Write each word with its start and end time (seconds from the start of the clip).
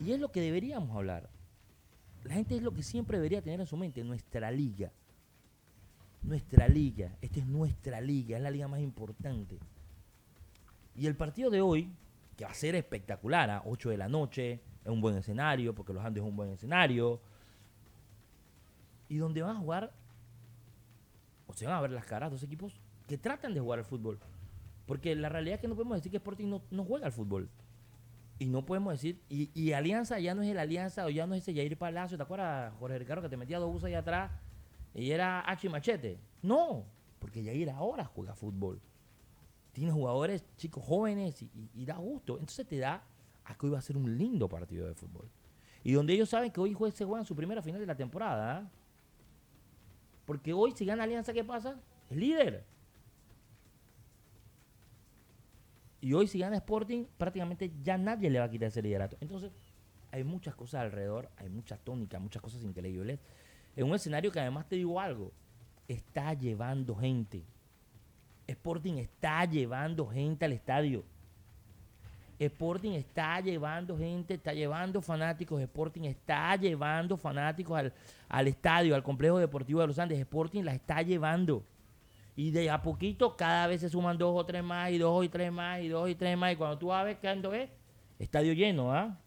Y 0.00 0.12
es 0.12 0.20
lo 0.20 0.30
que 0.30 0.40
deberíamos 0.40 0.94
hablar. 0.96 1.28
La 2.24 2.34
gente 2.34 2.56
es 2.56 2.62
lo 2.62 2.72
que 2.72 2.82
siempre 2.82 3.18
debería 3.18 3.42
tener 3.42 3.60
en 3.60 3.66
su 3.66 3.76
mente, 3.76 4.02
nuestra 4.04 4.50
liga. 4.50 4.92
Nuestra 6.22 6.68
liga, 6.68 7.16
esta 7.20 7.40
es 7.40 7.46
nuestra 7.46 8.00
liga, 8.00 8.36
es 8.36 8.42
la 8.42 8.50
liga 8.50 8.68
más 8.68 8.80
importante. 8.80 9.58
Y 10.94 11.06
el 11.06 11.16
partido 11.16 11.48
de 11.48 11.60
hoy, 11.60 11.92
que 12.36 12.44
va 12.44 12.50
a 12.50 12.54
ser 12.54 12.74
espectacular, 12.74 13.50
a 13.50 13.62
8 13.64 13.90
de 13.90 13.96
la 13.96 14.08
noche, 14.08 14.60
es 14.84 14.90
un 14.90 15.00
buen 15.00 15.16
escenario, 15.16 15.74
porque 15.74 15.92
los 15.92 16.04
Andes 16.04 16.22
es 16.22 16.28
un 16.28 16.36
buen 16.36 16.50
escenario. 16.50 17.20
Y 19.08 19.16
donde 19.16 19.42
van 19.42 19.56
a 19.56 19.60
jugar, 19.60 19.92
o 21.46 21.52
se 21.52 21.66
van 21.66 21.76
a 21.76 21.80
ver 21.80 21.92
las 21.92 22.04
caras 22.04 22.30
dos 22.30 22.42
equipos 22.42 22.80
que 23.06 23.16
tratan 23.16 23.54
de 23.54 23.60
jugar 23.60 23.78
al 23.78 23.84
fútbol. 23.84 24.18
Porque 24.86 25.14
la 25.14 25.28
realidad 25.28 25.56
es 25.56 25.60
que 25.60 25.68
no 25.68 25.74
podemos 25.74 25.96
decir 25.96 26.10
que 26.10 26.18
Sporting 26.18 26.58
no 26.70 26.84
juega 26.84 27.06
al 27.06 27.12
fútbol. 27.12 27.48
Y 28.38 28.46
no 28.46 28.64
podemos 28.64 28.92
decir, 28.92 29.20
y, 29.28 29.50
y, 29.52 29.72
Alianza 29.72 30.20
ya 30.20 30.34
no 30.34 30.42
es 30.42 30.48
el 30.48 30.58
Alianza 30.58 31.04
o 31.04 31.08
ya 31.08 31.26
no 31.26 31.34
es 31.34 31.42
ese 31.42 31.54
Jair 31.54 31.76
Palacio, 31.76 32.16
¿te 32.16 32.22
acuerdas, 32.22 32.72
Jorge 32.78 32.98
Ricardo, 32.98 33.22
que 33.22 33.28
te 33.28 33.36
metía 33.36 33.58
dos 33.58 33.72
buses 33.72 33.86
ahí 33.86 33.94
atrás 33.94 34.30
y 34.94 35.10
era 35.10 35.40
H 35.40 35.66
y 35.66 35.70
Machete? 35.70 36.20
No, 36.42 36.84
porque 37.18 37.44
Jair 37.44 37.70
ahora 37.70 38.04
juega 38.04 38.34
fútbol. 38.34 38.80
Tiene 39.72 39.92
jugadores, 39.92 40.44
chicos 40.56 40.84
jóvenes 40.84 41.44
y, 41.74 41.84
da 41.84 41.96
gusto. 41.96 42.34
Entonces 42.34 42.66
te 42.66 42.78
da 42.78 43.04
a 43.44 43.54
que 43.56 43.66
hoy 43.66 43.72
va 43.72 43.78
a 43.78 43.82
ser 43.82 43.96
un 43.96 44.16
lindo 44.16 44.48
partido 44.48 44.86
de 44.86 44.94
fútbol. 44.94 45.28
Y 45.82 45.92
donde 45.92 46.12
ellos 46.12 46.28
saben 46.28 46.50
que 46.52 46.60
hoy 46.60 46.76
se 46.92 47.04
juegan 47.04 47.24
su 47.24 47.34
primera 47.34 47.62
final 47.62 47.80
de 47.80 47.86
la 47.86 47.96
temporada. 47.96 48.60
¿eh? 48.60 48.66
Porque 50.24 50.52
hoy 50.52 50.72
si 50.72 50.84
gana 50.84 51.04
Alianza, 51.04 51.32
¿qué 51.32 51.44
pasa? 51.44 51.80
Es 52.10 52.16
líder. 52.16 52.64
Y 56.00 56.12
hoy 56.12 56.28
si 56.28 56.38
gana 56.38 56.56
Sporting, 56.56 57.04
prácticamente 57.16 57.72
ya 57.82 57.98
nadie 57.98 58.30
le 58.30 58.38
va 58.38 58.44
a 58.44 58.50
quitar 58.50 58.68
ese 58.68 58.82
liderato. 58.82 59.16
Entonces, 59.20 59.52
hay 60.10 60.24
muchas 60.24 60.54
cosas 60.54 60.82
alrededor, 60.82 61.28
hay 61.36 61.48
mucha 61.48 61.76
tónica, 61.76 62.18
muchas 62.18 62.40
cosas 62.40 62.62
increíbles. 62.62 63.18
En 63.76 63.86
un 63.86 63.94
escenario 63.94 64.30
que 64.30 64.40
además 64.40 64.68
te 64.68 64.76
digo 64.76 65.00
algo, 65.00 65.32
está 65.86 66.34
llevando 66.34 66.94
gente. 66.94 67.44
Sporting 68.46 68.94
está 68.94 69.44
llevando 69.44 70.06
gente 70.06 70.44
al 70.44 70.52
estadio. 70.52 71.04
Sporting 72.38 72.92
está 72.92 73.40
llevando 73.40 73.98
gente, 73.98 74.34
está 74.34 74.52
llevando 74.52 75.02
fanáticos. 75.02 75.60
Sporting 75.60 76.02
está 76.02 76.54
llevando 76.56 77.16
fanáticos 77.16 77.76
al, 77.76 77.92
al 78.28 78.46
estadio, 78.46 78.94
al 78.94 79.02
complejo 79.02 79.38
deportivo 79.38 79.80
de 79.80 79.88
los 79.88 79.98
Andes. 79.98 80.18
Sporting 80.20 80.62
la 80.62 80.72
está 80.72 81.02
llevando. 81.02 81.64
Y 82.38 82.52
de 82.52 82.70
a 82.70 82.80
poquito 82.82 83.36
cada 83.36 83.66
vez 83.66 83.80
se 83.80 83.88
suman 83.88 84.16
dos 84.16 84.32
o 84.32 84.46
tres 84.46 84.62
más, 84.62 84.92
y 84.92 84.98
dos 84.98 85.24
y 85.24 85.28
tres 85.28 85.50
más, 85.50 85.80
y 85.80 85.88
dos 85.88 86.08
y 86.08 86.14
tres 86.14 86.38
más. 86.38 86.52
Y 86.52 86.56
cuando 86.56 86.78
tú 86.78 86.86
vas 86.86 87.00
a 87.00 87.02
ver 87.02 87.18
qué 87.18 87.26
ando 87.26 87.52
es, 87.52 87.68
estadio 88.20 88.52
lleno, 88.52 88.94
¿ah? 88.94 89.18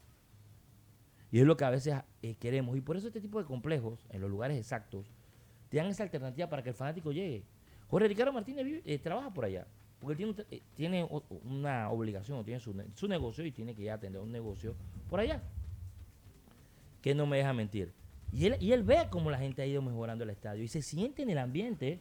Y 1.29 1.39
es 1.41 1.45
lo 1.45 1.57
que 1.57 1.65
a 1.65 1.69
veces 1.69 1.93
eh, 2.21 2.35
queremos. 2.35 2.77
Y 2.77 2.79
por 2.79 2.95
eso 2.95 3.07
este 3.07 3.19
tipo 3.19 3.37
de 3.37 3.43
complejos, 3.43 4.05
en 4.11 4.21
los 4.21 4.29
lugares 4.29 4.57
exactos, 4.57 5.11
te 5.67 5.75
dan 5.75 5.87
esa 5.87 6.03
alternativa 6.03 6.47
para 6.47 6.63
que 6.63 6.69
el 6.69 6.75
fanático 6.75 7.11
llegue. 7.11 7.43
Jorge 7.89 8.07
Ricardo 8.07 8.31
Martínez 8.31 8.81
eh, 8.85 8.97
trabaja 8.99 9.33
por 9.33 9.43
allá. 9.43 9.67
Porque 9.99 10.15
tiene, 10.15 10.33
eh, 10.49 10.61
tiene 10.77 11.05
una 11.43 11.89
obligación, 11.89 12.45
tiene 12.45 12.61
su, 12.61 12.73
su 12.95 13.09
negocio 13.09 13.45
y 13.45 13.51
tiene 13.51 13.75
que 13.75 13.83
ya 13.83 13.95
atender 13.95 14.21
un 14.21 14.31
negocio 14.31 14.73
por 15.09 15.19
allá. 15.19 15.43
Que 17.01 17.13
no 17.13 17.25
me 17.25 17.35
deja 17.35 17.51
mentir. 17.51 17.91
Y 18.31 18.45
él, 18.45 18.55
y 18.61 18.71
él 18.71 18.83
ve 18.83 19.05
cómo 19.09 19.29
la 19.29 19.37
gente 19.37 19.63
ha 19.63 19.65
ido 19.65 19.81
mejorando 19.81 20.23
el 20.23 20.29
estadio 20.29 20.63
y 20.63 20.69
se 20.69 20.81
siente 20.81 21.23
en 21.23 21.29
el 21.29 21.39
ambiente 21.39 21.99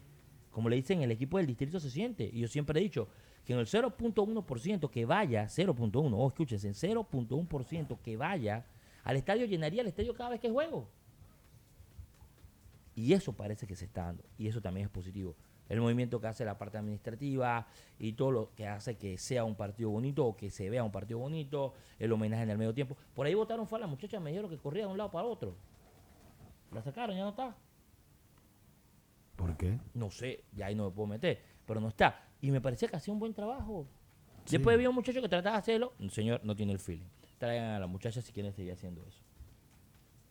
como 0.50 0.68
le 0.68 0.76
dicen, 0.76 1.02
el 1.02 1.10
equipo 1.10 1.38
del 1.38 1.46
distrito 1.46 1.78
se 1.80 1.90
siente. 1.90 2.28
Y 2.32 2.40
yo 2.40 2.48
siempre 2.48 2.78
he 2.80 2.82
dicho 2.82 3.08
que 3.44 3.52
en 3.52 3.58
el 3.58 3.66
0.1% 3.66 4.90
que 4.90 5.04
vaya, 5.04 5.44
0.1, 5.44 6.12
oh, 6.14 6.28
escúchense, 6.28 6.68
en 6.68 6.74
0.1% 6.74 7.98
que 8.00 8.16
vaya 8.16 8.66
al 9.04 9.16
estadio 9.16 9.46
llenaría 9.46 9.82
el 9.82 9.88
estadio 9.88 10.14
cada 10.14 10.30
vez 10.30 10.40
que 10.40 10.50
juego. 10.50 10.88
Y 12.94 13.12
eso 13.12 13.32
parece 13.32 13.66
que 13.66 13.76
se 13.76 13.86
está 13.86 14.04
dando. 14.04 14.24
Y 14.36 14.48
eso 14.48 14.60
también 14.60 14.86
es 14.86 14.92
positivo. 14.92 15.36
El 15.68 15.80
movimiento 15.80 16.20
que 16.20 16.26
hace 16.26 16.44
la 16.44 16.58
parte 16.58 16.78
administrativa 16.78 17.66
y 17.98 18.12
todo 18.14 18.32
lo 18.32 18.54
que 18.56 18.66
hace 18.66 18.96
que 18.96 19.16
sea 19.16 19.44
un 19.44 19.54
partido 19.54 19.91
bonito 19.91 20.26
o 20.26 20.36
que 20.36 20.50
se 20.50 20.69
vea 20.69 20.82
un 20.82 20.91
partido 20.91 21.20
bonito, 21.20 21.75
el 21.98 22.12
homenaje 22.12 22.42
en 22.42 22.50
el 22.50 22.58
medio 22.58 22.75
tiempo. 22.75 22.96
Por 23.14 23.26
ahí 23.26 23.34
votaron 23.34 23.69
fue 23.69 23.78
a 23.78 23.82
la 23.82 23.86
muchacha, 23.86 24.19
me 24.19 24.30
dijeron 24.30 24.50
que 24.50 24.58
corría 24.58 24.86
de 24.86 24.92
un 24.92 24.98
lado 24.98 25.12
para 25.12 25.28
otro. 25.28 25.54
La 26.72 26.82
sacaron, 26.82 27.16
ya 27.16 27.22
no 27.22 27.30
está. 27.30 27.56
¿Por 29.40 29.56
qué? 29.56 29.78
No 29.94 30.10
sé, 30.10 30.44
ya 30.52 30.66
ahí 30.66 30.74
no 30.74 30.84
me 30.84 30.90
puedo 30.90 31.06
meter, 31.06 31.40
pero 31.66 31.80
no 31.80 31.88
está. 31.88 32.28
Y 32.42 32.50
me 32.50 32.60
parecía 32.60 32.88
que 32.88 32.96
hacía 32.96 33.14
un 33.14 33.18
buen 33.18 33.32
trabajo. 33.32 33.86
Después 34.50 34.74
había 34.74 34.90
un 34.90 34.94
muchacho 34.94 35.22
que 35.22 35.30
trataba 35.30 35.56
de 35.56 35.60
hacerlo, 35.60 35.94
el 35.98 36.10
señor 36.10 36.42
no 36.44 36.54
tiene 36.54 36.72
el 36.72 36.78
feeling. 36.78 37.06
Traigan 37.38 37.70
a 37.70 37.78
la 37.78 37.86
muchacha 37.86 38.20
si 38.20 38.32
quieren 38.32 38.52
seguir 38.52 38.72
haciendo 38.72 39.02
eso. 39.06 39.22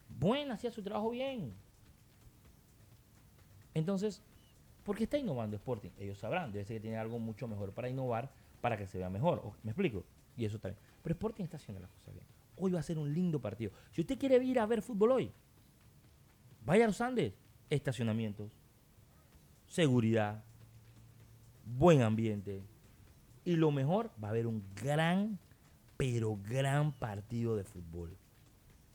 Buena, 0.09 0.53
hacía 0.53 0.69
su 0.69 0.83
trabajo 0.83 1.09
bien. 1.09 1.55
Entonces, 3.73 4.21
¿por 4.83 4.95
qué 4.95 5.05
está 5.05 5.17
innovando 5.17 5.55
Sporting? 5.55 5.89
Ellos 5.97 6.19
sabrán, 6.19 6.51
debe 6.51 6.65
ser 6.65 6.77
que 6.77 6.81
tiene 6.81 6.97
algo 6.97 7.17
mucho 7.17 7.47
mejor 7.47 7.73
para 7.73 7.89
innovar, 7.89 8.31
para 8.61 8.77
que 8.77 8.85
se 8.85 8.99
vea 8.99 9.09
mejor. 9.09 9.41
¿Me 9.63 9.71
explico? 9.71 10.03
Y 10.37 10.45
eso 10.45 10.59
también. 10.59 10.79
Pero 11.01 11.13
Sporting 11.13 11.45
está 11.45 11.57
haciendo 11.57 11.81
las 11.81 11.89
cosas 11.89 12.13
bien. 12.13 12.25
Hoy 12.57 12.71
va 12.71 12.79
a 12.79 12.83
ser 12.83 12.99
un 12.99 13.11
lindo 13.11 13.41
partido. 13.41 13.71
Si 13.91 14.01
usted 14.01 14.19
quiere 14.19 14.43
ir 14.43 14.59
a 14.59 14.67
ver 14.67 14.83
fútbol 14.83 15.13
hoy, 15.13 15.31
vaya 16.63 16.83
a 16.83 16.87
los 16.87 17.01
Andes, 17.01 17.33
estacionamientos, 17.71 18.58
seguridad, 19.69 20.43
buen 21.63 22.01
ambiente. 22.01 22.63
Y 23.45 23.55
lo 23.55 23.71
mejor, 23.71 24.11
va 24.21 24.27
a 24.27 24.31
haber 24.31 24.47
un 24.47 24.63
gran, 24.75 25.39
pero 25.95 26.37
gran 26.43 26.91
partido 26.91 27.55
de 27.55 27.63
fútbol. 27.63 28.17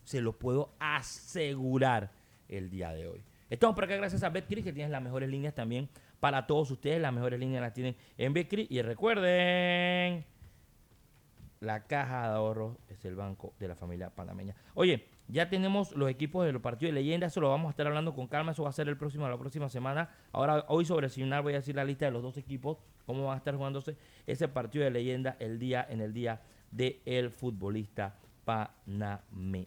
Se 0.05 0.21
lo 0.21 0.39
puedo 0.39 0.75
asegurar 0.79 2.12
el 2.49 2.69
día 2.69 2.93
de 2.93 3.09
hoy. 3.09 3.25
Estamos 3.49 3.75
por 3.75 3.85
acá 3.85 3.97
gracias 3.97 4.23
a 4.23 4.29
Betcris, 4.29 4.65
que 4.65 4.73
tiene 4.73 4.91
las 4.91 5.03
mejores 5.03 5.31
líneas 5.31 5.55
también 5.55 5.89
para 6.21 6.47
todos 6.47 6.71
ustedes. 6.71 7.01
Las 7.01 7.12
mejores 7.12 7.41
líneas 7.41 7.62
las 7.62 7.73
tienen 7.73 7.97
en 8.19 8.33
Betcris. 8.33 8.67
Y 8.71 8.83
recuerden, 8.83 10.25
la 11.61 11.85
caja 11.87 12.29
de 12.29 12.35
ahorros 12.35 12.77
es 12.89 13.05
el 13.05 13.15
banco 13.15 13.55
de 13.59 13.69
la 13.69 13.77
familia 13.77 14.11
panameña. 14.11 14.55
Oye, 14.75 15.06
ya 15.29 15.49
tenemos 15.49 15.93
los 15.93 16.11
equipos 16.11 16.45
de 16.45 16.53
los 16.53 16.61
partidos 16.61 16.95
de 16.95 17.01
leyenda, 17.01 17.27
eso 17.27 17.41
lo 17.41 17.49
vamos 17.49 17.69
a 17.69 17.71
estar 17.71 17.87
hablando 17.87 18.15
con 18.15 18.27
calma, 18.27 18.53
eso 18.53 18.62
va 18.62 18.71
a 18.71 18.73
ser 18.73 18.89
el 18.89 18.97
próximo, 18.97 19.29
la 19.29 19.39
próxima 19.39 19.69
semana. 19.69 20.11
Ahora, 20.33 20.65
hoy 20.69 20.85
sobre 20.85 21.07
el 21.07 21.12
final 21.12 21.43
voy 21.43 21.55
a 21.55 21.57
decir 21.57 21.75
la 21.75 21.85
lista 21.85 22.05
de 22.05 22.11
los 22.11 22.23
dos 22.23 22.37
equipos, 22.37 22.79
cómo 23.07 23.25
van 23.25 23.35
a 23.35 23.39
estar 23.39 23.57
jugándose 23.57 23.97
ese 24.27 24.49
partido 24.49 24.85
de 24.85 24.91
leyenda 24.91 25.37
el 25.39 25.59
día, 25.59 25.87
en 25.89 26.01
el 26.01 26.12
día 26.12 26.43
del 26.71 27.01
el 27.05 27.31
futbolista 27.31 28.17
panameño. 28.45 29.67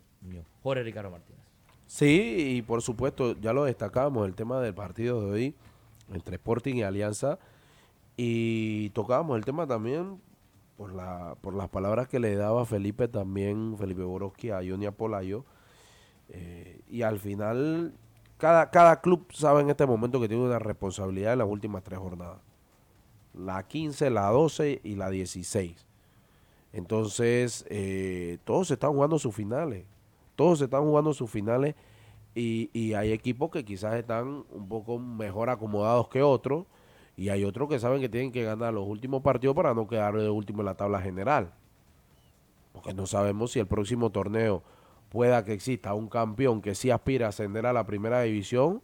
Jorge 0.62 0.84
Ricardo 0.84 1.10
Martínez. 1.10 1.42
Sí, 1.88 2.58
y 2.58 2.62
por 2.62 2.82
supuesto, 2.82 3.36
ya 3.40 3.54
lo 3.54 3.64
destacábamos, 3.64 4.28
el 4.28 4.36
tema 4.36 4.60
del 4.60 4.74
partido 4.74 5.22
de 5.22 5.32
hoy 5.32 5.56
entre 6.14 6.36
Sporting 6.36 6.76
y 6.76 6.84
Alianza. 6.84 7.40
Y 8.16 8.90
tocábamos 8.90 9.38
el 9.38 9.46
tema 9.46 9.68
también 9.68 10.20
por, 10.78 10.94
la, 10.94 11.36
por 11.42 11.56
las 11.56 11.70
palabras 11.70 12.08
que 12.08 12.20
le 12.20 12.36
daba 12.36 12.66
Felipe 12.66 13.08
también, 13.08 13.76
Felipe 13.78 14.04
Borowski 14.04 14.52
a 14.52 14.58
Johnny 14.58 14.86
Apolayo. 14.86 15.44
Eh, 16.30 16.82
y 16.88 17.02
al 17.02 17.20
final, 17.20 17.94
cada, 18.38 18.70
cada 18.70 19.02
club 19.02 19.26
sabe 19.34 19.62
en 19.62 19.70
este 19.72 19.86
momento 19.86 20.22
que 20.22 20.28
tiene 20.28 20.44
una 20.44 20.60
responsabilidad 20.60 21.34
en 21.34 21.40
las 21.40 21.48
últimas 21.48 21.84
tres 21.84 22.00
jornadas. 22.00 22.40
La 23.34 23.68
15, 23.68 24.10
la 24.12 24.30
12 24.30 24.82
y 24.84 24.96
la 24.96 25.10
16. 25.10 25.86
Entonces, 26.74 27.66
eh, 27.70 28.38
todos 28.44 28.70
están 28.70 28.92
jugando 28.92 29.18
sus 29.18 29.34
finales. 29.34 29.86
Todos 30.36 30.62
están 30.62 30.84
jugando 30.84 31.14
sus 31.14 31.30
finales. 31.30 31.76
Y, 32.36 32.70
y 32.72 32.94
hay 32.94 33.14
equipos 33.14 33.50
que 33.50 33.66
quizás 33.66 33.96
están 33.96 34.46
un 34.52 34.70
poco 34.70 35.00
mejor 35.00 35.50
acomodados 35.50 36.08
que 36.10 36.22
otros 36.22 36.66
y 37.18 37.30
hay 37.30 37.44
otros 37.44 37.68
que 37.68 37.80
saben 37.80 38.00
que 38.00 38.10
tienen 38.10 38.32
que 38.32 38.44
ganar 38.44 38.72
los 38.76 38.88
últimos 38.88 39.24
partidos 39.24 39.56
para 39.56 39.74
no 39.74 39.88
quedar 39.88 40.16
de 40.16 40.30
último 40.30 40.62
en 40.62 40.68
la 40.68 40.78
tabla 40.78 41.02
general. 41.02 41.52
Porque 42.74 42.94
no 42.94 43.08
sabemos 43.08 43.52
si 43.52 43.60
el 43.60 43.66
próximo 43.66 44.12
torneo 44.12 44.62
pueda 45.10 45.44
que 45.44 45.54
exista 45.54 45.96
un 45.96 46.10
campeón 46.10 46.62
que 46.62 46.76
sí 46.76 46.92
aspira 46.92 47.26
a 47.26 47.30
ascender 47.30 47.66
a 47.66 47.74
la 47.74 47.88
primera 47.88 48.22
división 48.22 48.84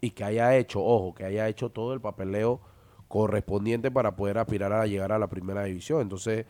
y 0.00 0.12
que 0.12 0.24
haya 0.24 0.56
hecho, 0.56 0.82
ojo, 0.82 1.14
que 1.14 1.26
haya 1.26 1.46
hecho 1.46 1.68
todo 1.68 1.92
el 1.92 2.00
papeleo 2.00 2.60
correspondiente 3.06 3.90
para 3.90 4.16
poder 4.16 4.38
aspirar 4.38 4.72
a 4.72 4.86
llegar 4.86 5.12
a 5.12 5.18
la 5.18 5.28
primera 5.28 5.64
división. 5.64 6.00
Entonces, 6.00 6.46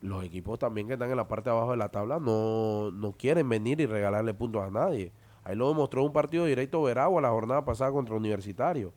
los 0.00 0.22
equipos 0.22 0.60
también 0.60 0.86
que 0.86 0.92
están 0.92 1.10
en 1.10 1.16
la 1.16 1.26
parte 1.26 1.50
de 1.50 1.56
abajo 1.56 1.72
de 1.72 1.78
la 1.78 1.88
tabla 1.88 2.20
no, 2.20 2.92
no 2.92 3.12
quieren 3.14 3.48
venir 3.48 3.80
y 3.80 3.86
regalarle 3.86 4.32
puntos 4.32 4.62
a 4.62 4.70
nadie. 4.70 5.10
Ahí 5.42 5.56
lo 5.56 5.68
demostró 5.68 6.04
un 6.04 6.12
partido 6.12 6.44
directo 6.44 6.84
Veragua 6.84 7.20
la 7.20 7.30
jornada 7.30 7.64
pasada 7.64 7.90
contra 7.90 8.14
Universitario 8.14 8.92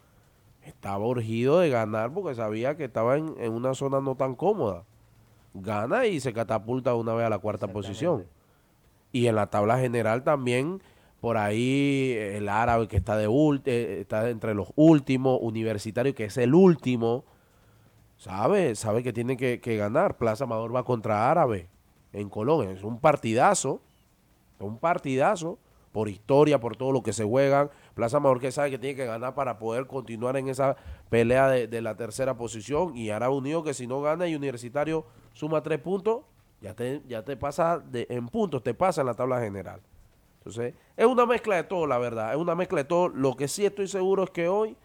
estaba 0.70 1.06
urgido 1.06 1.60
de 1.60 1.70
ganar 1.70 2.14
porque 2.14 2.36
sabía 2.36 2.78
que 2.78 2.86
estaba 2.86 3.18
en, 3.18 3.52
una 3.52 3.74
zona 3.74 4.00
no 4.02 4.16
tan 4.16 4.36
cómoda. 4.36 4.84
Gana 5.54 6.06
y 6.06 6.20
se 6.20 6.34
catapulta 6.34 6.96
una 6.96 7.14
vez 7.14 7.26
a 7.26 7.30
la 7.30 7.40
cuarta 7.40 7.68
posición. 7.68 8.26
Y 9.12 9.28
en 9.28 9.36
la 9.36 9.48
tabla 9.48 9.80
general 9.80 10.24
también, 10.24 10.82
por 11.20 11.38
ahí 11.38 12.16
el 12.18 12.48
árabe 12.48 12.88
que 12.88 12.98
está, 12.98 13.18
de 13.18 13.26
eh, 13.66 13.98
está 14.02 14.30
entre 14.30 14.54
los 14.54 14.72
últimos, 14.76 15.40
universitario 15.42 16.14
que 16.14 16.26
es 16.26 16.38
el 16.38 16.54
último, 16.54 17.26
sabe, 18.18 18.76
sabe 18.76 19.02
que 19.02 19.12
tiene 19.12 19.36
que, 19.38 19.78
ganar. 19.78 20.18
Plaza 20.18 20.44
Amador 20.44 20.76
va 20.76 20.84
contra 20.84 21.30
árabe. 21.32 21.68
en 22.14 22.30
Colón. 22.30 22.70
Es 22.70 22.84
un 22.84 23.00
partidazo, 23.00 23.82
es 24.60 24.66
un 24.66 24.78
partidazo 24.78 25.58
por 25.92 26.10
historia, 26.10 26.60
por 26.60 26.76
todo 26.76 26.92
lo 26.92 27.04
que 27.04 27.14
se 27.14 27.24
juegan. 27.24 27.70
Plaza 27.94 28.22
que 28.40 28.52
sabe 28.52 28.72
que 28.72 28.80
tiene 28.80 28.96
que 28.96 29.06
ganar 29.06 29.36
para 29.36 29.58
poder 29.58 29.88
continuar 29.88 30.38
en 30.38 30.50
esa 30.50 30.76
pelea 31.10 31.48
de, 31.50 31.82
la 31.82 31.96
tercera 31.96 32.38
posición. 32.38 32.96
Y 32.96 33.10
ahora 33.10 33.30
Unido 33.30 33.64
que 33.64 33.74
si 33.74 33.88
no 33.88 34.02
gana 34.02 34.28
y 34.28 34.36
Universitario 34.36 35.06
suma 35.34 35.64
tres 35.64 35.80
puntos, 35.80 36.22
ya 36.62 36.74
te, 36.74 37.02
ya 37.08 37.24
te 37.24 37.38
pasa 37.38 37.80
de, 37.80 38.06
en 38.10 38.28
puntos, 38.28 38.64
te 38.64 38.74
pasa 38.74 39.02
en 39.02 39.08
la 39.08 39.14
tabla 39.14 39.40
general. 39.40 39.82
Entonces, 40.40 40.74
es 40.96 41.06
una 41.06 41.26
mezcla 41.26 41.56
de 41.56 41.64
todo, 41.64 41.86
la 41.88 41.98
verdad. 41.98 42.32
Es 42.32 42.38
una 42.38 42.56
mezcla 42.56 42.80
de 42.80 42.86
todo. 42.86 43.10
Lo 43.10 43.36
que 43.36 43.48
sí 43.48 43.66
estoy 43.66 43.88
seguro 43.88 44.24
es 44.24 44.30
que 44.30 44.48
hoy, 44.48 44.78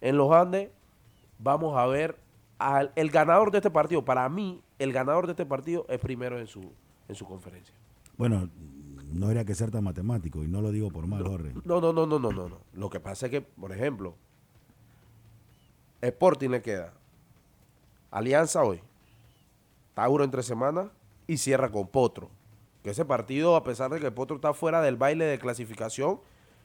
en 0.00 0.16
los 0.16 0.30
Andes, 0.32 0.70
vamos 1.38 1.76
a 1.76 1.86
ver 1.86 2.18
al 2.58 2.92
el 2.94 3.10
ganador 3.10 3.50
de 3.50 3.58
este 3.58 3.70
partido. 3.70 4.04
Para 4.04 4.28
mí, 4.28 4.62
el 4.78 4.92
ganador 4.92 5.26
de 5.26 5.32
este 5.32 5.46
partido 5.46 5.86
es 5.88 5.98
primero 5.98 6.38
en 6.38 6.46
su, 6.46 6.72
en 7.08 7.14
su 7.14 7.26
conferencia. 7.26 7.74
Bueno, 8.16 8.48
no 9.12 9.26
habría 9.26 9.44
que 9.44 9.54
ser 9.54 9.70
tan 9.70 9.84
matemático 9.84 10.42
y 10.44 10.48
no 10.48 10.60
lo 10.60 10.70
digo 10.70 10.90
por 10.90 11.06
mal, 11.06 11.26
Jorge. 11.26 11.52
No, 11.64 11.80
no, 11.80 11.92
no, 11.92 12.06
no, 12.06 12.18
no, 12.18 12.30
no, 12.32 12.48
no. 12.48 12.58
Lo 12.72 12.90
que 12.90 13.00
pasa 13.00 13.26
es 13.26 13.30
que, 13.30 13.40
por 13.40 13.72
ejemplo, 13.72 14.14
Sporting 16.00 16.48
le 16.50 16.62
queda 16.62 16.94
Alianza 18.10 18.62
hoy, 18.64 18.80
Tauro 19.94 20.24
entre 20.24 20.42
semanas 20.42 20.88
y 21.26 21.36
cierra 21.36 21.70
con 21.70 21.88
Potro. 21.88 22.30
Que 22.82 22.90
ese 22.90 23.04
partido, 23.04 23.56
a 23.56 23.62
pesar 23.62 23.90
de 23.90 24.00
que 24.00 24.10
Potro 24.10 24.36
está 24.36 24.54
fuera 24.54 24.80
del 24.80 24.96
baile 24.96 25.26
de 25.26 25.38
clasificación, 25.38 26.20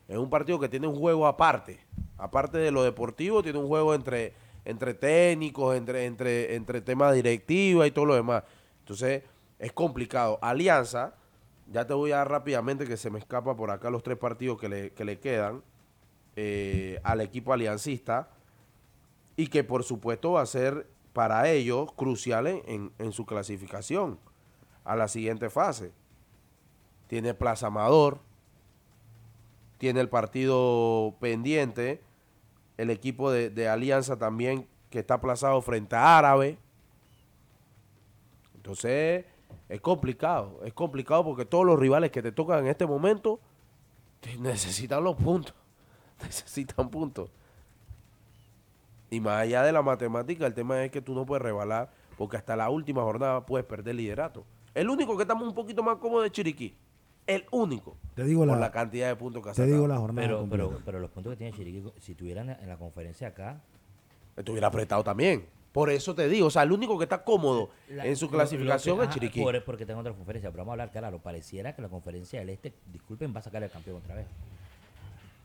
es 0.07 0.17
un 0.17 0.29
partido 0.29 0.59
que 0.59 0.69
tiene 0.69 0.87
un 0.87 0.95
juego 0.95 1.27
aparte. 1.27 1.79
Aparte 2.17 2.57
de 2.57 2.71
lo 2.71 2.83
deportivo, 2.83 3.43
tiene 3.43 3.59
un 3.59 3.67
juego 3.67 3.93
entre, 3.93 4.33
entre 4.63 4.93
técnicos, 4.93 5.75
entre, 5.75 6.05
entre, 6.05 6.55
entre 6.55 6.81
temas 6.81 7.13
directiva 7.13 7.85
y 7.85 7.91
todo 7.91 8.05
lo 8.05 8.15
demás. 8.15 8.43
Entonces, 8.79 9.23
es 9.59 9.73
complicado. 9.73 10.39
Alianza, 10.41 11.15
ya 11.71 11.87
te 11.87 11.93
voy 11.93 12.11
a 12.11 12.17
dar 12.17 12.29
rápidamente 12.29 12.85
que 12.85 12.97
se 12.97 13.09
me 13.09 13.19
escapa 13.19 13.55
por 13.55 13.71
acá 13.71 13.89
los 13.89 14.03
tres 14.03 14.17
partidos 14.17 14.59
que 14.59 14.69
le, 14.69 14.91
que 14.93 15.05
le 15.05 15.19
quedan 15.19 15.63
eh, 16.35 16.99
al 17.03 17.21
equipo 17.21 17.53
aliancista 17.53 18.29
y 19.35 19.47
que 19.47 19.63
por 19.63 19.83
supuesto 19.83 20.33
va 20.33 20.41
a 20.41 20.45
ser 20.45 20.87
para 21.13 21.49
ellos 21.49 21.91
cruciales 21.93 22.61
en, 22.65 22.91
en 22.99 23.11
su 23.11 23.25
clasificación 23.25 24.19
a 24.83 24.95
la 24.95 25.07
siguiente 25.07 25.49
fase. 25.49 25.91
Tiene 27.07 27.33
Plaza 27.33 27.67
Amador, 27.67 28.19
tiene 29.77 30.01
el 30.01 30.09
partido 30.09 31.15
pendiente, 31.19 32.01
el 32.77 32.89
equipo 32.89 33.31
de, 33.31 33.49
de 33.49 33.69
Alianza 33.69 34.17
también 34.17 34.67
que 34.89 34.99
está 34.99 35.15
aplazado 35.15 35.61
frente 35.61 35.95
a 35.95 36.17
Árabe. 36.17 36.57
Entonces, 38.55 39.25
es 39.69 39.81
complicado, 39.81 40.59
es 40.63 40.73
complicado 40.73 41.23
porque 41.23 41.45
todos 41.45 41.65
los 41.65 41.79
rivales 41.79 42.11
que 42.11 42.21
te 42.21 42.31
tocan 42.31 42.59
en 42.59 42.67
este 42.67 42.85
momento 42.85 43.39
te 44.19 44.37
necesitan 44.37 45.03
los 45.03 45.15
puntos, 45.15 45.55
necesitan 46.21 46.89
puntos. 46.89 47.29
Y 49.09 49.19
más 49.19 49.41
allá 49.41 49.63
de 49.63 49.71
la 49.71 49.81
matemática, 49.81 50.45
el 50.45 50.53
tema 50.53 50.83
es 50.83 50.91
que 50.91 51.01
tú 51.01 51.13
no 51.13 51.25
puedes 51.25 51.41
rebalar 51.41 51.91
porque 52.17 52.37
hasta 52.37 52.55
la 52.55 52.69
última 52.69 53.01
jornada 53.03 53.45
puedes 53.45 53.65
perder 53.65 53.95
liderato. 53.95 54.45
El 54.73 54.89
único 54.89 55.15
que 55.15 55.23
estamos 55.23 55.47
un 55.47 55.53
poquito 55.53 55.83
más 55.83 55.97
cómodo 55.97 56.25
es 56.25 56.31
Chiriquí. 56.31 56.75
El 57.27 57.45
único. 57.51 57.95
Te 58.13 58.23
digo 58.23 58.41
por 58.41 58.49
la, 58.49 58.57
la 58.57 58.71
cantidad 58.71 59.07
de 59.07 59.15
puntos 59.15 59.43
que 59.43 59.51
te 59.51 59.65
digo 59.65 59.87
la 59.87 59.97
jornada 59.97 60.45
Pero, 60.49 60.79
pero 60.83 60.99
los 60.99 61.09
puntos 61.09 61.31
que 61.33 61.37
tiene 61.37 61.53
Chiriquí, 61.53 61.83
si 61.99 62.11
estuvieran 62.11 62.49
en 62.49 62.67
la 62.67 62.77
conferencia 62.77 63.29
acá, 63.29 63.61
Estuviera 64.35 64.67
apretado 64.67 65.03
también. 65.03 65.45
Por 65.75 65.89
eso 65.89 66.15
te 66.15 66.29
digo, 66.29 66.47
o 66.47 66.49
sea, 66.49 66.63
el 66.63 66.71
único 66.71 66.97
que 66.97 67.03
está 67.03 67.23
cómodo 67.25 67.69
la- 67.89 68.05
en 68.05 68.15
su 68.15 68.25
lo- 68.27 68.31
lo 68.31 68.37
clasificación 68.37 68.95
que- 68.97 69.03
es 69.03 69.09
ajá, 69.09 69.13
Chiriquí. 69.13 69.41
por- 69.41 69.63
porque 69.65 69.85
tengo 69.85 69.99
otra 69.99 70.13
conferencia, 70.13 70.49
pero 70.49 70.61
vamos 70.61 70.71
a 70.71 70.73
hablar 70.75 70.91
claro. 70.91 71.19
Pareciera 71.19 71.75
que 71.75 71.81
la 71.81 71.89
conferencia 71.89 72.39
del 72.39 72.49
Este, 72.49 72.73
disculpen, 72.93 73.35
va 73.35 73.39
a 73.39 73.43
sacar 73.43 73.61
el 73.61 73.69
campeón 73.69 73.97
otra 73.97 74.15
vez. 74.15 74.27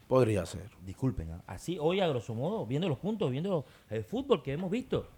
Podría 0.07 0.47
ser. 0.47 0.71
Disculpen, 0.87 1.33
¿ah? 1.33 1.43
así 1.49 1.79
hoy 1.81 1.99
a 2.01 2.07
grosso 2.07 2.33
modo, 2.35 2.65
viendo 2.65 2.89
los 2.89 2.99
puntos, 2.99 3.29
viendo 3.31 3.65
el 3.91 4.05
fútbol 4.05 4.41
que 4.43 4.53
hemos 4.53 4.71
visto, 4.71 5.09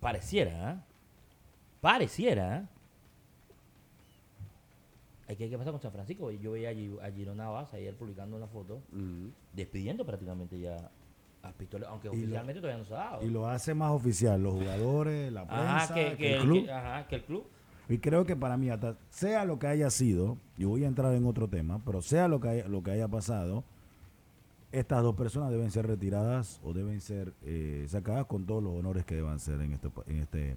pareciera, 0.00 0.70
¿ah? 0.70 0.84
pareciera. 1.80 2.56
¿ah? 2.56 2.68
Hay 5.28 5.36
que 5.36 5.48
qué 5.48 5.56
pasa 5.56 5.70
con 5.70 5.80
San 5.80 5.92
Francisco. 5.92 6.30
Yo 6.30 6.52
veía 6.52 6.70
a, 6.70 6.74
Gi- 6.74 6.98
a 7.02 7.10
Girona 7.10 7.48
Vaz 7.48 7.72
ayer 7.74 7.94
publicando 7.96 8.36
una 8.36 8.48
foto, 8.48 8.82
despidiendo 9.54 10.04
prácticamente 10.04 10.58
ya 10.60 10.90
a 11.42 11.52
Pistola, 11.52 11.88
aunque 11.88 12.08
lo- 12.08 12.14
oficialmente 12.14 12.60
todavía 12.60 12.78
no 12.82 12.84
se 12.88 12.94
ha 12.94 12.98
dado. 12.98 13.22
Y 13.24 13.30
lo 13.30 13.48
hace 13.48 13.74
más 13.74 13.90
oficial, 13.92 14.42
los 14.42 14.54
jugadores, 14.54 15.32
la 15.32 15.46
prensa, 15.46 15.76
Ajá, 15.84 15.94
que, 15.94 16.16
que 16.16 16.28
el 16.34 16.34
el, 16.36 16.42
club. 16.42 16.64
que- 16.64 16.72
ajá, 16.72 17.06
que 17.08 17.14
el 17.16 17.22
club. 17.24 17.44
Y 17.88 17.98
creo 17.98 18.24
que 18.24 18.36
para 18.36 18.56
mí, 18.56 18.70
hasta 18.70 18.96
sea 19.10 19.44
lo 19.44 19.58
que 19.58 19.66
haya 19.66 19.90
sido, 19.90 20.38
y 20.56 20.64
voy 20.64 20.84
a 20.84 20.88
entrar 20.88 21.12
en 21.14 21.26
otro 21.26 21.48
tema, 21.48 21.80
pero 21.84 22.00
sea 22.00 22.28
lo 22.28 22.40
que 22.40 22.48
haya, 22.48 22.68
lo 22.68 22.82
que 22.82 22.92
haya 22.92 23.08
pasado, 23.08 23.64
estas 24.70 25.02
dos 25.02 25.14
personas 25.16 25.50
deben 25.50 25.70
ser 25.70 25.86
retiradas 25.86 26.60
o 26.64 26.72
deben 26.72 27.00
ser 27.00 27.34
eh, 27.42 27.84
sacadas 27.88 28.24
con 28.26 28.46
todos 28.46 28.62
los 28.62 28.72
honores 28.74 29.04
que 29.04 29.14
deban 29.16 29.38
ser 29.38 29.60
en 29.60 29.72
este, 29.72 29.90
pa- 29.90 30.04
en 30.06 30.18
este 30.20 30.56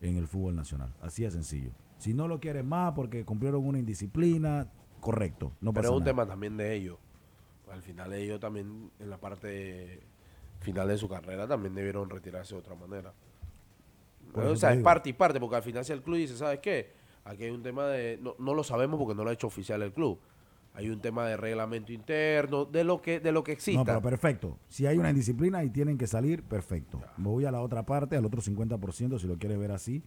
en 0.00 0.16
el 0.16 0.26
fútbol 0.28 0.54
nacional. 0.56 0.92
Así 1.00 1.22
de 1.22 1.30
sencillo. 1.30 1.70
Si 1.98 2.12
no 2.12 2.26
lo 2.28 2.38
quieren 2.40 2.68
más 2.68 2.92
porque 2.94 3.24
cumplieron 3.24 3.64
una 3.64 3.78
indisciplina, 3.78 4.66
correcto, 5.00 5.52
no 5.60 5.72
Pero 5.72 5.82
pasa 5.82 5.88
es 5.88 5.92
un 5.92 5.98
nada. 6.00 6.10
tema 6.10 6.26
también 6.26 6.56
de 6.56 6.74
ellos. 6.74 6.98
Al 7.70 7.82
final 7.82 8.12
ellos 8.12 8.40
también, 8.40 8.90
en 8.98 9.10
la 9.10 9.18
parte 9.18 10.00
final 10.60 10.88
de 10.88 10.98
su 10.98 11.08
carrera, 11.08 11.46
también 11.46 11.74
debieron 11.74 12.08
retirarse 12.10 12.54
de 12.54 12.60
otra 12.60 12.74
manera. 12.74 13.12
O 14.34 14.56
sea, 14.56 14.72
es 14.72 14.82
parte 14.82 15.10
y 15.10 15.12
parte, 15.12 15.38
porque 15.40 15.56
al 15.56 15.62
final 15.62 15.84
si 15.84 15.92
el 15.92 16.02
club 16.02 16.16
dice, 16.16 16.36
¿sabes 16.36 16.60
qué? 16.60 16.92
Aquí 17.24 17.44
hay 17.44 17.50
un 17.50 17.62
tema 17.62 17.86
de... 17.86 18.18
No, 18.20 18.34
no 18.38 18.54
lo 18.54 18.64
sabemos 18.64 18.98
porque 18.98 19.14
no 19.14 19.24
lo 19.24 19.30
ha 19.30 19.32
hecho 19.32 19.46
oficial 19.46 19.82
el 19.82 19.92
club. 19.92 20.18
Hay 20.74 20.88
un 20.88 21.00
tema 21.00 21.26
de 21.26 21.36
reglamento 21.36 21.92
interno, 21.92 22.64
de 22.64 22.82
lo 22.82 23.02
que, 23.02 23.20
de 23.20 23.30
lo 23.30 23.44
que 23.44 23.52
exista. 23.52 23.80
No, 23.80 23.84
pero 23.84 24.00
perfecto. 24.00 24.58
Si 24.68 24.86
hay 24.86 24.96
una 24.96 25.10
indisciplina 25.10 25.62
y 25.64 25.70
tienen 25.70 25.98
que 25.98 26.06
salir, 26.06 26.42
perfecto. 26.42 27.00
Me 27.18 27.28
voy 27.28 27.44
a 27.44 27.50
la 27.50 27.60
otra 27.60 27.84
parte, 27.84 28.16
al 28.16 28.24
otro 28.24 28.40
50%, 28.40 29.18
si 29.18 29.26
lo 29.26 29.36
quiere 29.36 29.58
ver 29.58 29.70
así, 29.70 30.02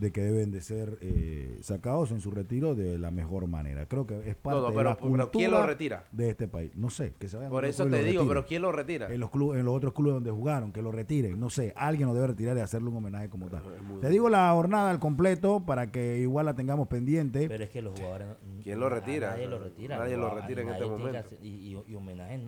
de 0.00 0.12
que 0.12 0.22
deben 0.22 0.50
de 0.50 0.62
ser 0.62 0.96
eh, 1.02 1.58
sacados 1.60 2.10
en 2.10 2.20
su 2.20 2.30
retiro 2.30 2.74
de 2.74 2.98
la 2.98 3.10
mejor 3.10 3.46
manera. 3.46 3.84
Creo 3.86 4.06
que 4.06 4.16
es 4.28 4.34
parte 4.34 4.58
no, 4.60 4.68
de 4.68 4.74
pero, 4.74 4.90
la 4.90 4.96
pero 4.96 5.30
¿quién 5.30 5.50
lo 5.50 5.58
cultura 5.58 5.66
retira? 5.66 6.04
de 6.10 6.30
este 6.30 6.48
país. 6.48 6.74
No 6.74 6.88
sé, 6.88 7.12
que 7.18 7.28
se 7.28 7.36
vayan 7.36 7.50
Por 7.52 7.66
eso 7.66 7.84
te 7.84 7.90
digo, 7.98 8.04
retiren. 8.04 8.28
pero 8.28 8.46
¿quién 8.46 8.62
lo 8.62 8.72
retira? 8.72 9.12
En 9.12 9.20
los, 9.20 9.30
clubes, 9.30 9.60
en 9.60 9.66
los 9.66 9.76
otros 9.76 9.92
clubes 9.92 10.14
donde 10.14 10.30
jugaron, 10.30 10.72
que 10.72 10.80
lo 10.80 10.90
retiren. 10.90 11.38
No 11.38 11.50
sé, 11.50 11.74
alguien 11.76 12.08
lo 12.08 12.14
debe 12.14 12.28
retirar 12.28 12.56
y 12.56 12.60
hacerle 12.60 12.88
un 12.88 12.96
homenaje 12.96 13.28
como 13.28 13.48
tal. 13.48 13.62
Te 14.00 14.08
digo 14.08 14.30
la 14.30 14.50
jornada 14.52 14.90
al 14.90 14.98
completo 14.98 15.60
para 15.66 15.92
que 15.92 16.18
igual 16.18 16.46
la 16.46 16.54
tengamos 16.54 16.88
pendiente. 16.88 17.46
Pero 17.46 17.62
es 17.64 17.70
que 17.70 17.82
los 17.82 17.98
jugadores. 17.98 18.28
¿Quién 18.62 18.80
lo 18.80 18.88
retira? 18.88 19.32
Nadie 19.32 19.48
lo 19.48 19.58
retira. 19.58 19.98
Nadie 19.98 20.16
lo 20.16 20.34
retira 20.34 20.62
en 20.62 20.68
este 20.70 20.86
momento. 20.86 21.28
y, 21.42 21.48
y, 21.48 21.82
y 21.86 21.94
homenaje. 21.94 22.40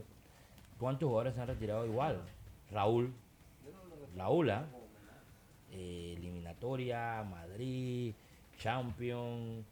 ¿Cuántos 0.78 1.06
jugadores 1.06 1.34
se 1.34 1.40
han 1.42 1.48
retirado 1.48 1.84
igual? 1.86 2.22
Raúl. 2.70 3.12
Raúl, 4.16 4.50
¿ah? 4.50 4.66
Eh, 4.74 4.81
eliminatoria, 5.72 7.22
Madrid, 7.28 8.14
Champion, 8.58 9.64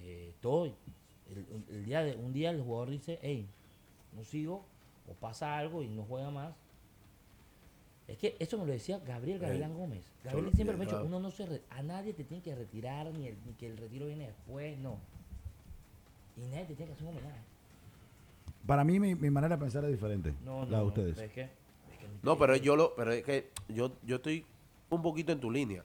eh, 0.00 0.32
todo. 0.40 0.66
El, 0.66 1.46
el 1.70 1.84
día 1.84 2.02
de, 2.02 2.16
un 2.16 2.32
día 2.32 2.50
el 2.50 2.62
jugador 2.62 2.90
dice, 2.90 3.18
hey, 3.22 3.46
no 4.16 4.24
sigo, 4.24 4.64
o 5.08 5.12
pasa 5.14 5.56
algo 5.58 5.82
y 5.82 5.88
no 5.88 6.04
juega 6.04 6.30
más. 6.30 6.54
Es 8.08 8.18
que 8.18 8.34
eso 8.40 8.58
me 8.58 8.66
lo 8.66 8.72
decía 8.72 8.98
Gabriel 8.98 9.38
Gavilán 9.38 9.72
Gómez. 9.76 10.04
Gabriel 10.24 10.46
solo- 10.46 10.56
siempre 10.56 10.76
me 10.76 10.82
ha 10.82 10.86
dicho, 10.86 11.04
uno 11.04 11.20
no 11.20 11.30
se 11.30 11.46
re- 11.46 11.62
a 11.70 11.82
nadie 11.82 12.12
te 12.12 12.24
tiene 12.24 12.42
que 12.42 12.54
retirar, 12.56 13.06
ni, 13.12 13.28
el- 13.28 13.36
ni 13.46 13.52
que 13.54 13.68
el 13.68 13.76
retiro 13.76 14.06
viene 14.06 14.26
después, 14.26 14.76
no. 14.78 14.98
Y 16.36 16.40
nadie 16.46 16.64
te 16.64 16.74
tiene 16.74 16.86
que 16.90 16.94
hacer 16.94 17.06
un 17.06 17.16
homenaje. 17.16 17.40
Para 18.66 18.82
mí, 18.84 18.98
mi, 18.98 19.14
mi 19.14 19.30
manera 19.30 19.56
de 19.56 19.60
pensar 19.60 19.84
es 19.84 19.90
diferente. 19.92 20.34
No, 20.44 20.64
no, 20.64 20.70
la 20.70 20.78
de 20.78 20.82
no, 20.82 20.88
ustedes. 20.88 21.18
Es 21.18 21.32
que, 21.32 21.42
es 21.42 21.48
que 21.98 22.06
No, 22.22 22.36
pero 22.36 22.56
yo 22.56 22.74
lo, 22.76 22.94
pero 22.96 23.12
es 23.12 23.22
que 23.24 23.50
yo, 23.68 23.92
yo 24.04 24.16
estoy 24.16 24.44
un 24.90 25.02
poquito 25.02 25.32
en 25.32 25.40
tu 25.40 25.50
línea. 25.50 25.84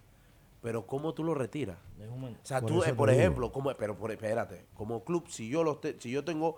Pero 0.61 0.85
¿cómo 0.87 1.13
tú 1.13 1.23
lo 1.23 1.35
retiras? 1.35 1.77
es 2.01 2.09
O 2.09 2.29
sea, 2.41 2.59
Por 2.61 2.69
tú, 2.71 2.83
eh, 2.83 2.93
por 2.93 3.09
ejemplo, 3.09 3.51
como, 3.51 3.71
pero 3.75 3.95
por, 3.95 4.11
espérate, 4.11 4.65
como 4.73 5.03
club, 5.03 5.25
si 5.27 5.47
yo 5.47 5.63
los 5.63 5.79
te- 5.79 5.99
si 5.99 6.09
yo 6.09 6.23
tengo, 6.23 6.57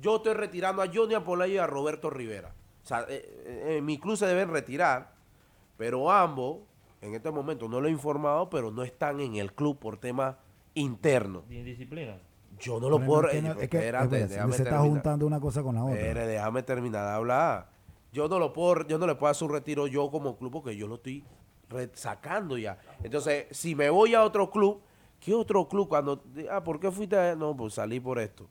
yo 0.00 0.16
estoy 0.16 0.34
retirando 0.34 0.82
a 0.82 0.86
Johnny 0.92 1.14
Apolayo 1.14 1.54
y 1.54 1.58
a 1.58 1.66
Roberto 1.66 2.10
Rivera. 2.10 2.54
O 2.84 2.86
sea, 2.86 3.00
eh, 3.08 3.24
eh, 3.46 3.76
en 3.78 3.84
mi 3.84 3.98
club 3.98 4.16
se 4.16 4.26
deben 4.26 4.50
retirar, 4.50 5.14
pero 5.76 6.12
ambos, 6.12 6.58
en 7.00 7.14
este 7.14 7.30
momento 7.32 7.68
no 7.68 7.80
lo 7.80 7.88
he 7.88 7.90
informado, 7.90 8.48
pero 8.50 8.70
no 8.70 8.84
están 8.84 9.18
en 9.20 9.34
el 9.34 9.52
club 9.52 9.78
por 9.80 9.96
temas 9.96 10.36
internos. 10.74 11.48
de 11.48 11.56
indisciplina. 11.56 12.18
Yo 12.60 12.78
no 12.78 12.88
lo 12.88 12.98
Bueno, 12.98 13.06
puedo... 13.06 13.24
es 13.26 13.30
que 13.32 13.38
eh, 13.38 13.42
no- 13.42 13.50
es 13.50 13.56
que, 13.56 13.62
espérate, 13.78 14.04
espérate, 14.04 14.32
déjame 14.34 14.52
se 14.52 14.62
está 14.62 14.70
terminar. 14.76 14.92
juntando 14.92 15.26
una 15.26 15.40
cosa 15.40 15.62
con 15.64 15.74
la 15.74 15.82
otra. 15.84 15.96
Espere, 15.96 16.26
déjame 16.28 16.62
terminar 16.62 17.04
de 17.08 17.12
hablar. 17.14 17.68
Yo 18.12 18.28
no 18.28 18.38
lo 18.38 18.52
puedo, 18.52 18.86
yo 18.86 18.96
no 18.96 19.08
le 19.08 19.16
puedo 19.16 19.30
hacer 19.32 19.48
un 19.48 19.54
retiro 19.54 19.88
yo 19.88 20.08
como 20.12 20.36
club 20.36 20.52
porque 20.52 20.76
yo 20.76 20.86
lo 20.86 20.94
estoy 20.96 21.24
sacando 21.94 22.58
ya. 22.58 22.78
Entonces, 23.02 23.46
si 23.50 23.74
me 23.74 23.90
voy 23.90 24.14
a 24.14 24.22
otro 24.22 24.50
club, 24.50 24.82
¿qué 25.20 25.34
otro 25.34 25.68
club 25.68 25.88
cuando 25.88 26.22
ah, 26.50 26.62
¿por 26.62 26.80
qué 26.80 26.90
fuiste? 26.90 27.36
No, 27.36 27.56
pues 27.56 27.74
salí 27.74 28.00
por 28.00 28.18
esto. 28.18 28.48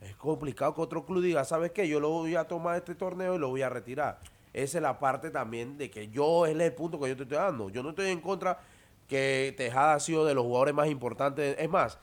Es 0.00 0.16
complicado 0.16 0.74
que 0.74 0.80
otro 0.82 1.06
club 1.06 1.22
diga, 1.22 1.44
¿sabes 1.44 1.72
qué? 1.72 1.88
Yo 1.88 1.98
lo 1.98 2.10
voy 2.10 2.36
a 2.36 2.44
tomar 2.44 2.76
este 2.76 2.94
torneo 2.94 3.36
y 3.36 3.38
lo 3.38 3.48
voy 3.48 3.62
a 3.62 3.70
retirar. 3.70 4.20
Esa 4.52 4.78
es 4.78 4.82
la 4.82 4.98
parte 4.98 5.30
también 5.30 5.78
de 5.78 5.90
que 5.90 6.08
yo, 6.08 6.46
es 6.46 6.56
el 6.56 6.72
punto 6.74 7.00
que 7.00 7.08
yo 7.08 7.16
te 7.16 7.22
estoy 7.24 7.38
dando. 7.38 7.70
Yo 7.70 7.82
no 7.82 7.90
estoy 7.90 8.10
en 8.10 8.20
contra, 8.20 8.60
que 9.08 9.54
Tejada 9.56 9.94
ha 9.94 10.00
sido 10.00 10.24
de 10.24 10.34
los 10.34 10.44
jugadores 10.44 10.74
más 10.74 10.88
importantes. 10.88 11.56
Es 11.58 11.68
más, 11.68 11.98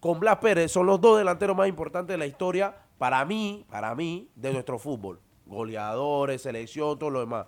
con 0.00 0.18
Blas 0.18 0.38
Pérez 0.38 0.72
son 0.72 0.86
los 0.86 1.00
dos 1.00 1.18
delanteros 1.18 1.56
más 1.56 1.68
importantes 1.68 2.14
de 2.14 2.18
la 2.18 2.26
historia 2.26 2.74
para 2.98 3.24
mí, 3.24 3.64
para 3.70 3.94
mí, 3.94 4.28
de 4.34 4.52
nuestro 4.52 4.78
fútbol. 4.78 5.20
Goleadores, 5.46 6.42
selección, 6.42 6.98
todo 6.98 7.10
lo 7.10 7.20
demás. 7.20 7.46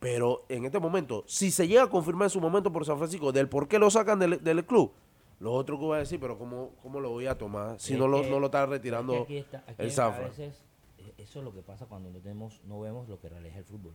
Pero 0.00 0.44
en 0.48 0.64
este 0.64 0.78
momento, 0.78 1.24
si 1.26 1.50
se 1.50 1.66
llega 1.66 1.82
a 1.84 1.90
confirmar 1.90 2.26
en 2.26 2.30
su 2.30 2.40
momento 2.40 2.72
por 2.72 2.84
San 2.84 2.98
Francisco 2.98 3.32
del 3.32 3.48
por 3.48 3.66
qué 3.66 3.78
lo 3.78 3.90
sacan 3.90 4.18
del, 4.18 4.42
del 4.42 4.64
club, 4.64 4.92
lo 5.40 5.52
otro 5.52 5.78
que 5.78 5.84
voy 5.84 5.96
a 5.96 6.00
decir, 6.00 6.20
pero 6.20 6.38
¿cómo, 6.38 6.70
cómo 6.82 7.00
lo 7.00 7.10
voy 7.10 7.26
a 7.26 7.36
tomar 7.36 7.78
si 7.80 7.94
Es 7.94 7.98
no 7.98 8.06
lo, 8.08 8.22
no 8.24 8.38
lo 8.40 8.46
está 8.46 8.60
es 8.62 8.66
que 8.66 8.70
retirando 8.70 9.22
aquí 9.22 9.36
está- 9.38 9.58
aquí 9.66 9.74
el 9.82 9.90
veces, 10.24 10.62
eh, 10.98 11.14
eso 11.18 11.38
es 11.40 11.44
lo 11.44 11.52
que 11.52 11.62
pasa 11.62 11.86
cuando 11.86 12.10
no, 12.10 12.18
tenemos, 12.20 12.60
no 12.64 12.80
vemos 12.80 13.08
lo 13.08 13.20
que 13.20 13.28
realiza 13.28 13.58
el 13.58 13.64
fútbol. 13.64 13.92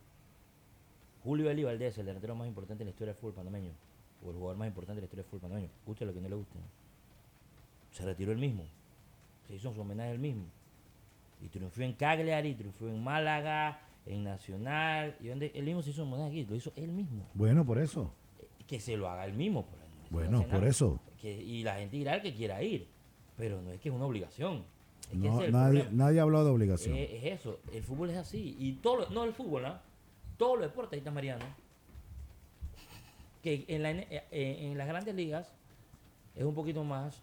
Julio 1.24 1.50
Eli 1.50 1.64
Valdés, 1.64 1.98
el 1.98 2.06
delantero 2.06 2.36
más 2.36 2.48
importante 2.48 2.80
de 2.84 2.86
la 2.86 2.92
historia 2.92 3.14
del 3.14 3.20
fútbol 3.22 3.36
panameño, 3.36 3.72
o 4.26 4.30
el 4.30 4.36
jugador 4.36 4.58
más 4.58 4.68
importante 4.68 4.96
de 4.98 5.02
la 5.02 5.06
historia 5.06 5.24
del 5.24 5.30
fútbol 5.30 5.42
panameño, 5.42 5.70
guste 5.86 6.06
lo 6.06 6.14
que 6.14 6.20
no 6.22 6.28
le 6.30 6.36
guste, 6.36 6.60
se 7.92 8.04
retiró 8.06 8.32
el 8.34 8.40
mismo, 8.40 8.66
se 9.48 9.56
hizo 9.56 9.74
su 9.74 9.82
homenaje 9.82 10.12
el 10.12 10.20
mismo, 10.20 10.46
y 11.42 11.48
triunfó 11.48 11.82
en 11.82 11.94
Cagliari, 11.94 12.56
triunfó 12.56 12.88
en 12.88 13.02
Málaga, 13.04 13.80
en 14.06 14.24
Nacional, 14.24 15.16
y 15.22 15.28
donde 15.28 15.52
él 15.56 15.64
mismo 15.64 15.82
se 15.82 15.92
hizo 15.92 16.04
homenaje 16.04 16.30
aquí, 16.30 16.46
lo 16.46 16.56
hizo 16.56 16.72
él 16.76 16.92
mismo, 16.92 17.26
Bueno, 17.34 17.66
por 17.66 17.78
eso. 17.80 18.14
Eh, 18.42 18.48
que 18.68 18.80
se 18.80 18.98
lo 18.98 19.08
haga 19.10 19.26
él 19.26 19.34
mismo. 19.34 19.66
por 19.66 19.80
no 19.80 20.40
Bueno, 20.40 20.48
por 20.48 20.64
eso. 20.66 21.00
Que- 21.22 21.42
y 21.42 21.64
la 21.64 21.76
gente 21.76 21.98
irá 21.98 22.16
el 22.16 22.22
que 22.22 22.34
quiera 22.34 22.62
ir, 22.62 22.88
pero 23.38 23.62
no 23.62 23.72
es 23.72 23.80
que 23.80 23.90
es 23.90 23.96
una 23.96 24.06
obligación. 24.06 24.64
Es 25.12 25.18
No, 25.18 25.42
es 25.42 25.52
nadie, 25.52 25.88
nadie 25.92 26.20
ha 26.20 26.24
hablado 26.24 26.46
de 26.46 26.52
obligación. 26.52 26.96
Eh, 26.96 27.18
es 27.18 27.40
eso, 27.40 27.60
el 27.74 27.84
fútbol 27.84 28.10
es 28.10 28.18
así. 28.18 28.56
Y 28.60 28.74
todo 28.74 28.98
lo- 28.98 29.10
no 29.10 29.24
el 29.24 29.34
fútbol, 29.34 29.66
¿ah? 29.66 29.82
Todos 30.38 30.60
los 30.60 30.68
deportes, 30.68 30.94
ahí 30.94 31.00
está 31.00 31.12
Mariano. 31.12 31.46
Que 33.42 33.66
en, 33.68 33.84
la, 33.84 33.92
eh, 33.92 34.24
en 34.32 34.78
las 34.78 34.88
grandes 34.88 35.14
ligas 35.16 35.52
es 36.36 36.44
un 36.46 36.54
poquito 36.56 36.84
más, 36.84 37.22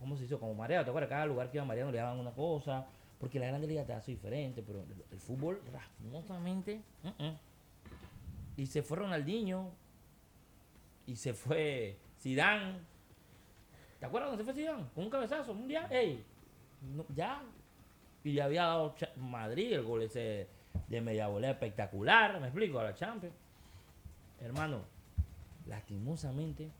¿cómo 0.00 0.16
se 0.16 0.24
hizo? 0.24 0.38
Como 0.40 0.54
Mariano, 0.54 0.84
¿te 0.84 0.90
acuerdas? 0.90 1.08
Cada 1.08 1.26
lugar 1.26 1.50
que 1.50 1.56
iba 1.58 1.64
Mariano 1.64 1.92
le 1.92 1.98
daban 1.98 2.18
una 2.18 2.32
cosa, 2.32 2.86
porque 3.18 3.38
la 3.38 3.46
grande 3.46 3.66
liga 3.66 3.84
te 3.84 3.92
hace 3.92 4.12
diferente, 4.12 4.62
pero 4.62 4.84
el, 5.10 5.18
fútbol, 5.18 5.60
rasposamente, 5.72 6.80
uh 7.04 7.08
-uh. 7.08 7.38
y 8.56 8.66
se 8.66 8.82
fue 8.82 8.98
Ronaldinho, 8.98 9.70
y 11.06 11.16
se 11.16 11.34
fue 11.34 11.98
Zidane. 12.20 12.78
¿Te 13.98 14.06
acuerdas 14.06 14.28
cuando 14.28 14.44
se 14.44 14.44
fue 14.44 14.62
Zidane? 14.62 14.84
Con 14.94 15.04
un 15.04 15.10
cabezazo, 15.10 15.52
un 15.52 15.66
día, 15.66 15.88
ey, 15.90 16.22
ya. 17.14 17.42
Y 18.22 18.32
le 18.32 18.42
había 18.42 18.64
dado 18.64 18.94
Madrid 19.16 19.72
el 19.72 19.82
gol 19.82 20.02
ese 20.02 20.48
de 20.88 21.00
media 21.00 21.28
volea 21.28 21.52
espectacular, 21.52 22.38
me 22.40 22.48
explico, 22.48 22.78
a 22.78 22.84
la 22.84 22.94
Champions. 22.94 23.34
Hermano, 24.40 24.82
lastimosamente, 25.66 26.70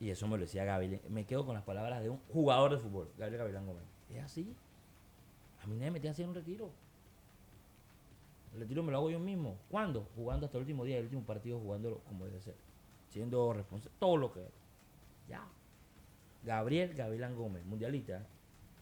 y 0.00 0.10
eso 0.10 0.26
me 0.26 0.36
lo 0.36 0.44
decía 0.44 0.64
Gabriel, 0.64 1.00
me 1.08 1.26
quedo 1.26 1.44
con 1.44 1.54
las 1.54 1.64
palabras 1.64 2.02
de 2.02 2.10
un 2.10 2.18
jugador 2.32 2.72
de 2.72 2.78
fútbol, 2.78 3.10
Gabriel 3.18 3.38
Gavilán 3.38 3.66
Gómez. 3.66 3.93
Es 4.10 4.22
así. 4.22 4.54
A 5.62 5.66
mí 5.66 5.76
nadie 5.76 5.90
me 5.90 6.00
tiene 6.00 6.14
que 6.14 6.22
hacer 6.22 6.28
un 6.28 6.34
retiro. 6.34 6.70
El 8.54 8.60
retiro 8.60 8.82
me 8.82 8.92
lo 8.92 8.98
hago 8.98 9.10
yo 9.10 9.18
mismo. 9.18 9.58
¿Cuándo? 9.70 10.08
Jugando 10.14 10.46
hasta 10.46 10.58
el 10.58 10.62
último 10.62 10.84
día, 10.84 10.98
el 10.98 11.04
último 11.04 11.22
partido, 11.22 11.58
jugándolo 11.58 12.00
como 12.00 12.24
debe 12.24 12.40
ser. 12.40 12.54
Siendo 13.08 13.52
responsable, 13.52 13.96
todo 13.98 14.16
lo 14.16 14.32
que 14.32 14.42
es. 14.42 14.52
Ya. 15.28 15.44
Gabriel 16.44 16.94
Gavilán 16.94 17.34
Gómez, 17.34 17.64
mundialista. 17.64 18.26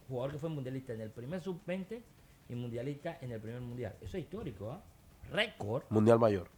Jugador 0.08 0.32
que 0.32 0.38
fue 0.38 0.50
mundialista 0.50 0.92
en 0.92 1.00
el 1.00 1.10
primer 1.10 1.40
sub-20 1.40 2.02
y 2.48 2.54
mundialista 2.54 3.18
en 3.20 3.30
el 3.30 3.40
primer 3.40 3.60
mundial. 3.60 3.96
Eso 4.00 4.16
es 4.16 4.24
histórico, 4.24 4.72
¿ah? 4.72 4.82
Récord. 5.30 5.84
Mundial 5.88 6.18
Mayor. 6.18 6.48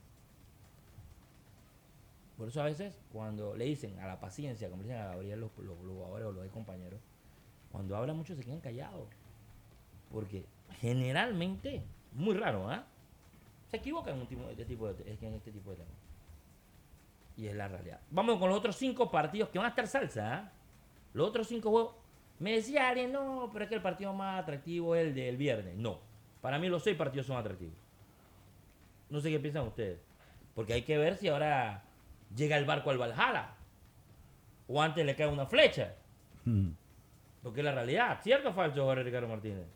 Por 2.36 2.48
eso 2.48 2.62
a 2.62 2.64
veces 2.64 2.98
cuando 3.12 3.54
le 3.54 3.66
dicen 3.66 3.98
a 4.00 4.06
la 4.06 4.18
paciencia, 4.18 4.68
como 4.68 4.82
le 4.82 4.88
dicen 4.88 5.02
a 5.02 5.08
Gabriel 5.08 5.40
los, 5.40 5.56
los, 5.58 5.78
los 5.82 5.94
jugadores 5.94 6.26
o 6.26 6.32
los 6.32 6.48
compañeros, 6.48 7.00
cuando 7.74 7.96
hablan 7.96 8.16
mucho 8.16 8.36
se 8.36 8.44
quedan 8.44 8.60
callados. 8.60 9.08
Porque 10.12 10.46
generalmente, 10.80 11.82
muy 12.12 12.36
raro, 12.36 12.70
¿ah? 12.70 12.86
Se 13.68 13.78
equivocan 13.78 14.14
en, 14.14 14.20
un 14.20 14.26
tipo, 14.28 14.48
este 14.48 14.64
tipo 14.64 14.92
de, 14.92 15.12
en 15.12 15.34
este 15.34 15.50
tipo 15.50 15.70
de 15.70 15.78
temas. 15.78 15.92
Y 17.36 17.48
es 17.48 17.56
la 17.56 17.66
realidad. 17.66 17.98
Vamos 18.12 18.38
con 18.38 18.48
los 18.48 18.56
otros 18.56 18.76
cinco 18.76 19.10
partidos 19.10 19.48
que 19.48 19.58
van 19.58 19.66
a 19.66 19.70
estar 19.70 19.88
salsa, 19.88 20.34
¿ah? 20.34 20.52
Los 21.14 21.28
otros 21.28 21.48
cinco 21.48 21.70
juegos. 21.70 21.96
Me 22.38 22.52
decía 22.52 22.88
alguien, 22.88 23.10
no, 23.10 23.50
pero 23.52 23.64
es 23.64 23.68
que 23.68 23.74
el 23.74 23.82
partido 23.82 24.12
más 24.12 24.40
atractivo 24.40 24.94
es 24.94 25.08
el 25.08 25.14
del 25.16 25.36
viernes. 25.36 25.76
No. 25.76 25.98
Para 26.40 26.60
mí 26.60 26.68
los 26.68 26.84
seis 26.84 26.96
partidos 26.96 27.26
son 27.26 27.38
atractivos. 27.38 27.74
No 29.10 29.20
sé 29.20 29.30
qué 29.30 29.40
piensan 29.40 29.66
ustedes. 29.66 29.98
Porque 30.54 30.74
hay 30.74 30.82
que 30.82 30.96
ver 30.96 31.16
si 31.16 31.26
ahora 31.26 31.82
llega 32.36 32.56
el 32.56 32.66
barco 32.66 32.90
al 32.90 32.98
Valhalla. 32.98 33.56
O 34.68 34.80
antes 34.80 35.04
le 35.04 35.16
cae 35.16 35.26
una 35.26 35.46
flecha. 35.46 35.96
Mm. 36.44 36.83
Porque 37.44 37.60
es 37.60 37.64
la 37.64 37.72
realidad. 37.72 38.18
¿Cierto 38.22 38.48
o 38.48 38.52
falso, 38.54 38.82
Jorge 38.84 39.02
Ricardo 39.04 39.28
Martínez? 39.28 39.66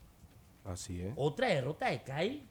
Así 0.65 1.01
es. 1.01 1.13
Otra 1.15 1.47
derrota 1.47 1.87
de 1.89 2.01
CAI. 2.01 2.43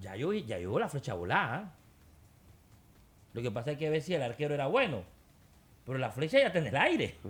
Ya 0.00 0.14
yo, 0.14 0.32
ya 0.32 0.56
llegó 0.56 0.78
la 0.78 0.88
flecha 0.88 1.14
volada. 1.14 1.56
¿ah? 1.56 1.74
Lo 3.34 3.42
que 3.42 3.50
pasa 3.50 3.72
es 3.72 3.78
que 3.78 3.90
ver 3.90 4.00
si 4.00 4.14
el 4.14 4.22
arquero 4.22 4.54
era 4.54 4.68
bueno. 4.68 5.02
Pero 5.84 5.98
la 5.98 6.12
flecha 6.12 6.38
ya 6.38 6.46
está 6.46 6.60
en 6.60 6.68
el 6.68 6.76
aire. 6.76 7.16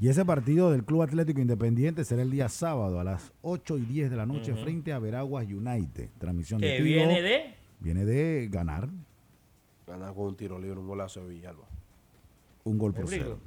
Y 0.00 0.08
ese 0.08 0.24
partido 0.24 0.70
del 0.70 0.84
Club 0.84 1.02
Atlético 1.02 1.40
Independiente 1.40 2.04
será 2.04 2.22
el 2.22 2.30
día 2.30 2.48
sábado 2.48 3.00
a 3.00 3.04
las 3.04 3.32
8 3.42 3.78
y 3.78 3.80
10 3.80 4.10
de 4.10 4.16
la 4.16 4.26
noche 4.26 4.54
frente 4.54 4.92
a 4.92 5.00
Veraguas 5.00 5.44
United. 5.44 6.10
Transmisión 6.18 6.60
de 6.60 6.76
Tigo. 6.76 6.84
viene 6.84 7.20
de. 7.20 7.54
Viene 7.80 8.04
de 8.04 8.46
ganar 8.48 8.88
Ganar 9.88 10.14
con 10.14 10.26
un 10.26 10.36
tiro 10.36 10.56
libre, 10.56 10.78
un 10.78 10.86
golazo 10.86 11.24
de 11.24 11.34
Villalba. 11.34 11.66
un 12.62 12.78
gol 12.78 12.92
¿Me 12.92 13.00
por 13.00 13.08
cero. 13.08 13.40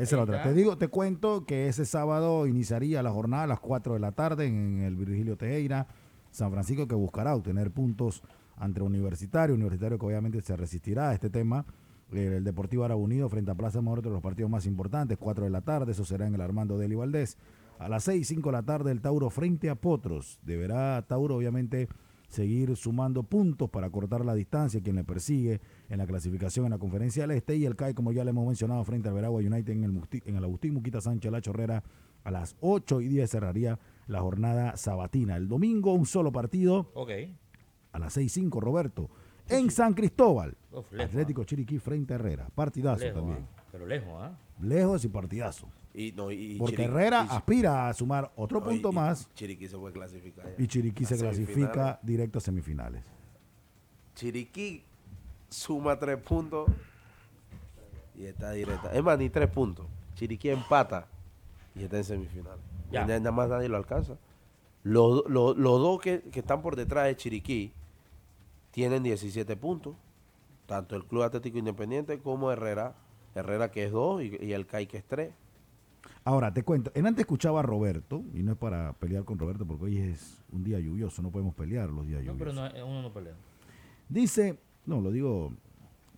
Esa 0.00 0.16
es 0.16 0.18
la 0.18 0.22
otra. 0.22 0.42
Te 0.42 0.54
digo, 0.54 0.78
te 0.78 0.88
cuento 0.88 1.44
que 1.44 1.68
ese 1.68 1.84
sábado 1.84 2.46
iniciaría 2.46 3.02
la 3.02 3.10
jornada 3.10 3.42
a 3.42 3.46
las 3.46 3.60
4 3.60 3.94
de 3.94 4.00
la 4.00 4.12
tarde 4.12 4.46
en 4.46 4.80
el 4.80 4.96
Virgilio 4.96 5.36
Tejera, 5.36 5.86
San 6.30 6.50
Francisco, 6.50 6.88
que 6.88 6.94
buscará 6.94 7.34
obtener 7.34 7.70
puntos 7.70 8.22
ante 8.56 8.80
Universitario. 8.80 9.54
Universitario 9.54 9.98
que 9.98 10.06
obviamente 10.06 10.40
se 10.40 10.56
resistirá 10.56 11.10
a 11.10 11.14
este 11.14 11.28
tema. 11.28 11.66
El 12.12 12.44
Deportivo 12.44 12.84
Árabe 12.84 13.00
Unido 13.00 13.28
frente 13.28 13.50
a 13.50 13.54
Plaza 13.54 13.80
de 13.82 14.10
los 14.10 14.22
partidos 14.22 14.50
más 14.50 14.64
importantes, 14.64 15.18
4 15.18 15.44
de 15.44 15.50
la 15.50 15.60
tarde. 15.60 15.92
Eso 15.92 16.06
será 16.06 16.26
en 16.26 16.34
el 16.34 16.40
Armando 16.40 16.78
Deli 16.78 16.94
Valdés. 16.94 17.36
A 17.78 17.90
las 17.90 18.04
6, 18.04 18.26
5 18.26 18.48
de 18.48 18.52
la 18.52 18.62
tarde, 18.62 18.92
el 18.92 19.02
Tauro 19.02 19.28
frente 19.28 19.68
a 19.68 19.74
Potros. 19.74 20.38
Deberá 20.42 21.02
Tauro, 21.06 21.36
obviamente, 21.36 21.88
seguir 22.30 22.74
sumando 22.76 23.22
puntos 23.24 23.68
para 23.68 23.90
cortar 23.90 24.24
la 24.24 24.34
distancia, 24.34 24.80
quien 24.80 24.96
le 24.96 25.04
persigue 25.04 25.60
en 25.88 25.98
la 25.98 26.06
clasificación 26.06 26.64
en 26.66 26.70
la 26.70 26.78
Conferencia 26.78 27.24
del 27.26 27.36
Este 27.36 27.56
y 27.56 27.66
el 27.66 27.76
CAE, 27.76 27.94
como 27.94 28.12
ya 28.12 28.24
le 28.24 28.30
hemos 28.30 28.46
mencionado, 28.46 28.82
frente 28.84 29.08
al 29.08 29.14
Veragua 29.14 29.40
United 29.40 29.72
en 29.72 29.84
el, 29.84 29.92
Musti- 29.92 30.22
en 30.24 30.36
el 30.36 30.44
Agustín 30.44 30.74
Muquita 30.74 31.00
Sánchez 31.00 31.30
La 31.32 31.40
Chorrera 31.40 31.82
a 32.22 32.30
las 32.30 32.56
8 32.60 33.00
y 33.00 33.08
10 33.08 33.30
cerraría 33.30 33.78
la 34.06 34.20
jornada 34.20 34.76
sabatina. 34.76 35.36
El 35.36 35.48
domingo 35.48 35.92
un 35.92 36.06
solo 36.06 36.30
partido 36.32 36.90
Ok. 36.94 37.10
a 37.92 37.98
las 37.98 38.12
6 38.12 38.32
5 38.32 38.60
Roberto 38.60 39.10
en 39.48 39.70
San 39.70 39.94
Cristóbal. 39.94 40.56
Uf, 40.72 40.92
lejos, 40.92 41.06
Atlético 41.06 41.44
Chiriquí 41.44 41.78
frente 41.78 42.12
a 42.12 42.16
Herrera. 42.16 42.48
Partidazo 42.54 43.04
Lejos, 43.04 43.20
también. 43.20 43.46
¿ah? 43.50 43.62
Pero 43.72 43.86
lejos, 43.86 44.12
¿ah? 44.16 44.38
Lejos 44.60 45.04
y 45.04 45.08
partidazo. 45.08 45.66
Y, 45.92 46.12
no, 46.12 46.30
y, 46.30 46.52
y 46.54 46.58
Porque 46.58 46.84
Herrera 46.84 47.26
y- 47.30 47.34
aspira 47.34 47.88
a 47.88 47.94
sumar 47.94 48.30
otro 48.36 48.60
no, 48.60 48.66
punto 48.66 48.88
y- 48.88 48.92
y 48.92 48.94
más 48.94 49.28
Chiriquí 49.34 49.66
se 49.68 49.76
puede 49.76 49.92
clasificar. 49.92 50.46
ya. 50.56 50.62
y 50.64 50.66
Chiriquí 50.68 51.04
se 51.04 51.16
semifinales. 51.16 51.46
clasifica 51.48 51.98
directo 52.02 52.38
a 52.38 52.40
semifinales. 52.40 53.02
Chiriquí 54.14 54.84
suma 55.48 55.98
tres 55.98 56.18
puntos 56.18 56.68
y 58.16 58.24
está 58.26 58.52
directa. 58.52 58.92
Es 58.92 59.02
más, 59.02 59.18
ni 59.18 59.30
tres 59.30 59.48
puntos. 59.50 59.86
Chiriquí 60.14 60.50
empata 60.50 61.06
y 61.74 61.84
está 61.84 61.96
en 61.96 62.04
semifinal. 62.04 62.58
Ya. 62.90 63.06
Ya. 63.06 63.18
Nada 63.18 63.32
más 63.32 63.48
nadie 63.48 63.68
lo 63.68 63.76
alcanza. 63.76 64.16
Los, 64.82 65.24
los- 65.28 65.56
los 65.56 65.80
dos 65.80 66.00
que, 66.00 66.20
que 66.22 66.40
están 66.40 66.62
por 66.62 66.76
detrás 66.76 67.06
de 67.06 67.16
Chiriquí 67.16 67.72
tienen 68.70 69.02
17 69.02 69.56
puntos. 69.56 69.96
Tanto 70.66 70.94
el 70.94 71.04
Club 71.04 71.22
Atlético 71.24 71.58
Independiente 71.58 72.20
como 72.20 72.52
Herrera. 72.52 72.94
Herrera 73.34 73.70
que 73.70 73.84
es 73.84 73.92
2 73.92 74.22
y, 74.22 74.36
y 74.40 74.52
el 74.52 74.66
CAI 74.66 74.86
que 74.86 74.98
es 74.98 75.04
3. 75.04 75.32
Ahora, 76.24 76.52
te 76.52 76.62
cuento, 76.62 76.92
en 76.94 77.06
antes 77.06 77.20
escuchaba 77.22 77.60
a 77.60 77.62
Roberto, 77.62 78.22
y 78.34 78.42
no 78.42 78.52
es 78.52 78.58
para 78.58 78.92
pelear 78.94 79.24
con 79.24 79.38
Roberto 79.38 79.66
porque 79.66 79.84
hoy 79.84 79.98
es 79.98 80.42
un 80.52 80.62
día 80.62 80.78
lluvioso, 80.78 81.22
no 81.22 81.30
podemos 81.30 81.54
pelear 81.54 81.88
los 81.90 82.06
días 82.06 82.22
No, 82.24 82.36
pero 82.36 82.52
lluviosos. 82.52 82.78
no, 82.78 82.86
uno 82.86 83.02
no 83.02 83.12
pelea. 83.12 83.34
Dice, 84.08 84.58
no, 84.86 85.00
lo 85.00 85.10
digo 85.10 85.52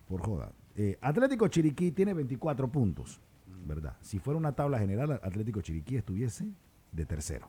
por 0.07 0.21
joda, 0.21 0.51
eh, 0.75 0.97
Atlético 1.01 1.47
Chiriquí 1.47 1.91
tiene 1.91 2.13
24 2.13 2.67
puntos, 2.69 3.21
¿verdad? 3.65 3.95
Si 4.01 4.19
fuera 4.19 4.37
una 4.37 4.51
tabla 4.53 4.77
general, 4.77 5.11
Atlético 5.23 5.61
Chiriquí 5.61 5.95
estuviese 5.95 6.47
de 6.91 7.05
tercero, 7.05 7.47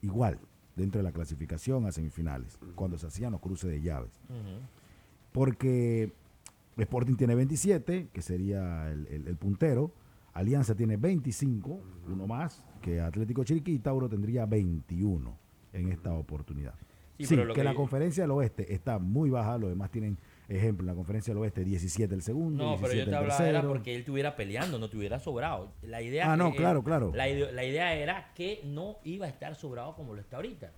igual, 0.00 0.38
dentro 0.74 1.00
de 1.00 1.02
la 1.02 1.12
clasificación 1.12 1.84
a 1.86 1.92
semifinales, 1.92 2.58
cuando 2.76 2.96
se 2.96 3.06
hacían 3.08 3.32
los 3.32 3.40
cruces 3.42 3.70
de 3.70 3.82
llaves. 3.82 4.12
Porque 5.32 6.12
Sporting 6.78 7.16
tiene 7.16 7.34
27, 7.34 8.08
que 8.12 8.22
sería 8.22 8.90
el, 8.90 9.06
el- 9.08 9.28
el 9.28 9.36
puntero, 9.36 9.92
Alianza 10.34 10.74
tiene 10.74 10.96
25, 10.96 11.80
uno 12.08 12.26
más, 12.26 12.64
que 12.80 13.00
Atlético 13.00 13.44
Chiriquí 13.44 13.72
y 13.72 13.78
Tauro 13.78 14.08
tendría 14.08 14.46
21 14.46 15.36
en 15.72 15.92
esta 15.92 16.12
oportunidad. 16.12 16.74
Sí, 17.18 17.26
Sí, 17.26 17.36
que, 17.52 17.64
la 17.64 17.74
conferencia 17.74 18.22
del 18.22 18.30
oeste 18.30 18.72
está 18.72 19.00
muy 19.00 19.28
baja, 19.28 19.58
los 19.58 19.70
demás 19.70 19.90
tienen 19.90 20.18
ejemplo, 20.48 20.84
en 20.84 20.86
la 20.86 20.94
conferencia 20.94 21.34
del 21.34 21.42
oeste 21.42 21.64
17 21.64 22.14
el 22.14 22.22
segundo, 22.22 22.62
No, 22.62 22.76
pero 22.76 22.92
17 22.92 23.04
yo 23.04 23.10
te 23.10 23.16
hablaba 23.16 23.48
era 23.48 23.62
porque 23.62 23.92
él 23.94 24.00
estuviera 24.00 24.36
peleando, 24.36 24.78
no 24.78 24.84
estuviera 24.84 25.18
sobrado. 25.18 25.72
La 25.82 26.00
idea 26.00 26.32
Ah, 26.32 26.36
no, 26.36 26.52
claro, 26.54 26.84
claro. 26.84 27.12
La 27.14 27.28
idea 27.28 27.94
era 27.94 28.32
que 28.34 28.60
no 28.64 28.98
iba 29.02 29.26
a 29.26 29.28
estar 29.28 29.54
sobrado 29.56 29.96
como 29.96 30.14
lo 30.14 30.20
está 30.20 30.36
ahorita. 30.36 30.70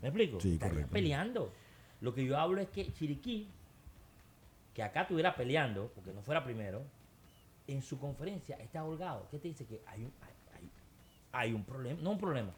¿Me 0.00 0.08
explico? 0.08 0.40
Sí, 0.40 0.54
Estaría 0.54 0.72
correcto. 0.72 0.92
peleando. 0.92 1.52
Lo 2.00 2.14
que 2.14 2.24
yo 2.24 2.38
hablo 2.38 2.60
es 2.60 2.68
que 2.68 2.92
Chiriquí, 2.92 3.48
que 4.74 4.82
acá 4.82 5.02
estuviera 5.02 5.34
peleando, 5.36 5.90
porque 5.94 6.12
no 6.12 6.22
fuera 6.22 6.44
primero, 6.44 6.82
en 7.66 7.82
su 7.82 7.98
conferencia 7.98 8.56
está 8.56 8.84
holgado. 8.84 9.26
¿Qué 9.30 9.38
te 9.38 9.48
dice? 9.48 9.64
Que 9.64 9.82
hay 9.86 10.04
un, 10.04 10.12
hay, 10.22 10.32
hay- 10.60 10.70
hay 11.32 11.52
un 11.52 11.64
problema, 11.64 12.00
no 12.02 12.10
un 12.12 12.18
problema. 12.18 12.52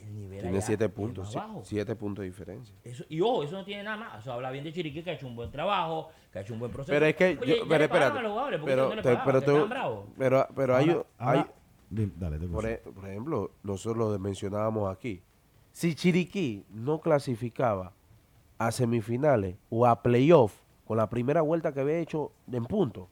El 0.00 0.14
nivel 0.14 0.40
Tiene 0.42 0.56
allá 0.58 0.66
siete 0.66 0.84
es 0.84 0.90
puntos, 0.92 1.24
más 1.24 1.32
sí, 1.32 1.38
bajo. 1.38 1.62
siete 1.64 1.96
puntos 1.96 2.22
de 2.22 2.26
diferencia. 2.28 2.72
Eso, 2.84 3.04
y 3.08 3.20
ojo, 3.20 3.42
eso 3.42 3.56
no 3.56 3.64
tiene 3.64 3.82
nada 3.82 3.96
más. 3.96 4.20
Eso 4.22 4.32
habla 4.32 4.52
bien 4.52 4.62
de 4.62 4.72
Chiriquí, 4.72 5.02
que 5.02 5.10
ha 5.10 5.14
hecho 5.14 5.26
un 5.26 5.34
buen 5.34 5.50
trabajo, 5.50 6.10
que 6.32 6.38
ha 6.38 6.42
hecho 6.42 6.52
un 6.54 6.60
buen 6.60 6.70
proceso. 6.70 6.92
Pero 6.92 7.06
es 7.06 7.16
que, 7.16 7.36
Oye, 7.42 7.56
yo, 7.58 7.64
ya 7.64 7.68
pero 7.68 7.84
espérate, 7.84 8.18
a 8.18 8.22
los 8.22 8.30
jugadores, 8.30 8.60
¿por 8.60 8.68
qué 8.68 8.72
pero, 8.72 8.88
no 8.90 8.94
le 8.94 9.02
te- 9.02 9.18
pero, 9.24 9.40
Que 9.40 9.46
te- 9.46 10.14
pero, 10.16 10.48
pero 10.54 10.76
hay, 10.76 10.90
Ahora- 10.90 11.06
hay- 11.18 11.44
dale, 11.90 12.38
te 12.38 12.46
por, 12.46 12.64
e- 12.66 12.76
por 12.78 13.08
ejemplo, 13.08 13.50
nosotros 13.64 13.96
lo 14.12 14.18
mencionábamos 14.20 14.88
aquí. 14.94 15.20
Si 15.72 15.96
Chiriquí 15.96 16.64
no 16.70 17.00
clasificaba 17.00 17.92
a 18.58 18.70
semifinales 18.70 19.56
o 19.68 19.84
a 19.84 20.00
playoff 20.00 20.60
con 20.86 20.96
la 20.96 21.08
primera 21.10 21.42
vuelta 21.42 21.72
que 21.74 21.80
había 21.80 21.98
hecho 21.98 22.30
en 22.52 22.64
punto, 22.66 23.08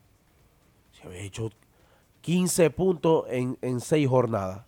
se 1.01 1.07
había 1.07 1.21
hecho 1.21 1.51
15 2.23 2.71
puntos 2.71 3.25
en, 3.29 3.57
en 3.63 3.81
6 3.81 4.09
jornadas. 4.09 4.63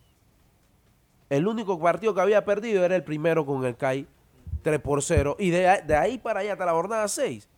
El 1.30 1.47
único 1.47 1.78
partido 1.78 2.14
que 2.14 2.20
había 2.20 2.44
perdido 2.44 2.85
era 2.85 2.97
el 2.97 3.04
primero 3.04 3.44
con 3.44 3.64
el 3.64 3.76
CAI 3.76 4.06
3 4.62 4.80
por 4.80 5.02
0. 5.02 5.37
Y 5.38 5.50
de, 5.50 5.68
ahí- 5.68 5.87
de 5.87 5.97
ahí 5.97 6.18
para 6.18 6.40
allá 6.40 6.52
hasta 6.52 6.64
la 6.66 6.73
jornada 6.73 7.06
6 7.08 7.49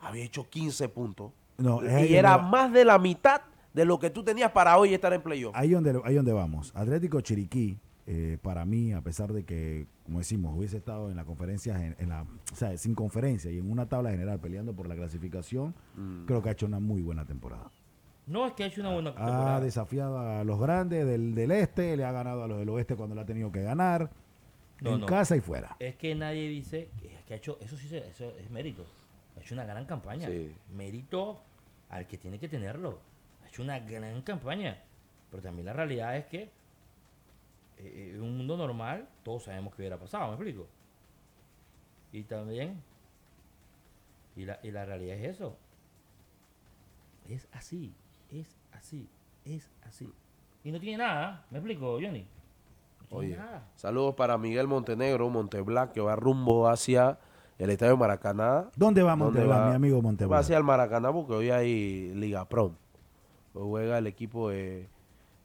había 0.00 0.24
hecho 0.24 0.48
15 0.48 0.88
puntos. 0.90 1.32
No, 1.56 1.80
y 1.84 2.14
era 2.14 2.36
más 2.36 2.72
de 2.72 2.84
la 2.84 2.98
mitad 2.98 3.40
de 3.72 3.84
lo 3.84 3.98
que 3.98 4.10
tú 4.10 4.22
tenías 4.24 4.50
para 4.50 4.76
hoy 4.76 4.92
estar 4.92 5.12
en 5.12 5.22
playoff. 5.22 5.54
Ahí 5.56 5.70
donde, 5.70 6.00
ahí 6.04 6.14
donde 6.14 6.32
vamos. 6.32 6.72
Atlético 6.74 7.20
Chiriquí, 7.20 7.78
eh, 8.06 8.38
para 8.42 8.64
mí, 8.64 8.92
a 8.92 9.00
pesar 9.00 9.32
de 9.32 9.44
que, 9.44 9.86
como 10.04 10.18
decimos, 10.18 10.54
hubiese 10.56 10.76
estado 10.76 11.10
en 11.10 11.16
la 11.16 11.24
conferencia, 11.24 11.82
en, 11.84 11.96
en 11.98 12.08
la, 12.10 12.22
o 12.52 12.56
sea, 12.56 12.76
sin 12.76 12.94
conferencia 12.94 13.50
y 13.50 13.58
en 13.58 13.70
una 13.70 13.86
tabla 13.88 14.10
general 14.10 14.38
peleando 14.40 14.74
por 14.74 14.86
la 14.88 14.94
clasificación, 14.96 15.74
Mm. 15.96 16.26
creo 16.26 16.42
que 16.42 16.48
ha 16.50 16.52
hecho 16.52 16.66
una 16.66 16.80
muy 16.80 17.00
buena 17.02 17.24
temporada. 17.24 17.70
No, 18.26 18.46
es 18.46 18.54
que 18.54 18.64
ha 18.64 18.66
hecho 18.66 18.80
una 18.80 18.92
buena 18.92 19.10
Ha 19.10 19.14
temporada. 19.14 19.60
desafiado 19.60 20.18
a 20.18 20.44
los 20.44 20.58
grandes 20.58 21.04
del, 21.06 21.34
del 21.34 21.50
este, 21.50 21.96
le 21.96 22.04
ha 22.04 22.12
ganado 22.12 22.42
a 22.44 22.48
los 22.48 22.58
del 22.58 22.68
oeste 22.70 22.96
cuando 22.96 23.14
le 23.14 23.20
ha 23.20 23.26
tenido 23.26 23.52
que 23.52 23.62
ganar, 23.62 24.10
No, 24.80 24.94
en 24.94 25.00
no. 25.00 25.06
casa 25.06 25.36
y 25.36 25.40
fuera. 25.40 25.76
Es 25.78 25.96
que 25.96 26.14
nadie 26.14 26.48
dice 26.48 26.88
que, 27.00 27.18
que 27.26 27.34
ha 27.34 27.36
hecho, 27.36 27.58
eso 27.60 27.76
sí, 27.76 27.86
se- 27.88 28.08
eso 28.08 28.30
es 28.38 28.50
mérito. 28.50 28.84
Ha 29.36 29.40
hecho 29.40 29.54
una 29.54 29.64
gran 29.64 29.84
campaña. 29.84 30.26
Sí. 30.28 30.54
Mérito 30.74 31.42
al 31.90 32.06
que 32.06 32.16
tiene 32.16 32.38
que 32.38 32.48
tenerlo. 32.48 32.98
Ha 33.44 33.48
hecho 33.48 33.62
una 33.62 33.78
gran 33.80 34.22
campaña. 34.22 34.78
Pero 35.30 35.42
también 35.42 35.66
la 35.66 35.72
realidad 35.74 36.16
es 36.16 36.24
que 36.26 36.50
eh, 37.78 38.12
en 38.14 38.22
un 38.22 38.38
mundo 38.38 38.56
normal 38.56 39.06
todos 39.22 39.44
sabemos 39.44 39.74
que 39.74 39.82
hubiera 39.82 39.98
pasado, 39.98 40.28
¿me 40.28 40.34
explico? 40.34 40.66
Y 42.12 42.22
también, 42.22 42.80
y 44.36 44.44
la, 44.44 44.60
y 44.62 44.70
la 44.70 44.84
realidad 44.86 45.16
es 45.18 45.34
eso. 45.34 45.56
Es 47.28 47.48
así, 47.52 47.92
es 48.40 48.56
así, 48.72 49.08
es 49.44 49.70
así. 49.86 50.12
Y 50.62 50.72
no 50.72 50.80
tiene 50.80 50.98
nada, 50.98 51.44
¿me 51.50 51.58
explico, 51.58 51.92
Johnny? 52.00 52.26
No 53.00 53.06
tiene 53.06 53.24
Oye, 53.26 53.36
nada. 53.36 53.68
saludos 53.76 54.14
para 54.14 54.38
Miguel 54.38 54.66
Montenegro, 54.66 55.28
Monteblanc, 55.28 55.92
que 55.92 56.00
va 56.00 56.16
rumbo 56.16 56.68
hacia 56.68 57.18
el 57.58 57.70
estadio 57.70 57.96
Maracaná. 57.96 58.70
¿Dónde 58.76 59.02
va 59.02 59.10
¿Dónde 59.16 59.24
Monteblanc, 59.24 59.60
va? 59.62 59.68
mi 59.70 59.74
amigo 59.76 59.96
Va 59.98 60.02
Monteblanc? 60.02 60.40
hacia 60.40 60.56
el 60.56 60.64
Maracaná 60.64 61.12
porque 61.12 61.34
hoy 61.34 61.50
hay 61.50 62.12
Liga 62.14 62.48
Pro. 62.48 62.72
Hoy 63.52 63.62
juega 63.68 63.98
el 63.98 64.06
equipo 64.06 64.48
de, 64.50 64.88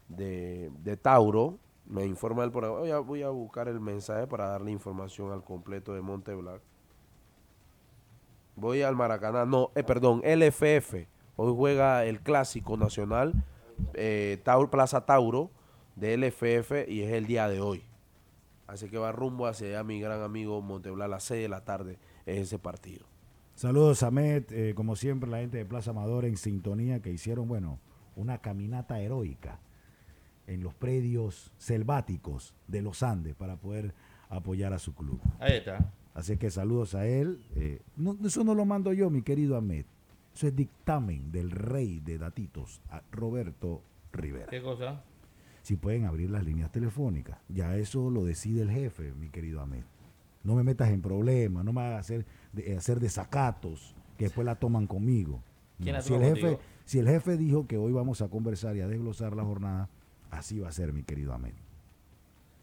de, 0.08 0.72
de 0.84 0.98
Tauro. 0.98 1.58
Me 1.86 2.06
informa 2.06 2.44
él 2.44 2.52
por 2.52 2.66
ahí. 2.66 2.72
Voy 2.72 2.92
a, 2.92 3.00
voy 3.00 3.24
a 3.24 3.30
buscar 3.30 3.68
el 3.68 3.80
mensaje 3.80 4.26
para 4.26 4.48
darle 4.48 4.72
información 4.72 5.32
al 5.32 5.44
completo 5.44 5.94
de 5.94 6.02
Monteblanc. 6.02 6.62
Voy 8.56 8.82
al 8.82 8.96
Maracaná. 8.96 9.46
No, 9.46 9.72
eh, 9.76 9.84
perdón, 9.84 10.22
LFF. 10.26 11.08
Hoy 11.42 11.54
juega 11.56 12.04
el 12.06 12.20
clásico 12.20 12.76
nacional 12.76 13.34
eh, 13.94 14.42
Taur- 14.44 14.70
Plaza 14.70 15.06
Tauro 15.06 15.52
de 15.96 16.18
LFF 16.18 16.90
y 16.90 17.02
es 17.04 17.14
el 17.14 17.28
día 17.28 17.48
de 17.48 17.62
hoy. 17.62 17.82
Así 18.68 18.90
que 18.90 18.98
va 18.98 19.12
rumbo 19.14 19.48
hacia 19.48 19.68
allá 19.68 19.84
mi 19.86 20.02
gran 20.02 20.22
amigo 20.22 20.62
Monteblanc 20.62 21.06
a 21.06 21.08
las 21.08 21.24
6 21.24 21.42
de 21.44 21.48
la 21.50 21.64
tarde 21.64 21.98
es 22.26 22.40
ese 22.40 22.60
partido. 22.60 23.06
Saludos 23.56 24.04
a 24.04 24.12
Met, 24.12 24.52
eh, 24.52 24.74
como 24.76 24.96
siempre, 24.98 25.30
la 25.30 25.40
gente 25.40 25.58
de 25.58 25.66
Plaza 25.66 25.92
Amador 25.92 26.26
en 26.26 26.36
sintonía 26.36 27.02
que 27.02 27.10
hicieron, 27.12 27.48
bueno, 27.48 27.80
una 28.18 28.40
caminata 28.40 29.00
heroica 29.00 29.60
en 30.46 30.62
los 30.62 30.74
predios 30.74 31.54
selváticos 31.58 32.54
de 32.68 32.82
los 32.82 33.02
Andes 33.02 33.34
para 33.36 33.56
poder 33.56 33.94
apoyar 34.30 34.74
a 34.74 34.80
su 34.80 34.94
club. 34.94 35.22
Ahí 35.40 35.54
está. 35.58 35.92
Así 36.14 36.36
que 36.38 36.52
saludos 36.52 36.96
a 36.96 37.06
él. 37.08 37.42
eh, 37.56 37.82
no- 37.96 38.18
eso 38.26 38.44
no 38.44 38.56
lo 38.56 38.66
mando 38.66 38.92
yo, 38.92 39.10
mi 39.10 39.22
querido 39.22 39.56
Ahmed. 39.56 39.86
Eso 40.40 40.48
es 40.48 40.56
dictamen 40.56 41.34
del 41.34 41.52
rey 41.52 42.00
de 42.00 42.18
datitos, 42.18 42.82
a 42.90 43.02
Roberto 43.12 43.84
Rivera. 44.14 44.46
¿Qué 44.50 44.62
cosa? 44.62 45.04
Si 45.64 45.76
pueden 45.76 46.06
abrir 46.06 46.30
las 46.30 46.46
líneas 46.46 46.72
telefónicas. 46.72 47.40
Ya 47.50 47.76
eso 47.76 48.10
lo 48.10 48.24
decide 48.24 48.62
el 48.62 48.72
jefe, 48.72 49.12
mi 49.12 49.28
querido 49.28 49.60
Ahmed. 49.60 49.84
No 50.46 50.56
me 50.56 50.64
metas 50.64 50.92
en 50.92 51.02
problemas, 51.02 51.66
no 51.66 51.74
me 51.74 51.82
hagas 51.82 52.00
hacer, 52.00 52.26
de, 52.54 52.78
hacer 52.78 53.02
desacatos 53.02 53.94
que 54.18 54.24
después 54.28 54.46
la 54.46 54.56
toman 54.56 54.88
conmigo. 54.88 55.44
¿Quién 55.78 55.92
No, 55.92 55.98
la 55.98 56.02
si, 56.04 56.14
el 56.14 56.22
jefe, 56.22 56.40
contigo? 56.40 56.62
si 56.86 57.00
el 57.00 57.10
jefe 57.10 57.36
dijo 57.36 57.68
que 57.68 57.78
hoy 57.78 57.92
vamos 57.92 58.22
a 58.22 58.30
conversar 58.30 58.78
y 58.78 58.80
a 58.80 58.88
desglosar 58.88 59.36
la 59.36 59.44
jornada, 59.44 59.90
así 60.32 60.62
va 60.62 60.70
a 60.70 60.72
ser, 60.72 60.94
mi 60.94 61.04
querido 61.04 61.34
Ahmed. 61.34 61.52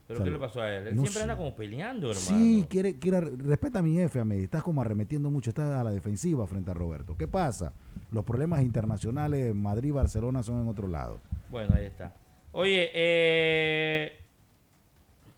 ¿Pero 0.07 0.23
qué 0.23 0.31
le 0.31 0.39
pasó 0.39 0.63
a 0.63 0.73
él? 0.73 0.87
Él 0.87 0.95
No 0.97 1.03
siempre 1.03 1.15
sé. 1.15 1.23
anda 1.23 1.37
como 1.37 1.55
peleando, 1.57 2.11
hermano. 2.11 2.27
Sí, 2.27 2.65
quiere, 2.69 2.99
quiere, 2.99 3.21
respeta 3.21 3.81
a 3.81 3.83
mi 3.83 3.95
jefe, 3.95 4.21
Ahmed. 4.21 4.39
Estás 4.41 4.63
como 4.63 4.81
arremetiendo 4.81 5.31
mucho, 5.31 5.51
estás 5.51 5.71
a 5.75 5.83
la 5.83 5.91
defensiva 5.91 6.47
frente 6.47 6.71
a 6.71 6.75
Roberto. 6.75 7.17
¿Qué 7.17 7.27
pasa? 7.27 7.73
Los 8.13 8.25
problemas 8.25 8.63
internacionales 8.63 9.53
Madrid 9.55 9.89
y 9.89 9.93
Barcelona 9.93 10.43
son 10.45 10.63
en 10.63 10.69
otro 10.69 10.87
lado. 10.87 11.21
Bueno, 11.51 11.75
ahí 11.75 11.87
está. 11.87 12.15
Oye, 12.53 12.91
eh... 12.95 14.21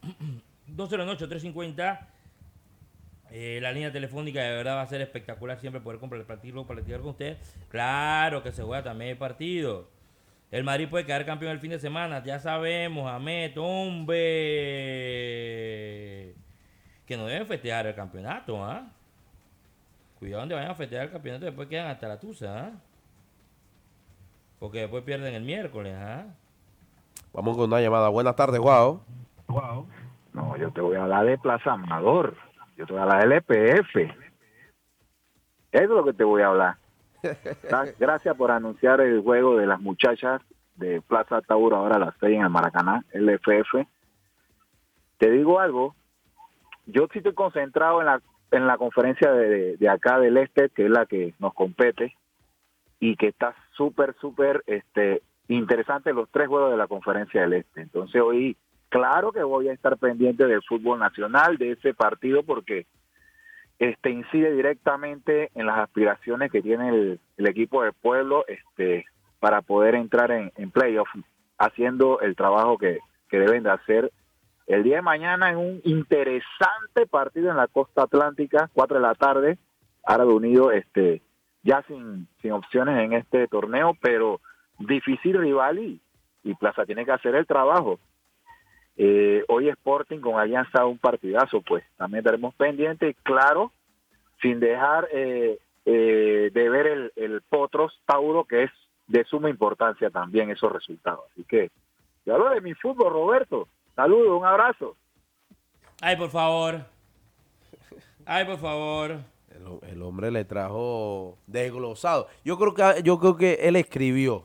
209-350. 0.76 2.07
Eh, 3.31 3.59
la 3.61 3.72
línea 3.72 3.92
telefónica 3.92 4.40
de 4.42 4.50
verdad 4.50 4.76
va 4.76 4.83
a 4.83 4.87
ser 4.87 5.00
espectacular 5.02 5.59
siempre 5.61 5.81
poder 5.83 6.00
compartirlo, 6.00 6.66
platicar 6.66 7.00
con 7.00 7.11
usted. 7.11 7.37
Claro 7.68 8.42
que 8.42 8.52
se 8.52 8.62
juega 8.62 8.83
también 8.83 9.11
el 9.12 9.18
partido. 9.18 9.88
El 10.50 10.64
Madrid 10.64 10.88
puede 10.88 11.04
quedar 11.04 11.26
campeón 11.26 11.52
el 11.52 11.61
fin 11.61 11.70
de 11.70 11.78
semana, 11.78 12.22
ya 12.24 12.40
sabemos, 12.40 13.11
Amet, 13.11 13.54
hombre. 13.58 14.16
Que 17.04 17.16
no 17.18 17.26
deben 17.26 17.46
festejar 17.46 17.87
el 17.87 17.94
campeonato, 17.94 18.64
¿ah? 18.64 18.87
Cuidado 20.18 20.40
donde 20.40 20.54
vayan 20.54 20.70
a 20.70 20.74
festejar 20.74 21.06
el 21.06 21.12
campeonato, 21.12 21.44
después 21.44 21.68
quedan 21.68 21.88
hasta 21.88 22.08
la 22.08 22.18
tusa, 22.18 22.66
¿ah? 22.66 22.72
Porque 24.58 24.80
después 24.80 25.04
pierden 25.04 25.34
el 25.34 25.44
miércoles, 25.44 25.94
¿ah? 25.98 26.24
Vamos 27.34 27.56
con 27.56 27.66
una 27.66 27.80
llamada. 27.82 28.08
Buenas 28.08 28.34
tardes, 28.34 28.58
Guau. 28.58 29.02
No, 30.32 30.56
yo 30.56 30.70
te 30.72 30.80
voy 30.80 30.96
a 30.96 31.02
hablar 31.02 31.26
de 31.26 31.37
Plaza 31.38 31.72
Amador. 31.72 32.37
Yo 32.76 32.87
te 32.87 32.92
voy 32.92 33.00
a 33.00 33.02
hablar 33.02 33.28
del 33.28 33.32
EPF. 33.32 33.96
Eso 35.72 35.82
es 35.84 35.88
lo 35.88 36.04
que 36.04 36.14
te 36.14 36.24
voy 36.24 36.40
a 36.42 36.46
hablar. 36.46 36.76
Gra- 37.22 37.94
Gracias 37.98 38.37
por 38.37 38.50
anunciar 38.50 39.00
el 39.00 39.20
juego 39.22 39.57
de 39.57 39.66
las 39.66 39.81
muchachas 39.81 40.40
de 40.76 41.00
Plaza 41.00 41.40
Tauro 41.42 41.76
ahora 41.76 41.98
las 41.98 42.14
6 42.20 42.37
en 42.37 42.42
el 42.42 42.50
Maracaná, 42.50 43.04
LFF. 43.12 43.87
Te 45.18 45.31
digo 45.31 45.59
algo, 45.59 45.94
yo 46.87 47.09
sí 47.12 47.18
estoy 47.18 47.35
concentrado 47.35 48.00
en 48.00 48.07
la, 48.07 48.22
en 48.52 48.66
la 48.66 48.78
conferencia 48.78 49.33
de, 49.33 49.76
de 49.76 49.88
acá 49.88 50.18
del 50.20 50.37
Este, 50.37 50.68
que 50.70 50.85
es 50.85 50.90
la 50.90 51.07
que 51.07 51.35
nos 51.38 51.52
compete, 51.54 52.16
y 53.00 53.16
que 53.16 53.28
está 53.28 53.54
súper, 53.76 54.14
súper 54.20 54.62
este, 54.66 55.22
interesante 55.48 56.12
los 56.12 56.28
tres 56.31 56.48
juegos 56.48 56.70
de 56.70 56.76
la 56.76 56.87
conferencia 56.87 57.40
del 57.42 57.54
Este. 57.54 57.81
Entonces 57.81 58.20
hoy 58.20 58.57
claro 58.88 59.33
que 59.33 59.42
voy 59.42 59.68
a 59.68 59.72
estar 59.72 59.96
pendiente 59.98 60.46
del 60.46 60.62
fútbol 60.62 60.98
nacional, 60.98 61.59
de 61.59 61.72
ese 61.72 61.94
partido, 61.94 62.42
porque 62.44 62.87
este 63.79 64.11
incide 64.11 64.53
directamente 64.53 65.51
en 65.55 65.67
las 65.67 65.79
aspiraciones 65.79 66.51
que 66.51 66.62
tiene 66.62 66.88
el, 66.88 67.21
el 67.37 67.47
equipo 67.47 67.83
del 67.83 67.93
pueblo 67.93 68.45
este 68.49 69.07
para 69.38 69.62
poder 69.62 69.95
entrar 69.95 70.33
en, 70.33 70.53
en 70.57 70.71
playoff, 70.71 71.09
haciendo 71.59 72.21
el 72.21 72.35
trabajo 72.35 72.77
que, 72.77 72.99
que 73.29 73.38
deben 73.38 73.62
de 73.62 73.71
hacer. 73.71 74.12
El 74.67 74.83
día 74.83 74.97
de 74.97 75.03
mañana 75.03 75.51
en 75.51 75.59
un 75.59 75.81
interesante 75.85 77.07
partido 77.09 77.51
en 77.51 77.57
la 77.57 77.69
costa 77.69 78.03
atlántica, 78.03 78.69
4 78.75 78.97
de 78.97 79.03
la 79.03 79.14
tarde, 79.14 79.59
Árabe 80.05 80.33
Unido, 80.33 80.73
este, 80.73 81.23
ya 81.62 81.83
sin, 81.87 82.27
sin 82.43 82.53
opciones 82.53 82.99
en 82.99 83.12
este 83.12 83.47
torneo, 83.47 83.97
pero 84.01 84.41
difícil 84.79 85.38
rival 85.38 85.79
y, 85.79 86.01
y 86.43 86.55
Plaza 86.55 86.85
tiene 86.85 87.05
que 87.05 87.12
hacer 87.12 87.37
el 87.37 87.47
trabajo 87.47 88.01
Eh, 89.00 89.44
hoy 89.46 89.68
Sporting 89.68 90.18
con 90.18 90.40
Alianza 90.40 90.84
un 90.84 90.98
partidazo, 90.98 91.62
pues 91.62 91.84
también 91.96 92.18
estaremos 92.18 92.52
pendientes, 92.56 93.14
claro, 93.22 93.70
sin 94.42 94.58
dejar 94.58 95.08
eh, 95.12 95.56
eh, 95.84 96.50
de 96.52 96.68
ver 96.68 96.87
el, 96.88 97.12
el 97.14 97.40
Potros 97.42 97.96
Tauro, 98.06 98.44
que 98.44 98.64
es 98.64 98.70
de 99.06 99.24
suma 99.24 99.50
importancia 99.50 100.11
también 100.11 100.50
esos 100.50 100.72
resultados. 100.72 101.20
Así 101.30 101.44
que, 101.44 101.70
yo 102.26 102.34
hablo 102.34 102.50
de 102.50 102.61
mi 102.61 102.74
fútbol, 102.74 103.12
Roberto. 103.12 103.68
Saludos, 103.94 104.37
un 104.37 104.44
abrazo. 104.44 104.96
Ay, 106.00 106.16
por 106.16 106.30
favor. 106.30 106.80
Ay, 108.26 108.44
por 108.46 108.58
favor. 108.58 109.18
El, 109.50 109.90
el 109.90 110.02
hombre 110.02 110.32
le 110.32 110.44
trajo 110.44 111.38
desglosado. 111.46 112.26
Yo 112.44 112.58
creo 112.58 112.74
que 112.74 113.02
yo 113.04 113.20
creo 113.20 113.37
que 113.37 113.54
él 113.62 113.76
escribió. 113.76 114.42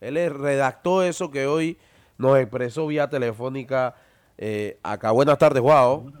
Él 0.00 0.14
redactó 0.32 1.02
eso 1.02 1.30
que 1.30 1.46
hoy 1.46 1.76
nos 2.20 2.38
expresó 2.38 2.86
vía 2.86 3.08
telefónica 3.08 3.94
eh, 4.38 4.78
acá. 4.82 5.10
Buenas 5.10 5.38
tardes, 5.38 5.62
Juan. 5.62 6.12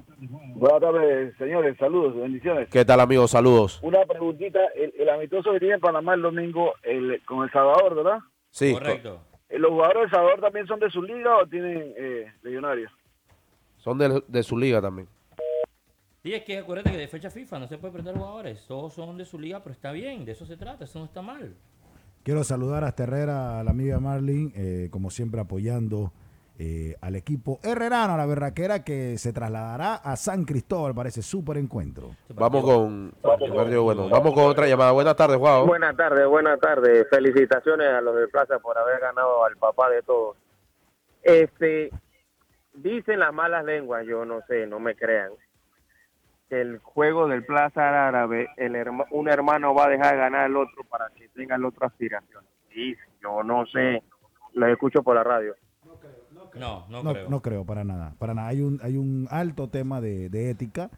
Buenas 0.54 0.80
tardes, 0.80 1.34
señores. 1.38 1.76
Saludos, 1.78 2.14
bendiciones. 2.16 2.68
¿Qué 2.68 2.84
tal, 2.84 3.00
amigos? 3.00 3.30
Saludos. 3.30 3.80
Una 3.82 4.04
preguntita. 4.04 4.60
El, 4.74 4.92
el 4.98 5.08
amistoso 5.08 5.52
que 5.52 5.60
tiene 5.60 5.74
en 5.74 5.80
Panamá 5.80 6.14
el 6.14 6.22
domingo 6.22 6.74
el, 6.82 7.22
con 7.24 7.44
El 7.44 7.50
Salvador, 7.50 7.94
¿verdad? 7.94 8.18
Sí, 8.50 8.74
Correcto. 8.74 9.20
Eh, 9.48 9.58
¿Los 9.58 9.70
jugadores 9.70 10.00
de 10.00 10.04
El 10.06 10.10
Salvador 10.10 10.40
también 10.40 10.66
son 10.66 10.80
de 10.80 10.90
su 10.90 11.02
liga 11.02 11.36
o 11.36 11.46
tienen 11.46 11.94
eh, 11.96 12.32
legionarios? 12.42 12.92
son 13.78 13.96
de, 13.96 14.22
de 14.28 14.42
su 14.42 14.58
liga 14.58 14.82
también. 14.82 15.08
Sí, 16.22 16.34
es 16.34 16.44
que 16.44 16.58
acuérdate 16.58 16.90
que 16.90 16.98
de 16.98 17.08
fecha 17.08 17.30
FIFA 17.30 17.60
no 17.60 17.66
se 17.66 17.78
puede 17.78 17.94
prender 17.94 18.14
jugadores. 18.14 18.66
Todos 18.66 18.92
son 18.92 19.16
de 19.16 19.24
su 19.24 19.38
liga, 19.38 19.62
pero 19.62 19.72
está 19.72 19.90
bien. 19.90 20.26
De 20.26 20.32
eso 20.32 20.44
se 20.44 20.58
trata. 20.58 20.84
Eso 20.84 20.98
no 20.98 21.06
está 21.06 21.22
mal. 21.22 21.54
Quiero 22.22 22.44
saludar 22.44 22.84
a 22.84 22.94
Herrera, 22.96 23.60
a 23.60 23.64
la 23.64 23.70
amiga 23.70 23.98
Marlin, 23.98 24.52
eh, 24.54 24.88
como 24.90 25.10
siempre 25.10 25.40
apoyando 25.40 26.12
eh, 26.58 26.94
al 27.00 27.16
equipo 27.16 27.58
herrerano, 27.62 28.12
a 28.12 28.16
la 28.18 28.26
berraquera 28.26 28.84
que 28.84 29.16
se 29.16 29.32
trasladará 29.32 29.94
a 29.94 30.14
San 30.16 30.44
Cristóbal 30.44 30.94
para 30.94 31.08
ese 31.08 31.22
súper 31.22 31.56
encuentro. 31.56 32.10
Vamos 32.34 32.62
con, 32.62 33.14
partido 33.22 33.82
bueno. 33.82 34.10
Vamos 34.10 34.34
con 34.34 34.44
otra 34.44 34.66
llamada. 34.66 34.92
Buenas 34.92 35.16
tardes, 35.16 35.38
Juan. 35.38 35.66
Buenas 35.66 35.96
tardes, 35.96 36.26
buenas 36.26 36.60
tardes. 36.60 37.06
Felicitaciones 37.08 37.88
a 37.88 38.02
los 38.02 38.14
de 38.14 38.28
Plaza 38.28 38.58
por 38.58 38.76
haber 38.76 39.00
ganado 39.00 39.42
al 39.46 39.56
papá 39.56 39.88
de 39.88 40.02
todos. 40.02 40.36
Este, 41.22 41.90
dicen 42.74 43.20
las 43.20 43.32
malas 43.32 43.64
lenguas, 43.64 44.04
yo 44.06 44.26
no 44.26 44.42
sé, 44.46 44.66
no 44.66 44.78
me 44.80 44.94
crean, 44.94 45.32
que 46.50 46.60
el 46.60 46.78
juego 46.80 47.28
del 47.28 47.44
Plaza 47.46 48.08
Árabe, 48.08 48.48
el 48.58 48.74
herma- 48.74 49.06
un 49.12 49.28
hermano 49.30 49.72
va 49.72 49.86
a 49.86 49.88
dejar 49.88 50.16
ganar 50.18 50.42
al 50.42 50.56
otro 50.56 50.84
para 50.90 51.08
que 51.16 51.28
tenga 51.28 51.54
el 51.56 51.64
otro 51.64 51.86
aspiración. 51.86 52.44
Sí, 52.74 52.94
yo 53.22 53.42
no 53.42 53.64
sé, 53.66 54.02
lo 54.54 54.66
escucho 54.66 55.02
por 55.02 55.14
la 55.16 55.24
radio. 55.24 55.54
No, 56.58 56.86
no, 56.90 57.02
No, 57.04 57.12
creo. 57.12 57.28
no 57.30 57.40
creo, 57.40 57.64
para 57.64 57.84
nada. 57.84 58.14
Para 58.18 58.34
nada. 58.34 58.48
Hay 58.48 58.60
un, 58.60 58.80
hay 58.82 58.96
un 58.96 59.28
alto 59.30 59.68
tema 59.68 60.00
de, 60.00 60.28
de 60.28 60.50
ética 60.50 60.90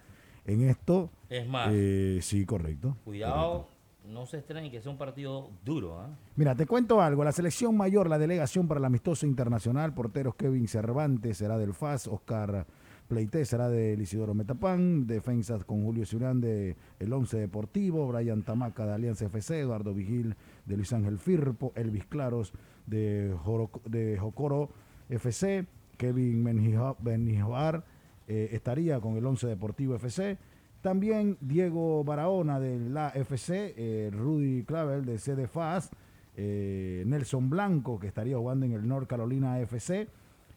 en 0.47 0.69
esto. 0.69 1.11
Es 1.29 1.47
más, 1.47 1.69
Eh, 1.73 2.19
sí, 2.23 2.47
correcto. 2.47 2.97
cuidado, 3.05 3.69
no 4.07 4.25
se 4.27 4.38
extrañen 4.38 4.71
que 4.71 4.81
sea 4.81 4.91
un 4.91 4.99
partido 4.99 5.51
duro. 5.65 6.01
¿ah? 6.01 6.09
Mira, 6.37 6.55
te 6.55 6.67
cuento 6.67 7.03
algo. 7.03 7.23
La 7.25 7.33
selección 7.33 7.77
mayor, 7.77 8.09
la 8.09 8.19
delegación 8.19 8.67
para 8.67 8.79
el 8.79 8.85
amistoso 8.87 9.27
internacional, 9.27 9.93
porteros 9.93 10.35
Kevin 10.35 10.67
Cervantes 10.69 11.37
será 11.37 11.59
del 11.59 11.75
FAS, 11.75 12.09
Oscar 12.09 12.67
Pleité 13.12 13.44
será 13.44 13.68
del 13.68 14.01
Isidoro 14.01 14.33
Metapán, 14.33 15.07
defensas 15.07 15.66
con 15.66 15.85
Julio 15.85 16.07
Ciurán 16.07 16.40
de 16.40 16.77
el 16.98 17.12
Once 17.12 17.37
Deportivo, 17.37 18.09
Brian 18.09 18.42
Tamaca 18.42 18.87
de 18.87 18.94
Alianza 18.94 19.27
FC, 19.27 19.61
Eduardo 19.61 19.92
Vigil 19.92 20.35
de 20.64 20.77
Luis 20.79 20.94
Ángel 20.94 21.18
Firpo, 21.18 21.75
Elvis 21.77 22.07
Claros 22.07 22.55
de, 22.87 23.37
de 23.85 24.18
Jocoro 24.18 24.70
FC, 25.11 25.66
Kevin 25.98 26.42
Benjijoar 26.42 27.85
eh, 28.29 28.48
estaría 28.53 28.98
con 28.98 29.18
el 29.18 29.27
Once 29.27 29.46
Deportivo 29.46 29.94
FC. 29.96 30.38
También 30.81 31.37
Diego 31.42 32.03
Barahona 32.05 32.61
de 32.61 32.81
la 32.88 33.11
FC, 33.11 33.75
eh, 33.77 34.11
Rudy 34.11 34.64
Clavel 34.64 35.05
de 35.05 35.18
CDFAS, 35.18 35.90
eh, 36.35 37.03
Nelson 37.07 37.51
Blanco, 37.51 38.01
que 38.01 38.07
estaría 38.07 38.38
jugando 38.38 38.64
en 38.64 38.72
el 38.72 38.88
North 38.88 39.07
Carolina 39.07 39.61
FC, 39.61 40.09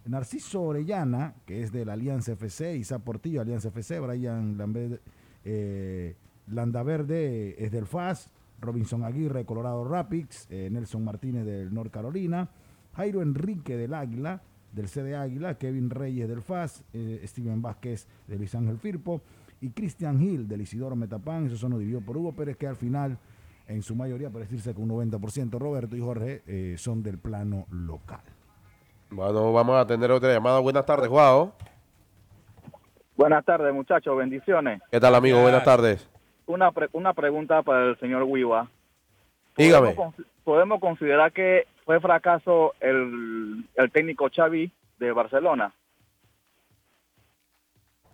Narciso 0.05 0.61
Orellana, 0.61 1.33
que 1.45 1.63
es 1.63 1.71
de 1.71 1.83
la 1.83 1.93
Alianza 1.93 2.33
FC, 2.33 2.77
Isa 2.77 2.99
Portillo, 2.99 3.41
Alianza 3.41 3.69
FC, 3.69 3.99
Brian 3.99 4.55
eh, 5.43 6.15
Landaverde 6.47 7.63
es 7.63 7.71
del 7.71 7.87
FAS, 7.87 8.29
Robinson 8.61 9.03
Aguirre, 9.03 9.45
Colorado 9.45 9.83
Rapids, 9.83 10.47
eh, 10.51 10.69
Nelson 10.71 11.03
Martínez 11.03 11.45
del 11.45 11.73
North 11.73 11.91
Carolina, 11.91 12.49
Jairo 12.93 13.23
Enrique 13.23 13.77
del 13.77 13.95
Águila, 13.95 14.43
del 14.73 14.89
CD 14.89 15.15
Águila, 15.15 15.57
Kevin 15.57 15.89
Reyes 15.89 16.27
del 16.27 16.43
FAS, 16.43 16.83
eh, 16.93 17.23
Steven 17.25 17.61
Vázquez 17.63 18.07
de 18.27 18.37
Luis 18.37 18.53
Ángel 18.53 18.77
Firpo 18.77 19.21
y 19.59 19.71
Christian 19.71 20.21
Hill 20.21 20.47
del 20.47 20.61
Isidoro 20.61 20.95
Metapán. 20.95 21.47
Eso 21.47 21.57
son 21.57 21.71
lo 21.71 21.79
dividido 21.79 22.01
por 22.01 22.15
Hugo 22.15 22.33
Pérez, 22.33 22.57
que 22.57 22.67
al 22.67 22.75
final, 22.75 23.17
en 23.67 23.81
su 23.81 23.95
mayoría, 23.95 24.29
para 24.29 24.45
decirse 24.45 24.75
que 24.75 24.81
un 24.81 24.89
90%, 24.89 25.57
Roberto 25.57 25.95
y 25.95 26.01
Jorge 26.01 26.77
son 26.77 27.01
del 27.01 27.17
plano 27.17 27.65
local. 27.71 28.34
Bueno, 29.09 29.53
vamos 29.53 29.77
a 29.77 29.85
tener 29.85 30.11
otra 30.11 30.33
llamada. 30.33 30.59
Buenas 30.59 30.85
tardes, 30.85 31.09
Juan. 31.09 31.51
Buenas 33.15 33.45
tardes, 33.45 33.73
muchachos, 33.73 34.17
bendiciones. 34.17 34.81
¿Qué 34.91 34.99
tal, 34.99 35.15
amigo? 35.15 35.41
Buenas 35.41 35.63
tardes. 35.63 36.09
Una, 36.47 36.71
pre- 36.71 36.89
una 36.91 37.13
pregunta 37.13 37.61
para 37.63 37.85
el 37.85 37.99
señor 37.99 38.23
Wiwa. 38.23 38.69
Dígame. 39.55 39.93
¿Podemos, 39.93 40.15
con- 40.15 40.25
podemos 40.43 40.79
considerar 40.81 41.31
que 41.31 41.65
fue 41.85 41.99
fracaso 42.01 42.73
el, 42.81 43.67
el 43.75 43.91
técnico 43.91 44.27
Xavi 44.33 44.71
de 44.99 45.11
Barcelona? 45.13 45.73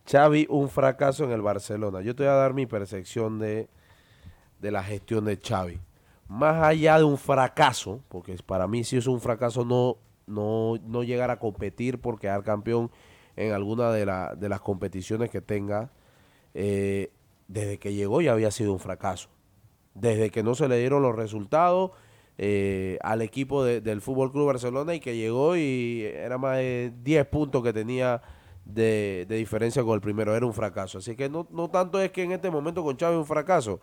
Xavi, 0.10 0.46
un 0.50 0.70
fracaso 0.70 1.24
en 1.24 1.32
el 1.32 1.42
Barcelona. 1.42 2.02
Yo 2.02 2.16
te 2.16 2.24
voy 2.24 2.32
a 2.32 2.36
dar 2.36 2.54
mi 2.54 2.66
percepción 2.68 3.40
de, 3.40 3.70
de 4.60 4.72
la 4.72 4.84
gestión 4.84 5.26
de 5.26 5.38
Xavi. 5.38 5.80
Más 6.28 6.62
allá 6.64 6.98
de 7.00 7.04
un 7.06 7.18
fracaso, 7.18 8.02
porque 8.08 8.36
para 8.46 8.68
mí 8.68 8.84
sí 8.84 8.98
es 8.98 9.08
un 9.08 9.20
fracaso 9.20 9.66
no, 9.66 9.98
no, 10.28 10.76
no 10.86 11.04
llegar 11.04 11.32
a 11.32 11.40
competir 11.40 12.00
por 12.00 12.20
quedar 12.20 12.44
campeón 12.44 12.92
en 13.36 13.54
alguna 13.54 13.92
de, 13.92 14.06
la- 14.06 14.36
de 14.36 14.50
las 14.50 14.62
competiciones 14.62 15.30
que 15.30 15.42
tenga, 15.42 15.92
eh, 16.54 17.12
desde 17.48 17.80
que 17.80 17.94
llegó 17.94 18.22
ya 18.22 18.34
había 18.34 18.52
sido 18.52 18.74
un 18.74 18.80
fracaso. 18.80 19.30
Desde 19.94 20.30
que 20.30 20.44
no 20.44 20.56
se 20.56 20.68
le 20.68 20.78
dieron 20.80 21.02
los 21.02 21.16
resultados 21.16 21.92
eh, 22.38 22.98
al 23.02 23.22
equipo 23.22 23.64
de- 23.64 23.82
del 23.82 24.02
Fútbol 24.02 24.32
Club 24.32 24.48
Barcelona 24.48 24.96
y 24.96 25.00
que 25.00 25.16
llegó 25.18 25.56
y 25.58 26.04
era 26.04 26.38
más 26.38 26.58
de 26.58 26.94
10 27.04 27.26
puntos 27.28 27.62
que 27.64 27.74
tenía 27.74 28.22
de, 28.66 29.26
de 29.28 29.36
diferencia 29.36 29.84
con 29.84 29.96
el 29.96 30.02
primero, 30.02 30.36
era 30.36 30.46
un 30.46 30.54
fracaso. 30.54 31.00
Así 31.00 31.16
que 31.16 31.30
no, 31.30 31.46
no 31.52 31.70
tanto 31.70 32.00
es 32.02 32.12
que 32.12 32.24
en 32.24 32.32
este 32.32 32.50
momento 32.50 32.84
con 32.84 32.96
Chávez 32.98 33.18
un 33.18 33.26
fracaso, 33.26 33.80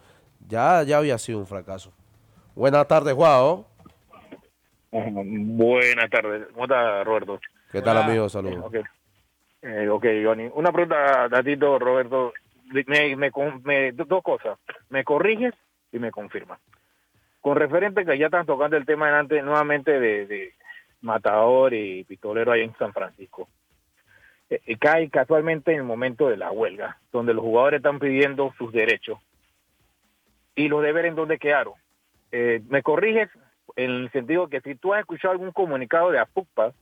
ya, 0.49 0.83
ya 0.83 0.99
había 0.99 1.19
sido 1.19 1.39
un 1.39 1.47
fracaso. 1.47 1.93
Buenas 2.55 2.87
tardes, 2.89 3.15
Juan. 3.15 3.65
Buenas 4.93 6.11
tardes. 6.11 6.47
¿Cómo 6.53 6.65
está, 6.65 7.05
Roberto? 7.05 7.41
¿Qué 7.71 7.83
tal, 7.83 7.97
Hola. 7.99 8.07
amigo? 8.07 8.29
Saludos. 8.29 8.65
Ok, 8.65 8.77
eh, 9.63 9.89
ok, 9.89 10.07
Johnny. 10.25 10.49
Una 10.55 10.73
pregunta 10.73 11.25
a 11.25 11.43
Tito, 11.43 11.79
Roberto. 11.79 12.33
Me, 12.71 12.85
me, 13.17 13.31
me- 13.65 13.93
dos 13.93 14.23
cosas. 14.23 14.59
Me 14.91 15.05
corriges 15.05 15.55
y 15.93 15.99
me 15.99 16.11
confirmas. 16.11 16.61
Con 17.41 17.57
referente 17.57 18.05
que 18.05 18.19
ya 18.19 18.27
están 18.27 18.47
tocando 18.47 18.77
el 18.77 18.85
tema 18.87 19.07
delante 19.07 19.41
nuevamente 19.43 19.99
de, 20.01 20.27
de 20.27 20.55
matador 21.01 21.73
y 21.75 22.05
pistolero 22.05 22.53
ahí 22.53 22.63
en 22.63 22.77
San 22.77 22.93
Francisco. 22.93 23.49
Eh, 24.51 24.61
eh, 24.67 24.77
cae 24.79 25.09
casualmente 25.11 25.73
en 25.73 25.79
el 25.79 25.85
momento 25.85 26.29
de 26.29 26.37
la 26.37 26.51
huelga, 26.51 26.99
donde 27.13 27.35
los 27.35 27.45
jugadores 27.45 27.79
están 27.79 27.99
pidiendo 27.99 28.53
sus 28.59 28.73
derechos. 28.73 29.19
Y 30.55 30.69
los 30.69 30.83
deberes 30.83 31.11
en 31.11 31.17
donde 31.17 31.39
quedaron. 31.39 31.75
Eh, 32.33 32.61
me 32.69 32.83
corriges 32.83 33.29
en 33.79 33.91
el 33.93 34.11
sentido 34.13 34.49
que 34.49 34.61
si 34.61 34.75
tú 34.75 34.93
has 34.93 35.01
escuchado 35.01 35.33
algún 35.33 35.53
comunicado 35.53 36.11
de 36.11 36.19
AFUCPA 36.19 36.73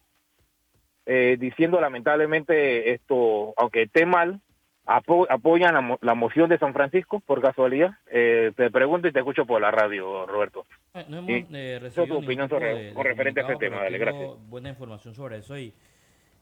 eh, 1.04 1.36
diciendo 1.38 1.80
lamentablemente 1.80 2.92
esto, 2.92 3.52
aunque 3.58 3.82
esté 3.82 4.06
mal, 4.06 4.40
apo- 4.86 5.26
apoyan 5.30 5.74
la, 5.74 5.80
mo- 5.82 5.98
la 6.00 6.14
moción 6.14 6.48
de 6.48 6.58
San 6.58 6.72
Francisco 6.72 7.20
por 7.20 7.40
casualidad. 7.42 7.90
Eh, 8.10 8.52
te 8.56 8.70
pregunto 8.70 9.06
y 9.06 9.12
te 9.12 9.18
escucho 9.20 9.44
por 9.46 9.60
la 9.60 9.70
radio, 9.70 10.26
Roberto. 10.26 10.66
Eh, 10.94 11.04
No 11.08 11.18
hemos 11.18 11.30
eh, 11.52 11.78
recibido 11.80 12.18
tu 12.18 12.24
opinión 12.24 12.48
sobre- 12.48 12.74
de- 12.74 12.84
de 12.84 12.94
con 12.94 13.04
referente 13.04 13.40
a 13.40 13.42
comunicado, 13.44 13.58
tema, 13.70 13.82
dale, 13.84 13.98
gracias. 13.98 14.30
buena 14.48 14.68
información 14.70 15.14
sobre 15.14 15.36
eso 15.36 15.56
y, 15.58 15.72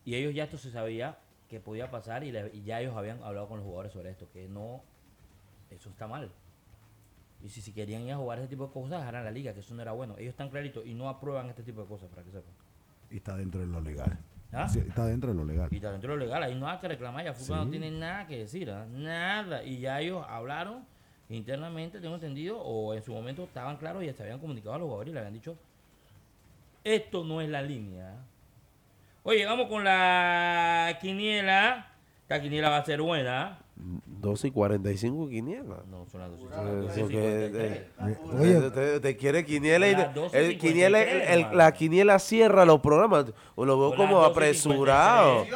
y 0.05 0.15
ellos 0.15 0.33
ya 0.35 0.45
esto 0.45 0.57
se 0.57 0.71
sabía 0.71 1.19
que 1.51 1.59
podía 1.61 1.91
pasar 1.91 2.23
y, 2.25 2.31
le- 2.33 2.51
y 2.55 2.63
ya 2.63 2.81
ellos 2.81 2.97
habían 2.97 3.23
hablado 3.23 3.49
con 3.49 3.59
los 3.59 3.65
jugadores 3.67 3.93
sobre 3.93 4.11
esto, 4.11 4.29
que 4.33 4.49
no, 4.49 4.83
eso 5.71 5.91
está 5.91 6.07
mal. 6.07 6.31
Y 7.45 7.51
si, 7.51 7.61
si 7.61 7.73
querían 7.73 8.03
ir 8.03 8.13
a 8.13 8.17
jugar 8.17 8.39
ese 8.39 8.49
tipo 8.49 8.67
de 8.67 8.73
cosas, 8.73 9.01
dejaran 9.01 9.23
la 9.23 9.31
liga, 9.31 9.53
que 9.53 9.61
eso 9.61 9.75
no 9.75 9.83
era 9.83 9.93
bueno. 9.93 10.15
Ellos 10.17 10.31
están 10.31 10.49
claritos 10.49 10.87
y 10.87 10.95
no 10.95 11.11
aprueban 11.11 11.51
este 11.51 11.63
tipo 11.63 11.83
de 11.83 11.87
cosas, 11.87 12.09
para 12.09 12.23
que 12.23 12.31
sepan. 12.31 12.53
Y 13.11 13.19
está 13.19 13.37
dentro 13.37 13.61
de 13.61 13.67
lo 13.67 13.83
legal. 13.83 14.19
¿Ah? 14.51 14.67
Sí, 14.67 14.79
está 14.79 15.05
dentro 15.05 15.31
de 15.31 15.37
lo 15.37 15.45
legal. 15.45 15.69
Y 15.71 15.77
está 15.77 15.93
dentro 15.93 16.13
de 16.13 16.19
lo 16.19 16.25
legal, 16.25 16.43
ahí 16.43 16.55
no 16.55 16.67
hay 16.67 16.79
que 16.79 16.89
reclamar, 16.89 17.23
ya 17.23 17.35
Fútbol 17.35 17.67
no 17.67 17.71
tiene 17.71 17.91
nada 17.91 18.27
que 18.27 18.39
decir, 18.39 18.71
¿ah? 18.71 18.87
nada. 18.91 19.63
Y 19.63 19.79
ya 19.79 20.01
ellos 20.01 20.25
hablaron 20.27 20.87
internamente, 21.29 22.01
tengo 22.01 22.15
entendido, 22.15 22.59
o 22.59 22.95
en 22.95 23.03
su 23.03 23.13
momento 23.13 23.45
estaban 23.45 23.77
claros 23.77 24.03
y 24.03 24.13
se 24.13 24.23
habían 24.23 24.39
comunicado 24.39 24.77
a 24.77 24.79
los 24.79 24.87
jugadores 24.87 25.11
y 25.11 25.15
le 25.15 25.21
habían 25.21 25.35
dicho, 25.35 25.59
esto 26.83 27.25
no 27.25 27.43
es 27.43 27.51
la 27.51 27.61
línea. 27.61 28.11
¿ah? 28.11 28.25
Oye, 29.23 29.45
vamos 29.45 29.69
con 29.69 29.85
la 29.85 30.97
quiniela. 31.01 31.93
Esta 32.23 32.41
quiniela 32.41 32.71
va 32.71 32.79
a 32.79 32.85
ser 32.85 33.03
buena. 33.03 33.59
12 33.77 34.49
y 34.49 34.51
45 34.53 35.29
quiniela. 35.29 35.83
No, 35.91 36.07
son 36.11 36.21
las 36.21 36.31
dos. 36.31 36.97
Eso 36.97 37.09
que, 37.09 37.51
eh, 37.55 37.89
Oye, 38.41 38.55
te, 38.61 38.71
te- 38.71 39.01
te 39.01 39.17
quiere 39.17 39.45
quiniela 39.45 39.89
y 39.89 39.95
12 40.15 40.43
y 40.43 40.45
el 40.47 40.59
quiniela, 40.59 41.01
el- 41.03 41.09
53, 41.23 41.51
el- 41.51 41.59
la 41.59 41.73
quiniela 41.73 42.19
cierra 42.21 42.65
los 42.65 42.81
programas. 42.81 43.27
O 43.57 43.65
lo 43.65 43.79
veo 43.79 43.97
como 43.97 44.17
12 44.21 44.29
y 44.29 44.31
apresurado. 44.33 45.47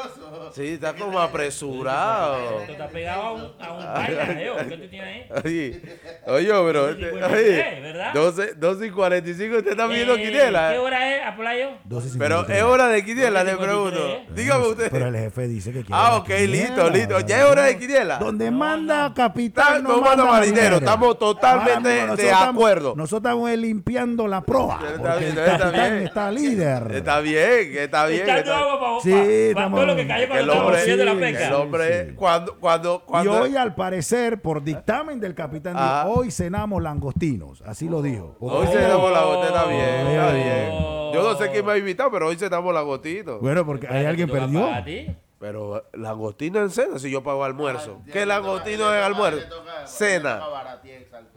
Sí, 0.53 0.67
está 0.69 0.95
como 0.95 1.19
apresurado. 1.21 2.61
Esto 2.61 2.73
está 2.73 2.89
pegado 2.89 3.23
a 3.23 3.33
un, 3.33 3.41
a 3.61 3.73
un 3.73 4.39
¿eh? 4.39 4.51
¿Qué 4.69 4.77
tú 4.77 4.89
tienes 4.89 5.31
ahí? 5.45 5.83
Oye, 6.27 6.53
pero. 6.67 6.95
12 6.95 7.01
y 7.01 7.05
este- 7.05 7.11
53, 7.11 7.33
oye, 7.33 7.81
¿verdad? 7.81 8.15
12, 8.15 8.55
12 8.55 8.87
y 8.87 8.91
45, 8.91 9.57
usted 9.59 9.71
está 9.71 9.87
viendo 9.87 10.15
Eh, 10.17 10.23
quiniela. 10.25 10.73
¿Qué 10.73 10.79
hora 10.79 11.17
es, 11.17 11.27
Apolayo? 11.27 11.69
12 11.85 12.09
y 12.09 12.19
Pero 12.19 12.37
53. 12.39 12.59
es 12.59 12.63
hora 12.65 12.89
de 12.89 13.05
quiniela, 13.05 13.45
le 13.45 13.53
12 13.53 13.63
y 13.63 13.67
pregunto. 13.67 13.97
53. 13.99 14.35
Dígame 14.37 14.67
usted. 14.67 14.91
Pero 14.91 15.07
el 15.09 15.17
jefe 15.17 15.49
dice 15.49 15.73
que 15.73 15.85
quiere. 15.85 15.95
Ah, 15.95 16.17
ok, 16.17 16.29
listo, 16.49 16.91
listo. 16.91 17.21
Ya 17.21 17.39
es 17.39 17.45
hora 17.45 17.63
de 17.65 17.79
quiniela. 17.79 18.08
Donde 18.17 18.51
No, 18.51 18.57
manda 18.59 19.09
no. 19.11 19.15
capitán, 19.15 19.77
Está- 19.77 19.79
no, 19.89 19.97
no 19.97 20.01
manda 20.01 20.25
marinero, 20.25 20.77
estamos 20.77 21.19
totalmente 21.19 21.73
Ahora 21.77 21.91
de 21.91 22.07
nosotros 22.07 22.33
acuerdo. 22.33 22.79
estamos- 22.89 22.97
Nosotros 22.97 23.31
estamos 23.33 23.51
limpiando 23.59 24.27
la 24.27 24.41
proa. 24.41 24.81
Está 24.97 25.17
bien, 25.17 25.33
el 25.33 25.39
está 25.39 25.71
bien. 25.71 25.95
está 26.07 26.31
líder. 26.31 26.91
Está 26.93 27.21
bien, 27.21 27.77
está 27.77 28.07
bien. 28.07 28.23
Echando 28.23 28.41
está- 28.41 28.59
agua 28.59 29.01
Sí, 29.03 29.13
estamos- 29.13 29.87
lo 29.87 29.97
que 29.97 30.07
cayó 30.07 30.23
El 30.23 30.29
cuando 30.29 30.53
hombre, 30.53 30.57
estábamos 30.57 30.77
haciendo 30.81 31.05
la 31.05 31.13
sí, 31.13 31.19
pesca. 31.19 31.47
el 31.49 31.55
hombre, 31.55 32.07
Sí. 32.09 32.15
cuando, 32.15 32.55
cuando, 32.59 33.03
Y 33.05 33.09
cuando. 33.11 33.33
hoy, 33.43 33.57
al 33.57 33.75
parecer, 33.75 34.41
por 34.41 34.63
dictamen 34.63 35.21
del 35.21 35.35
capitán, 35.35 35.75
dijo, 35.75 35.85
Ah. 35.87 36.05
hoy 36.09 36.31
cenamos 36.31 36.83
langostinos. 36.83 37.63
Así 37.67 37.89
lo 37.89 38.01
dijo. 38.03 38.37
Hoy 38.41 38.67
se 38.69 38.81
damos 38.81 39.13
la 39.13 39.23
gotita, 39.25 39.47
está 39.49 39.65
Oh. 39.67 39.69
bien, 39.69 40.07
está 40.07 40.33
bien. 40.33 40.69
Yo 41.15 41.23
no 41.23 41.39
sé 41.39 41.51
quién 41.51 41.65
me 41.65 41.73
ha 41.73 41.77
invitado, 41.79 42.11
pero 42.11 42.29
hoy 42.29 42.37
se 42.37 42.49
damos 42.49 42.73
la 42.75 42.83
gotita. 42.83 43.33
Bueno, 43.41 43.65
porque 43.65 43.87
hay 43.89 44.05
alguien 44.07 44.29
¿tú 44.29 44.35
vas 44.35 44.43
a 44.43 44.47
perdió. 44.47 45.19
Pagar 45.39 45.57
a 45.57 45.61
ti? 45.61 45.69
Pero 45.71 45.85
langostino 45.93 46.59
en 46.61 46.71
cena 46.71 46.99
si 46.99 47.11
yo 47.11 47.23
pago 47.23 47.45
almuerzo. 47.45 48.01
¿Qué 48.13 48.27
langostino 48.27 48.93
en 48.95 49.03
almuerzo? 49.03 49.41
Cena. 49.87 50.41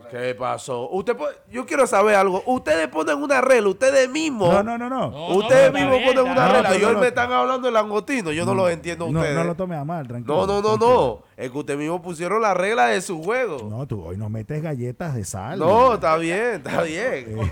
¿Qué 0.10 0.36
pasó? 0.36 0.90
Usted 0.90 1.16
po- 1.16 1.28
yo 1.50 1.66
quiero 1.66 1.88
saber 1.88 2.16
algo. 2.16 2.44
Ustedes 2.46 2.88
ponen 2.90 3.22
una 3.22 3.40
regla, 3.40 3.70
ustedes 3.70 4.10
mismos. 4.10 4.52
No, 4.52 4.62
no, 4.64 4.78
no, 4.78 4.90
no. 4.90 5.10
No, 5.12 5.28
ustedes 5.36 5.72
no, 5.72 5.80
mismos 5.80 6.00
bien, 6.00 6.14
ponen 6.16 6.32
una 6.32 6.48
regla. 6.52 6.70
bien. 6.72 6.82
Y 6.82 6.86
hoy 6.86 6.94
No, 6.96 7.00
me 7.00 7.08
están 7.08 7.32
hablando 7.32 7.68
de 7.68 7.72
langostino. 7.72 8.32
Yo 8.32 8.44
no, 8.46 8.54
los 8.54 8.70
entiendo 8.72 9.06
a 9.06 9.10
No, 9.12 9.20
ustedes. 9.20 9.38
no 9.38 9.44
lo 9.46 9.56
tome 9.56 9.76
a 9.78 9.86
mal, 9.86 10.08
tranquilo. 10.08 10.36
no, 10.36 10.48
no, 10.48 10.62
no, 10.62 10.62
tranquilo. 10.78 11.24
no. 11.38 11.44
Es 11.44 11.50
que 11.52 11.58
ustedes 11.58 11.80
mismos 11.80 12.02
pusieron 12.02 12.42
la 12.42 12.54
regla 12.54 12.88
de 12.88 13.02
su 13.02 13.24
juego. 13.24 13.70
No, 13.70 13.88
tú 13.88 14.04
hoy 14.04 14.18
nos 14.18 14.30
metes 14.30 14.62
galletas 14.62 15.16
de 15.16 15.24
sal. 15.24 15.60
No, 15.60 15.94
está 15.94 16.18
bien, 16.18 16.56
está 16.56 16.82
bien. 16.84 17.40
Eh. 17.40 17.52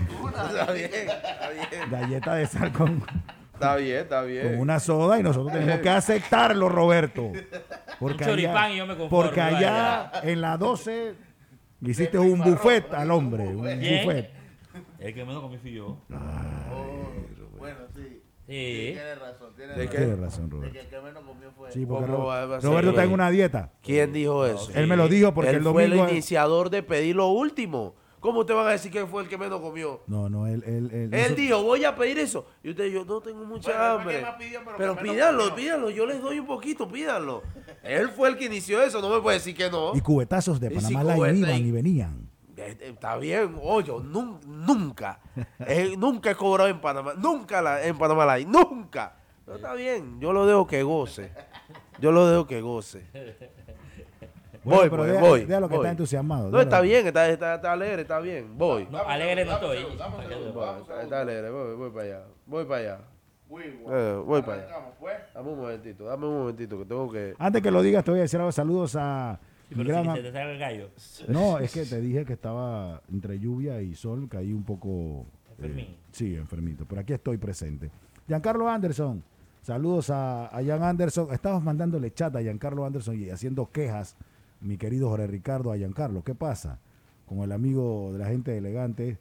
Está 0.50 0.72
bien, 0.72 0.90
está 0.92 1.48
bien. 1.50 1.90
Galletas 1.90 2.36
de 2.36 2.46
sal 2.46 2.72
con, 2.72 3.02
Está 3.60 3.76
bien, 3.76 3.98
está 3.98 4.20
con 4.20 4.28
bien. 4.28 4.58
una 4.58 4.80
soda 4.80 5.20
y 5.20 5.22
nosotros 5.22 5.52
tenemos 5.52 5.80
que 5.80 5.90
aceptarlo, 5.90 6.68
Roberto. 6.68 7.30
Porque 7.98 8.24
Un 8.24 8.30
choripán 8.30 8.56
allá, 8.56 8.72
y 8.74 8.76
yo 8.78 8.86
me 8.86 8.96
conformo, 8.96 9.24
porque 9.26 9.40
allá 9.40 10.12
en 10.22 10.40
la 10.40 10.56
12 10.56 11.14
le 11.80 11.90
hiciste 11.90 12.18
un 12.18 12.40
buffet 12.40 12.92
al 12.94 13.10
hombre. 13.10 13.46
Un 13.48 13.66
¿Quién? 13.78 14.04
buffet. 14.06 14.30
El 14.98 15.14
que 15.14 15.24
menos 15.24 15.42
comió 15.42 15.58
fui 15.58 15.72
yo. 15.72 15.98
Bueno, 17.58 17.76
sí. 17.94 18.22
Sí. 18.46 18.90
Tiene 18.94 19.14
razón. 19.14 19.48
Tiene 19.56 19.72
¿De 19.74 19.78
razón. 19.84 19.90
qué? 19.90 19.96
Tienes 19.98 20.18
razón, 20.18 20.48
De 20.48 20.56
Roberto. 20.56 20.72
que 20.72 20.80
el 20.80 20.86
que 20.88 21.00
menos 21.00 21.24
comió 21.24 21.50
fue. 21.52 21.70
Sí, 21.72 21.86
porque 21.86 22.06
¿Cómo 22.06 22.16
Ro- 22.18 22.24
va 22.26 22.56
a 22.56 22.60
ser? 22.60 22.68
Roberto 22.70 22.90
está 22.90 23.04
en 23.04 23.12
una 23.12 23.30
dieta. 23.30 23.70
¿Quién 23.82 24.12
dijo 24.12 24.46
eso? 24.46 24.70
Él 24.74 24.86
me 24.86 24.96
lo 24.96 25.08
dijo 25.08 25.32
porque 25.34 25.50
Él 25.50 25.56
el 25.56 25.62
fue 25.62 25.84
el 25.84 25.90
domingo. 25.90 26.08
iniciador 26.10 26.70
de 26.70 26.82
pedir 26.82 27.16
lo 27.16 27.28
último. 27.28 27.94
¿Cómo 28.20 28.44
te 28.44 28.52
van 28.52 28.66
a 28.66 28.70
decir 28.70 28.92
que 28.92 29.06
fue 29.06 29.22
el 29.22 29.28
que 29.28 29.38
menos 29.38 29.60
comió? 29.60 30.02
No, 30.06 30.28
no, 30.28 30.46
él. 30.46 30.62
Él, 30.66 30.90
él, 30.92 31.14
Él 31.14 31.34
dijo, 31.34 31.62
voy 31.62 31.84
a 31.84 31.96
pedir 31.96 32.18
eso. 32.18 32.46
Y 32.62 32.70
usted 32.70 32.84
dijo, 32.92 33.04
no 33.06 33.20
tengo 33.22 33.44
mucha 33.46 33.70
Bueno, 33.70 33.84
hambre. 34.00 34.24
Pero 34.76 34.96
pídanlo, 34.96 35.38
comió. 35.48 35.54
pídanlo. 35.54 35.90
Yo 35.90 36.04
les 36.06 36.20
doy 36.20 36.38
un 36.38 36.46
poquito, 36.46 36.86
pídanlo. 36.86 37.42
Él 37.82 38.10
fue 38.10 38.28
el 38.28 38.36
que 38.36 38.44
inició 38.44 38.82
eso. 38.82 39.00
No 39.00 39.08
me 39.08 39.20
puede 39.20 39.38
decir 39.38 39.56
que 39.56 39.70
no. 39.70 39.96
Y 39.96 40.00
cubetazos 40.02 40.60
de 40.60 40.70
Panamá 40.70 40.88
si 40.88 40.94
cubeta 40.94 41.34
iban 41.34 41.56
y- 41.64 41.68
y 41.68 41.70
venían. 41.70 42.30
Eh, 42.58 42.76
Está 42.82 43.16
bien, 43.16 43.56
oye, 43.62 43.90
nun- 43.90 44.38
nunca, 44.46 45.18
eh, 45.60 45.94
nunca 45.96 46.32
he 46.32 46.34
cobrado 46.34 46.68
en 46.68 46.78
Panamá, 46.78 47.14
nunca 47.16 47.62
la, 47.62 47.82
en 47.86 47.96
Panamá 47.96 48.36
nunca. 48.40 49.16
Pero 49.46 49.56
está 49.56 49.72
bien, 49.72 50.20
yo 50.20 50.34
lo 50.34 50.44
dejo 50.44 50.66
que 50.66 50.82
goce, 50.82 51.32
yo 52.00 52.12
lo 52.12 52.28
dejo 52.28 52.46
que 52.46 52.60
goce. 52.60 53.06
Bueno, 54.62 54.80
Voy, 54.80 54.90
pero 54.90 55.02
pues, 55.04 55.20
voy, 55.20 55.44
deja 55.46 55.60
lo 55.60 55.68
que 55.68 55.74
voy. 55.76 55.84
está 55.84 55.90
entusiasmado. 55.92 56.50
No, 56.50 56.60
está 56.60 56.80
bien, 56.82 57.06
está, 57.06 57.28
está, 57.28 57.54
está 57.54 57.72
alegre, 57.72 58.02
está 58.02 58.20
bien, 58.20 58.58
voy. 58.58 58.86
No, 58.90 58.98
alegre 58.98 59.44
no 59.46 59.52
estoy. 59.54 59.78
Voy, 59.84 61.02
está, 61.02 61.20
alegre, 61.22 61.50
voy, 61.50 61.76
voy 61.76 61.90
para 61.90 62.04
allá, 62.04 62.24
voy 62.46 62.64
para 62.66 62.80
allá. 62.80 62.98
Eh, 63.52 64.22
voy 64.24 64.42
para 64.42 64.62
allá. 64.62 64.76
Pues. 65.00 65.14
Dame 65.34 65.48
un 65.50 65.58
momentito, 65.60 66.04
dame 66.04 66.26
un 66.26 66.38
momentito, 66.40 66.78
que 66.78 66.84
tengo 66.84 67.10
que... 67.10 67.34
Antes 67.38 67.62
que 67.62 67.70
lo 67.70 67.82
digas, 67.82 68.04
te 68.04 68.10
voy 68.10 68.20
a 68.20 68.22
decir 68.22 68.38
algo. 68.38 68.52
Saludos 68.52 68.96
a. 68.98 69.40
Mi 69.70 69.84
gran 69.84 70.04
te 70.14 70.22
salga 70.32 70.52
el 70.52 70.58
gallo. 70.58 70.90
No, 71.28 71.58
es 71.58 71.72
que 71.72 71.84
te 71.84 72.00
dije 72.00 72.24
que 72.24 72.32
estaba 72.34 73.00
entre 73.10 73.38
lluvia 73.38 73.80
y 73.80 73.94
sol, 73.94 74.28
caí 74.28 74.52
un 74.52 74.64
poco. 74.64 75.26
eh, 75.58 75.62
Enfermín. 75.64 75.96
sí, 76.12 76.34
enfermito. 76.36 76.84
Pero 76.86 77.00
aquí 77.00 77.12
estoy 77.12 77.38
presente. 77.38 77.90
Giancarlo 78.28 78.68
Anderson. 78.68 79.22
Saludos 79.62 80.10
a, 80.10 80.46
a 80.46 80.64
Jan 80.64 80.82
Anderson. 80.82 81.32
Estabas 81.32 81.62
mandándole 81.62 82.12
chat 82.12 82.34
a 82.36 82.40
Giancarlo 82.40 82.84
Anderson 82.84 83.20
y 83.20 83.30
haciendo 83.30 83.70
quejas, 83.70 84.16
mi 84.60 84.76
querido 84.76 85.08
Jorge 85.08 85.26
Ricardo, 85.26 85.72
a 85.72 85.76
Giancarlo. 85.76 86.22
¿Qué 86.22 86.34
pasa? 86.34 86.78
Como 87.26 87.44
el 87.44 87.52
amigo 87.52 88.10
de 88.12 88.18
la 88.18 88.26
gente 88.26 88.56
elegante, 88.56 89.18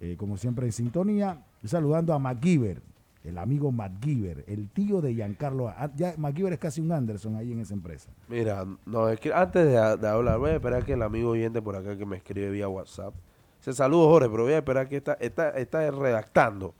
eh, 0.00 0.16
como 0.18 0.36
siempre 0.36 0.66
en 0.66 0.72
sintonía. 0.72 1.44
Saludando 1.64 2.14
a 2.14 2.18
MacGyver, 2.18 2.80
el 3.24 3.36
amigo 3.38 3.72
MacGyver, 3.72 4.44
el 4.46 4.68
tío 4.70 5.00
de 5.00 5.14
Giancarlo. 5.14 5.68
Ah, 5.68 5.90
Ya 5.96 6.14
MacGyver 6.16 6.52
es 6.52 6.58
casi 6.58 6.80
un 6.80 6.92
Anderson 6.92 7.36
ahí 7.36 7.52
en 7.52 7.60
esa 7.60 7.74
empresa. 7.74 8.10
Mira, 8.28 8.64
no, 8.86 9.08
es 9.08 9.18
que 9.18 9.32
antes 9.32 9.64
de, 9.66 9.72
de 9.72 10.08
hablar, 10.08 10.38
voy 10.38 10.50
a 10.50 10.54
esperar 10.54 10.84
que 10.84 10.92
el 10.92 11.02
amigo 11.02 11.30
oyente 11.30 11.60
por 11.60 11.74
acá 11.76 11.96
que 11.96 12.06
me 12.06 12.16
escribe 12.16 12.50
vía 12.50 12.68
WhatsApp. 12.68 13.14
Se 13.60 13.72
saludo 13.72 14.08
Jorge, 14.08 14.28
pero 14.30 14.44
voy 14.44 14.52
a 14.52 14.58
esperar 14.58 14.88
que 14.88 14.96
está, 14.96 15.14
está, 15.14 15.50
está 15.50 15.90
redactando 15.90 16.74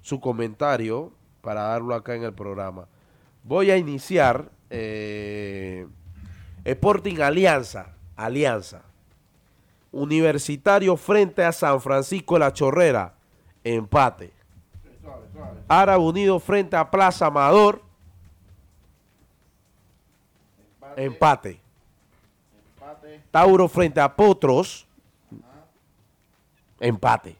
su 0.00 0.20
comentario 0.20 1.12
para 1.40 1.62
darlo 1.62 1.94
acá 1.94 2.16
en 2.16 2.24
el 2.24 2.32
programa. 2.34 2.88
Voy 3.44 3.70
a 3.70 3.76
iniciar 3.76 4.50
eh, 4.70 5.86
Sporting 6.66 7.20
Alianza, 7.20 7.94
Alianza. 8.16 8.82
Universitario 9.92 10.96
frente 10.96 11.44
a 11.44 11.52
San 11.52 11.80
Francisco 11.80 12.36
la 12.36 12.52
Chorrera, 12.52 13.14
empate. 13.62 14.32
Árabe 15.68 16.02
Unido 16.02 16.38
frente 16.38 16.76
a 16.76 16.90
Plaza 16.90 17.26
Amador, 17.26 17.80
empate. 20.96 21.60
Empate, 22.78 23.20
Tauro 23.30 23.68
frente 23.68 24.00
a 24.00 24.14
Potros, 24.14 24.86
empate. 26.80 27.30
empate. 27.30 27.36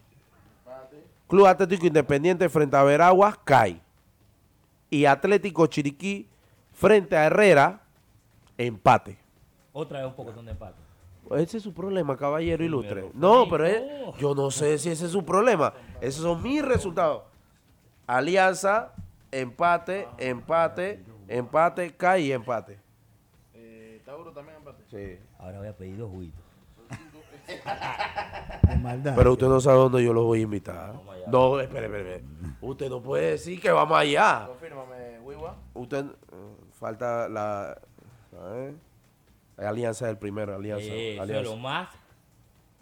Club 1.28 1.46
Atlético 1.46 1.86
Independiente 1.86 2.48
frente 2.48 2.76
a 2.76 2.84
Veraguas, 2.84 3.36
cae. 3.44 3.80
Y 4.88 5.04
Atlético 5.04 5.66
Chiriquí 5.66 6.28
frente 6.72 7.16
a 7.16 7.26
Herrera, 7.26 7.80
empate. 8.58 9.18
Otra 9.72 10.00
vez 10.00 10.08
un 10.08 10.14
poco 10.14 10.32
de 10.32 10.50
empate. 10.50 10.76
Ese 11.32 11.56
es 11.56 11.62
su 11.62 11.72
problema, 11.74 12.16
caballero 12.16 12.62
ilustre. 12.64 13.10
No, 13.14 13.48
pero 13.48 13.64
es- 13.66 13.82
yo 14.18 14.34
no 14.34 14.50
sé 14.50 14.78
si 14.78 14.90
ese 14.90 15.06
es 15.06 15.10
su 15.12 15.24
problema. 15.24 15.72
Esos 16.00 16.22
son 16.22 16.42
mis 16.42 16.64
resultados. 16.64 17.22
Alianza, 18.06 18.92
empate, 19.32 20.06
empate, 20.18 21.02
empate, 21.26 21.96
cae 21.96 22.20
y 22.20 22.32
empate. 22.32 22.78
Eh, 23.54 24.00
Tauro 24.04 24.30
también 24.32 24.58
empate. 24.58 24.84
Sí. 24.88 25.18
Ahora 25.38 25.58
voy 25.58 25.68
a 25.68 25.76
pedir 25.76 25.96
dos 25.98 26.10
juguitos. 26.10 26.40
Pero 29.16 29.32
usted 29.32 29.46
no 29.48 29.60
sabe 29.60 29.78
dónde 29.78 30.04
yo 30.04 30.12
los 30.12 30.24
voy 30.24 30.40
a 30.40 30.42
invitar. 30.42 30.94
No, 31.26 31.58
espere, 31.60 31.86
espere, 31.86 32.14
espere. 32.16 32.24
Usted 32.60 32.88
no 32.88 33.02
puede 33.02 33.32
decir 33.32 33.60
que 33.60 33.70
vamos 33.70 33.98
allá. 33.98 34.44
Confírmame, 34.46 35.18
Wiwa. 35.20 35.56
Usted, 35.74 36.04
eh, 36.06 36.10
falta 36.72 37.28
la, 37.28 37.76
la 39.56 39.68
alianza 39.68 40.06
del 40.06 40.18
primero, 40.18 40.54
alianza. 40.54 40.84
Eh, 40.86 41.14
eso 41.14 41.22
es 41.22 41.28
alianza. 41.30 41.50
lo 41.50 41.56
más. 41.56 41.88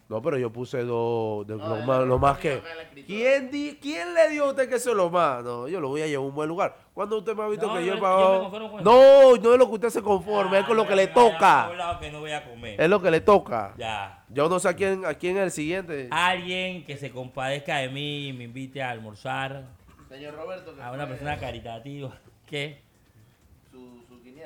No, 0.07 0.21
pero 0.21 0.37
yo 0.37 0.51
puse 0.53 0.83
dos, 0.83 1.47
de 1.47 1.55
No, 1.55 1.67
lo 1.67 1.75
de 1.77 1.83
más, 1.83 2.05
lo 2.05 2.19
más 2.19 2.37
que... 2.37 2.61
¿Quién, 3.07 3.49
di- 3.49 3.79
¿Quién 3.81 4.13
le 4.13 4.29
dio 4.29 4.45
a 4.45 4.49
usted 4.49 4.69
que 4.69 4.75
eso 4.75 4.91
es 4.91 4.95
lo 4.95 5.09
más? 5.09 5.43
No, 5.43 5.67
yo 5.67 5.79
lo 5.79 5.87
voy 5.89 6.03
a 6.03 6.05
llevar 6.05 6.25
a 6.25 6.29
un 6.29 6.35
buen 6.35 6.47
lugar. 6.47 6.77
Cuando 6.93 7.17
usted 7.17 7.35
me 7.35 7.41
ha 7.41 7.47
visto 7.47 7.65
No, 7.65 7.73
que 7.73 7.79
no, 7.79 7.85
yo 7.87 7.93
he 7.95 7.97
pagado... 7.97 8.33
me 8.35 8.39
conformo 8.43 8.71
con 8.71 8.83
No, 8.83 9.35
no 9.37 9.53
es 9.53 9.57
lo 9.59 9.65
que 9.67 9.73
usted 9.73 9.89
se 9.89 10.03
conforme, 10.03 10.59
es 10.59 10.65
con 10.65 10.77
lo 10.77 10.83
Ah, 10.83 10.87
que 10.87 10.95
le 10.95 11.07
ya, 11.07 11.07
ya, 11.07 11.13
toca. 11.15 11.39
ya, 11.39 11.63
hablado 11.65 11.99
que 11.99 12.11
no 12.11 12.19
voy 12.19 12.31
a 12.33 12.47
comer. 12.47 12.79
Es 12.79 12.87
lo 12.87 13.01
que 13.01 13.09
le 13.09 13.21
toca. 13.21 13.73
Ya. 13.79 14.23
Yo 14.29 14.47
no 14.47 14.59
sé 14.59 14.69
a 14.69 14.73
quién, 14.75 15.05
a 15.05 15.15
quién 15.15 15.37
es 15.37 15.43
el 15.43 15.51
siguiente. 15.51 16.07
Alguien 16.11 16.85
que 16.85 16.97
se 16.97 17.09
compadezca 17.09 17.77
de 17.77 17.89
mí 17.89 18.27
y 18.27 18.33
me 18.33 18.43
invite 18.43 18.83
a 18.83 18.91
almorzar. 18.91 19.63
Señor 20.07 20.35
Roberto, 20.35 20.75
A 20.83 20.91
una 20.91 21.07
persona 21.07 21.39
caritativa. 21.39 22.15
¿Qué? 22.45 22.84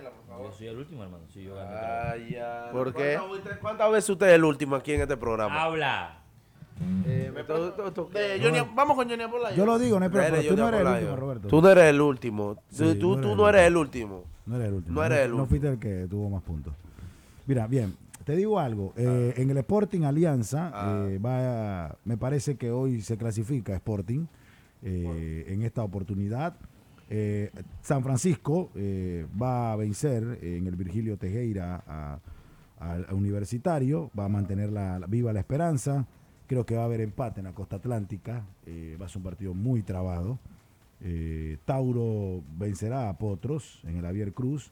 Por 0.03 0.11
Yo 0.25 0.27
favor. 0.27 0.53
soy 0.53 0.67
el 0.67 0.77
último, 0.77 1.03
hermano. 1.03 1.23
Sí, 1.33 1.43
yo 1.43 1.55
gano. 1.55 1.71
Ay, 2.13 2.29
ya. 2.31 2.69
¿Por 2.71 2.93
qué? 2.93 3.17
Ah. 3.17 3.23
¿Cuántas 3.61 3.91
veces 3.91 4.09
usted 4.09 4.27
es 4.27 4.33
el 4.35 4.43
último 4.43 4.75
aquí 4.75 4.93
en 4.93 5.01
este 5.01 5.17
programa? 5.17 5.61
Habla. 5.63 6.15
Eh, 7.05 7.29
me 7.35 7.43
de 7.43 8.39
Johnny- 8.41 8.71
vamos 8.73 8.95
con 8.95 9.09
Johnny 9.09 9.23
Apolayo. 9.23 9.55
Yo 9.57 9.65
lo 9.65 9.77
digo, 9.77 9.99
no 9.99 10.05
hay 10.05 10.11
problema. 10.11 10.37
Tú 10.37 10.55
no 10.55 10.67
eres 10.69 10.79
el 10.79 10.87
Apolayo. 10.87 10.97
último, 11.07 11.15
Roberto. 11.17 11.47
Tú 11.49 11.61
no 11.61 11.69
eres 11.69 11.83
el 11.85 12.01
último. 12.01 12.55
Tú, 12.55 12.61
Sí, 12.93 12.95
tú, 12.99 13.17
no 13.17 13.21
tú 13.21 13.27
eres 13.27 13.37
no 13.37 13.49
el 13.49 13.55
eres 13.55 13.67
el 13.67 13.77
último. 13.77 14.23
No 14.45 14.55
eres 14.55 14.67
el 14.69 14.73
último. 14.75 14.95
No 14.95 15.03
eres 15.05 15.19
el 15.19 15.29
No 15.31 15.35
último. 15.35 15.47
fuiste 15.47 15.67
el 15.69 15.79
que 15.79 16.07
tuvo 16.09 16.29
más 16.29 16.41
puntos. 16.41 16.73
Mira, 17.45 17.67
bien, 17.67 17.95
te 18.23 18.35
digo 18.35 18.59
algo. 18.59 18.93
eh, 18.95 19.33
en 19.35 19.49
el 19.49 19.57
Sporting 19.57 20.03
Alianza, 20.03 20.71
Ah. 20.73 21.05
eh, 21.09 21.17
va 21.19 21.87
a- 21.87 21.95
me 22.05 22.15
parece 22.15 22.55
que 22.55 22.71
hoy 22.71 23.01
se 23.01 23.17
clasifica 23.17 23.73
Sporting 23.75 24.25
eh, 24.81 25.45
en 25.49 25.63
esta 25.63 25.83
oportunidad. 25.83 26.53
Eh, 27.11 27.49
San 27.81 28.03
Francisco 28.03 28.69
eh, 28.75 29.25
va 29.41 29.73
a 29.73 29.75
vencer 29.75 30.37
en 30.43 30.67
el 30.67 30.75
Virgilio 30.75 31.17
Tejera 31.17 32.21
al 32.77 33.07
Universitario, 33.11 34.11
va 34.17 34.25
a 34.25 34.29
mantener 34.29 34.69
viva 35.07 35.33
la 35.33 35.39
esperanza. 35.39 36.07
Creo 36.47 36.65
que 36.65 36.75
va 36.75 36.83
a 36.83 36.85
haber 36.85 37.01
empate 37.01 37.41
en 37.41 37.45
la 37.45 37.53
costa 37.53 37.77
atlántica. 37.77 38.45
eh, 38.65 38.97
va 38.99 39.07
a 39.07 39.09
ser 39.09 39.17
un 39.17 39.23
partido 39.23 39.53
muy 39.53 39.81
trabado. 39.81 40.39
Tauro 41.65 42.43
vencerá 42.57 43.09
a 43.09 43.17
Potros 43.17 43.81
en 43.85 43.97
el 43.97 44.03
Javier 44.03 44.33
Cruz. 44.33 44.71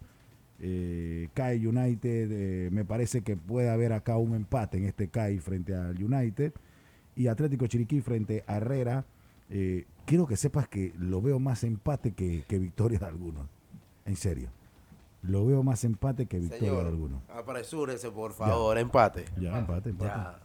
CAI 0.59 1.65
United, 1.65 2.71
me 2.71 2.83
parece 2.83 3.21
que 3.21 3.37
puede 3.37 3.69
haber 3.69 3.93
acá 3.93 4.17
un 4.17 4.35
empate 4.35 4.77
en 4.77 4.85
este 4.85 5.07
CAI 5.07 5.39
frente 5.39 5.73
al 5.73 6.01
United. 6.03 6.53
Y 7.15 7.27
Atlético 7.27 7.67
Chiriquí 7.67 8.01
frente 8.01 8.43
a 8.47 8.57
Herrera. 8.57 9.05
Eh, 9.49 9.85
quiero 10.05 10.27
que 10.27 10.37
sepas 10.37 10.67
que 10.67 10.93
lo 10.97 11.21
veo 11.21 11.39
más 11.39 11.63
empate 11.63 12.13
que, 12.13 12.43
que 12.47 12.59
victoria 12.59 12.99
de 12.99 13.05
algunos. 13.05 13.47
En 14.05 14.15
serio. 14.15 14.49
Lo 15.21 15.45
veo 15.45 15.63
más 15.63 15.83
empate 15.83 16.25
que 16.27 16.39
victoria 16.39 16.71
de 16.71 16.79
algunos. 16.79 17.21
apresúrese, 17.29 18.11
por 18.11 18.33
favor, 18.33 18.77
empate. 18.77 19.25
Ya, 19.39 19.57
empate, 19.59 19.89
empate. 19.89 20.11
Ya. 20.11 20.39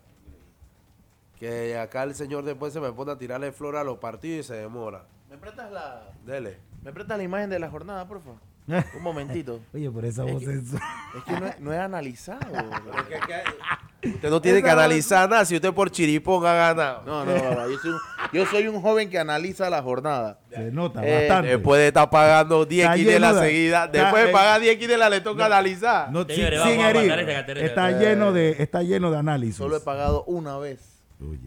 Que 1.38 1.76
acá 1.76 2.04
el 2.04 2.14
señor 2.14 2.44
después 2.44 2.72
se 2.72 2.80
me 2.80 2.92
pone 2.92 3.12
a 3.12 3.18
tirarle 3.18 3.52
flor 3.52 3.76
a 3.76 3.84
los 3.84 3.98
partidos 3.98 4.46
y 4.46 4.48
se 4.48 4.54
demora. 4.54 5.04
¿Me 5.28 5.36
prestas 5.36 5.70
la, 5.72 6.12
Dele. 6.24 6.58
me 6.82 6.92
prestas 6.92 7.18
la 7.18 7.24
imagen 7.24 7.50
de 7.50 7.58
la 7.58 7.70
jornada, 7.70 8.06
por 8.06 8.20
favor? 8.20 8.38
Un 8.68 9.02
momentito. 9.02 9.60
Oye, 9.74 9.90
por 9.90 10.04
esa 10.04 10.24
voz 10.24 10.42
es... 10.44 10.62
Es 10.72 11.24
que 11.26 11.32
no 11.40 11.46
he, 11.46 11.54
no 11.60 11.72
he 11.72 11.78
analizado. 11.78 12.40
Usted 14.04 14.30
no 14.30 14.40
tiene 14.42 14.62
que 14.62 14.70
analizar 14.70 15.28
nada 15.30 15.44
si 15.44 15.54
usted 15.54 15.72
por 15.72 15.88
chiripón 15.90 16.44
ha 16.44 16.54
ganado. 16.54 17.02
No, 17.06 17.24
no, 17.24 17.34
papá, 17.40 17.66
yo 17.70 17.78
soy, 17.78 17.90
un, 17.92 17.98
yo 18.32 18.46
soy 18.46 18.66
un 18.66 18.80
joven 18.82 19.08
que 19.08 19.16
analiza 19.18 19.70
la 19.70 19.80
jornada. 19.80 20.40
Se 20.50 20.72
nota 20.72 21.06
Eh, 21.06 21.18
bastante. 21.28 21.48
Después 21.50 21.80
de 21.80 21.86
estar 21.88 22.10
pagando 22.10 22.64
10 22.64 22.82
Está 22.84 22.96
quinelas 22.96 23.30
lleno 23.30 23.40
de- 23.42 23.48
seguidas, 23.48 23.86
está- 23.86 23.98
después 24.02 24.26
de 24.26 24.32
pagar 24.32 24.60
10 24.60 24.76
quinelas 24.78 25.10
le 25.10 25.20
toca 25.20 25.46
analizar. 25.46 26.10
No, 26.10 26.24
sin, 26.24 26.34
Señores, 26.34 26.62
sin 26.62 26.70
vamos 26.70 26.84
a 26.84 26.90
herir. 26.90 26.98
aguantar 27.12 27.20
este 27.20 27.32
caterete. 27.34 27.66
Está 27.66 27.90
lleno 27.92 28.32
de, 28.32 28.50
está 28.58 28.82
lleno 28.82 29.10
de 29.12 29.18
análisis. 29.18 29.56
Solo 29.56 29.76
he 29.76 29.80
pagado 29.80 30.24
una 30.24 30.58
vez. 30.58 30.91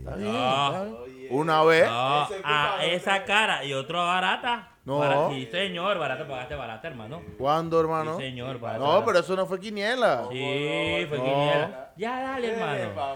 Ah. 0.07 0.85
Una 1.31 1.63
vez. 1.63 1.87
No, 1.87 2.27
a 2.43 2.85
esa 2.85 3.23
cara 3.25 3.63
y 3.65 3.73
otro 3.73 3.97
barata. 4.05 4.69
No. 4.85 5.31
Sí, 5.31 5.47
señor, 5.51 5.97
barata, 5.97 6.27
pagaste 6.27 6.53
barata, 6.53 6.87
hermano. 6.87 7.19
¿Cuándo, 7.39 7.79
hermano? 7.81 8.17
Sí, 8.17 8.23
señor, 8.25 8.59
barata. 8.59 8.85
No, 8.85 9.03
pero 9.03 9.17
eso 9.19 9.35
no 9.35 9.47
fue 9.47 9.59
quiniela. 9.59 10.25
Sí, 10.31 11.05
fue 11.09 11.17
No. 11.17 11.23
quiniela. 11.23 11.91
Ya 11.97 12.19
dale, 12.21 12.51
hermano. 12.51 13.15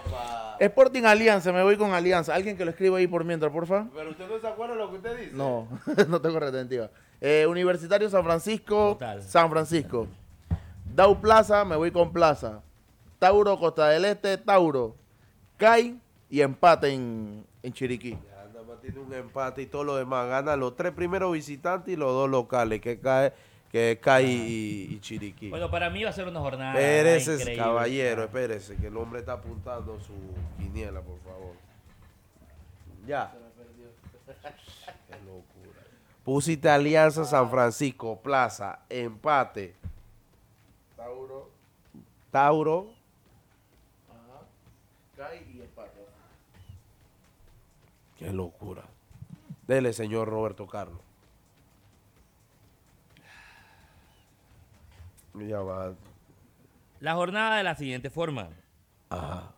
Sporting 0.58 1.04
Alianza, 1.04 1.52
me 1.52 1.62
voy 1.62 1.76
con 1.76 1.92
Alianza. 1.92 2.34
Alguien 2.34 2.56
que 2.56 2.64
lo 2.64 2.72
escriba 2.72 2.98
ahí 2.98 3.06
por 3.06 3.24
mientras, 3.24 3.52
porfa. 3.52 3.86
Pero 3.94 4.10
usted 4.10 4.28
no 4.28 4.40
se 4.40 4.48
acuerda 4.48 4.74
de 4.74 4.80
lo 4.80 4.90
que 4.90 4.96
usted 4.96 5.16
dice. 5.16 5.32
No, 5.36 5.68
no 6.08 6.20
tengo 6.20 6.40
retentiva. 6.40 6.90
Eh, 7.20 7.46
Universitario 7.46 8.10
San 8.10 8.24
Francisco, 8.24 8.94
Total. 8.94 9.22
San 9.22 9.48
Francisco. 9.50 10.08
Dau 10.92 11.20
Plaza, 11.20 11.64
me 11.64 11.76
voy 11.76 11.92
con 11.92 12.12
Plaza. 12.12 12.62
Tauro, 13.20 13.56
Costa 13.60 13.90
del 13.90 14.06
Este, 14.06 14.38
Tauro. 14.38 14.96
CAI 15.56 16.00
y 16.30 16.40
empate 16.42 16.94
en, 16.94 17.44
en 17.62 17.72
Chiriquí. 17.72 18.10
Ya, 18.10 18.46
nada 18.52 18.62
más 18.62 18.80
tiene 18.80 19.00
un 19.00 19.12
empate 19.12 19.62
y 19.62 19.66
todo 19.66 19.82
lo 19.82 19.96
demás. 19.96 20.28
Gana 20.28 20.56
los 20.56 20.76
tres 20.76 20.92
primeros 20.92 21.32
visitantes 21.32 21.92
y 21.92 21.96
los 21.96 22.12
dos 22.12 22.30
locales, 22.30 22.80
que 22.80 23.00
cae, 23.00 23.32
que 23.72 23.98
cae 24.00 24.24
y, 24.24 24.88
y 24.92 25.00
Chiriquí. 25.00 25.50
Bueno, 25.50 25.70
para 25.70 25.90
mí 25.90 26.04
va 26.04 26.10
a 26.10 26.12
ser 26.12 26.28
una 26.28 26.40
jornada. 26.40 26.80
Espérese, 26.80 27.56
caballero, 27.56 28.24
espérese, 28.24 28.76
que 28.76 28.86
el 28.86 28.96
hombre 28.96 29.20
está 29.20 29.32
apuntando 29.32 29.98
su 30.00 30.14
quiniela, 30.56 31.00
por 31.00 31.18
favor. 31.20 31.54
Ya. 33.06 33.32
Qué 35.08 35.16
locura. 35.26 35.80
Pusiste 36.22 36.68
Alianza 36.70 37.24
San 37.24 37.50
Francisco, 37.50 38.20
Plaza, 38.20 38.80
empate. 38.88 39.74
Tauro, 40.96 41.50
Tauro, 42.30 42.92
CAI 45.16 45.44
y 45.54 45.60
empate. 45.60 46.00
Qué 48.20 48.30
locura. 48.32 48.84
Dele, 49.66 49.92
señor 49.92 50.28
Roberto 50.28 50.66
Carlos. 50.66 51.00
Ya 55.34 55.60
va. 55.60 55.94
La 57.00 57.14
jornada 57.14 57.56
de 57.56 57.62
la 57.62 57.74
siguiente 57.74 58.10
forma. 58.10 58.48
Ajá. 59.08 59.52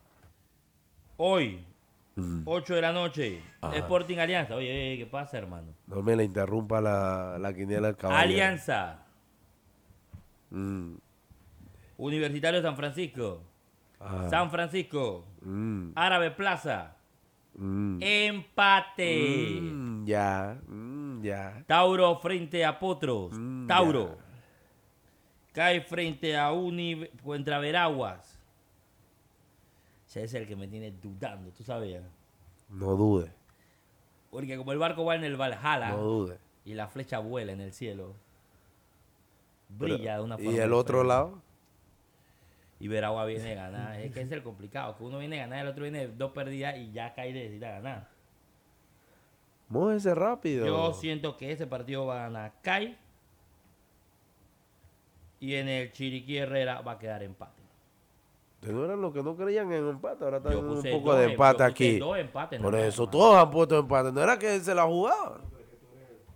Hoy, 1.16 1.64
Mm. 2.14 2.42
8 2.44 2.74
de 2.74 2.82
la 2.82 2.92
noche, 2.92 3.42
Ajá. 3.62 3.74
Sporting 3.76 4.18
Alianza. 4.18 4.54
Oye, 4.54 4.68
oye, 4.70 4.98
¿qué 4.98 5.06
pasa, 5.06 5.38
hermano? 5.38 5.72
No 5.86 6.02
me 6.02 6.14
le 6.14 6.24
interrumpa 6.24 6.78
la, 6.82 7.38
la 7.38 7.54
quiniela 7.54 7.86
del 7.88 7.96
caballero. 7.96 8.22
Alianza, 8.22 8.98
Mm. 10.50 10.96
Universitario 11.96 12.60
San 12.60 12.76
Francisco, 12.76 13.40
Ajá. 13.98 14.28
San 14.28 14.50
Francisco, 14.50 15.24
Mm. 15.40 15.92
Árabe 15.94 16.30
Plaza, 16.32 16.96
Mm. 17.54 17.98
empate. 18.00 19.58
Mm, 19.60 20.06
ya, 20.06 20.58
mm, 20.66 21.22
ya. 21.22 21.64
Tauro 21.66 22.16
frente 22.18 22.64
a 22.64 22.78
Potros. 22.78 23.32
Tauro. 23.68 24.16
Cae 25.52 25.82
frente 25.82 26.36
a 26.36 26.50
Uni 26.52 27.06
contra 27.22 27.58
Veraguas. 27.58 28.38
Ese 30.08 30.24
es 30.24 30.34
el 30.34 30.46
que 30.46 30.56
me 30.56 30.66
tiene 30.68 30.90
dudando, 30.92 31.50
tú 31.52 31.62
sabías. 31.62 32.02
No 32.68 32.96
dude, 32.96 33.30
Porque 34.30 34.56
como 34.56 34.72
el 34.72 34.78
barco 34.78 35.04
va 35.04 35.14
en 35.16 35.24
el 35.24 35.36
Valhalla 35.36 35.90
no 35.90 35.98
dude. 36.02 36.38
y 36.64 36.72
la 36.74 36.88
flecha 36.88 37.18
vuela 37.18 37.52
en 37.52 37.60
el 37.60 37.72
cielo, 37.72 38.14
Pero- 39.78 39.94
brilla 39.96 40.16
de 40.16 40.22
una 40.24 40.36
forma. 40.38 40.52
¿Y 40.52 40.56
el 40.58 40.72
otro 40.72 41.04
lado? 41.04 41.42
Y 42.82 42.88
Veragua 42.88 43.24
viene 43.26 43.52
a 43.52 43.70
ganar. 43.70 44.00
Es 44.00 44.12
que 44.12 44.22
es 44.22 44.32
el 44.32 44.42
complicado. 44.42 44.96
Que 44.96 45.04
uno 45.04 45.20
viene 45.20 45.40
a 45.40 45.46
ganar, 45.46 45.60
el 45.60 45.68
otro 45.68 45.84
viene 45.84 46.08
dos 46.08 46.32
perdidas 46.32 46.76
y 46.76 46.90
ya 46.90 47.14
cae 47.14 47.32
necesita 47.32 47.70
ganar. 47.70 48.08
Mójese 49.68 50.12
rápido. 50.16 50.66
Yo 50.66 50.92
siento 50.92 51.36
que 51.36 51.52
ese 51.52 51.68
partido 51.68 52.06
va 52.06 52.16
a 52.16 52.22
ganar 52.24 52.54
Kai. 52.60 52.98
Y 55.38 55.54
en 55.54 55.68
el 55.68 55.92
Chiriquí 55.92 56.38
Herrera 56.38 56.80
va 56.80 56.92
a 56.92 56.98
quedar 56.98 57.22
empate. 57.22 57.62
Ustedes 58.56 58.74
no 58.74 58.84
eran 58.84 59.00
los 59.00 59.12
que 59.12 59.22
no 59.22 59.36
creían 59.36 59.72
en 59.72 59.88
empate, 59.88 60.24
ahora 60.24 60.38
están 60.38 60.56
un 60.56 60.82
poco 60.82 61.10
dos 61.10 61.18
de 61.18 61.24
em- 61.26 61.30
empate 61.30 61.58
yo 61.58 61.64
aquí. 61.64 61.98
dos 62.00 62.18
empates 62.18 62.60
Por 62.60 62.74
eso 62.74 63.08
todos 63.08 63.36
han 63.36 63.50
puesto 63.52 63.78
empate. 63.78 64.10
No 64.10 64.20
era 64.20 64.36
que 64.40 64.58
se 64.58 64.74
la 64.74 64.86
jugaban. 64.86 65.51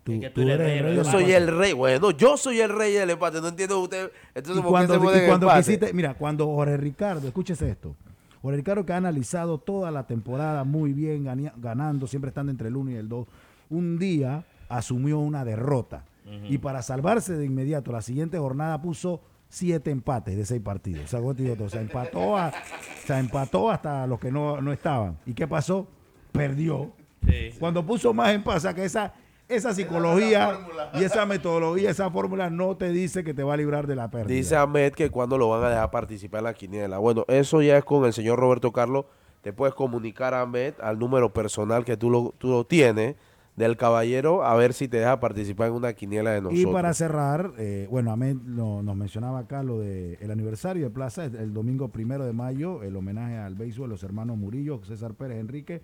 Tú, 0.06 0.12
Es 0.12 0.20
que 0.20 0.30
tú 0.30 0.42
tú 0.42 0.48
eres 0.48 0.60
eres 0.60 0.66
rey, 0.68 0.78
el 0.78 0.84
rey 0.84 0.96
¿no? 0.96 1.02
del 1.02 1.04
Yo 1.04 1.10
soy 1.10 1.32
el 1.32 1.58
rey. 1.58 1.72
Bueno, 1.72 2.10
yo 2.12 2.36
soy 2.36 2.60
el 2.60 2.70
rey 2.70 2.92
del 2.92 3.10
empate. 3.10 3.40
No 3.40 3.48
entiendo 3.48 3.80
usted. 3.80 4.12
Entonces, 4.36 4.62
¿por 4.62 4.70
cuando, 4.70 5.00
qué 5.00 5.18
se 5.18 5.24
y 5.24 5.26
cuando 5.26 5.52
quisiste, 5.52 5.92
mira, 5.92 6.14
cuando 6.14 6.46
Jorge 6.46 6.76
Ricardo, 6.76 7.26
escúchese 7.26 7.68
esto. 7.68 7.96
Jorge 8.40 8.58
Ricardo 8.58 8.86
que 8.86 8.92
ha 8.92 8.98
analizado 8.98 9.58
toda 9.58 9.90
la 9.90 10.06
temporada 10.06 10.62
muy 10.62 10.92
bien, 10.92 11.26
ganando, 11.56 12.06
siempre 12.06 12.28
estando 12.28 12.52
entre 12.52 12.68
el 12.68 12.76
1 12.76 12.92
y 12.92 12.94
el 12.94 13.08
2, 13.08 13.26
un 13.70 13.98
día 13.98 14.44
asumió 14.68 15.18
una 15.18 15.44
derrota. 15.44 16.04
Y 16.48 16.58
para 16.58 16.82
salvarse 16.82 17.34
de 17.36 17.44
inmediato, 17.44 17.90
la 17.90 18.02
siguiente 18.02 18.38
jornada 18.38 18.80
puso 18.80 19.20
siete 19.48 19.90
empates 19.90 20.36
de 20.36 20.44
seis 20.44 20.60
partidos. 20.60 21.04
O 21.04 21.08
sea. 21.08 21.20
O 21.20 21.68
sea, 21.68 21.80
empató, 21.80 22.36
a- 22.36 22.48
o 22.48 23.06
sea, 23.06 23.18
empató 23.20 23.70
hasta 23.70 24.06
los 24.06 24.18
que 24.20 24.30
no, 24.30 24.60
no 24.60 24.72
estaban. 24.72 25.16
¿Y 25.26 25.34
qué 25.34 25.46
pasó? 25.48 25.86
Perdió. 26.32 26.92
Sí. 27.24 27.50
Cuando 27.58 27.84
puso 27.84 28.12
más 28.12 28.36
o 28.44 28.60
sea, 28.60 28.74
que 28.74 28.84
esa, 28.84 29.14
esa 29.48 29.72
psicología 29.74 30.58
y 30.94 31.04
esa 31.04 31.24
metodología, 31.26 31.90
esa 31.90 32.10
fórmula 32.10 32.50
no 32.50 32.76
te 32.76 32.90
dice 32.90 33.22
que 33.24 33.32
te 33.34 33.42
va 33.42 33.54
a 33.54 33.56
librar 33.56 33.86
de 33.86 33.94
la 33.96 34.10
pérdida. 34.10 34.34
Dice 34.34 34.56
Ahmed 34.56 34.92
que 34.92 35.10
cuando 35.10 35.38
lo 35.38 35.48
van 35.48 35.62
a 35.64 35.70
dejar 35.70 35.90
participar 35.90 36.38
en 36.40 36.44
la 36.44 36.54
quiniela. 36.54 36.98
Bueno, 36.98 37.24
eso 37.28 37.62
ya 37.62 37.76
es 37.78 37.84
con 37.84 38.04
el 38.04 38.12
señor 38.12 38.38
Roberto 38.38 38.72
Carlos. 38.72 39.04
Te 39.42 39.52
puedes 39.52 39.74
comunicar 39.74 40.34
a 40.34 40.40
Ahmed 40.42 40.74
al 40.82 40.98
número 40.98 41.32
personal 41.32 41.84
que 41.84 41.96
tú 41.96 42.10
lo, 42.10 42.34
tú 42.38 42.48
lo 42.48 42.64
tienes 42.66 43.14
del 43.54 43.76
caballero 43.78 44.44
a 44.44 44.54
ver 44.56 44.74
si 44.74 44.86
te 44.88 44.98
deja 44.98 45.18
participar 45.20 45.68
en 45.68 45.74
una 45.74 45.92
quiniela 45.94 46.32
de 46.32 46.42
nosotros. 46.42 46.60
Y 46.70 46.72
para 46.74 46.92
cerrar, 46.92 47.52
eh, 47.56 47.86
bueno, 47.90 48.10
Ahmed 48.10 48.36
lo- 48.44 48.82
nos 48.82 48.96
mencionaba 48.96 49.38
acá 49.38 49.62
lo 49.62 49.78
del 49.78 50.18
el 50.20 50.30
aniversario 50.30 50.84
de 50.84 50.90
Plaza, 50.90 51.24
el, 51.24 51.36
el 51.36 51.54
domingo 51.54 51.88
primero 51.88 52.26
de 52.26 52.32
mayo, 52.34 52.82
el 52.82 52.94
homenaje 52.96 53.38
al 53.38 53.54
béisbol, 53.54 53.88
los 53.88 54.02
hermanos 54.02 54.36
Murillo, 54.36 54.80
César 54.84 55.14
Pérez, 55.14 55.38
Enrique 55.38 55.80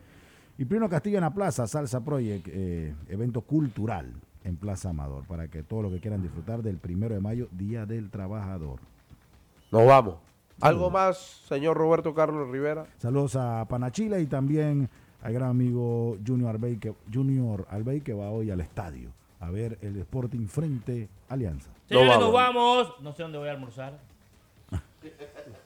y 0.59 0.65
Primo 0.65 0.89
Castillo 0.89 1.19
en 1.19 1.25
la 1.25 1.33
Plaza, 1.33 1.67
Salsa 1.67 2.05
Project, 2.05 2.49
eh, 2.51 2.95
evento 3.09 3.41
cultural 3.43 4.13
en 4.45 4.57
Plaza 4.57 4.91
Amador, 4.91 5.25
para 5.27 5.49
que 5.49 5.63
todos 5.63 5.85
los 5.85 5.93
que 5.93 6.01
quieran 6.01 6.23
disfrutar 6.23 6.63
del 6.63 6.79
primero 6.79 7.15
de 7.15 7.21
mayo, 7.21 7.49
Día 7.53 7.87
del 7.87 8.11
Trabajador. 8.11 8.81
Nos 9.71 9.87
vamos. 9.87 10.17
¿Algo 10.61 10.91
más, 10.91 11.17
señor 11.49 11.77
Roberto 11.77 12.15
Carlos 12.15 12.49
Rivera? 12.51 12.87
Saludos 12.99 13.37
a 13.37 13.65
Panachila 13.69 14.21
y 14.21 14.27
también 14.27 14.89
al 15.23 15.33
gran 15.33 15.51
amigo 15.51 16.17
Junior 16.25 16.51
Albey 16.51 16.77
que, 16.77 16.95
Junior 17.13 17.67
Albey 17.71 18.01
que 18.01 18.13
va 18.13 18.31
hoy 18.31 18.51
al 18.51 18.61
estadio 18.61 19.11
a 19.41 19.51
ver 19.51 19.77
el 19.83 19.97
Sporting 19.99 20.47
frente 20.47 21.09
Alianza. 21.29 21.71
Señores, 21.89 22.11
vamos. 22.11 22.25
nos 22.25 22.33
vamos. 22.33 22.95
No 23.01 23.13
sé 23.13 23.23
dónde 23.23 23.39
voy 23.39 23.49
a 23.49 23.53
almorzar. 23.53 23.99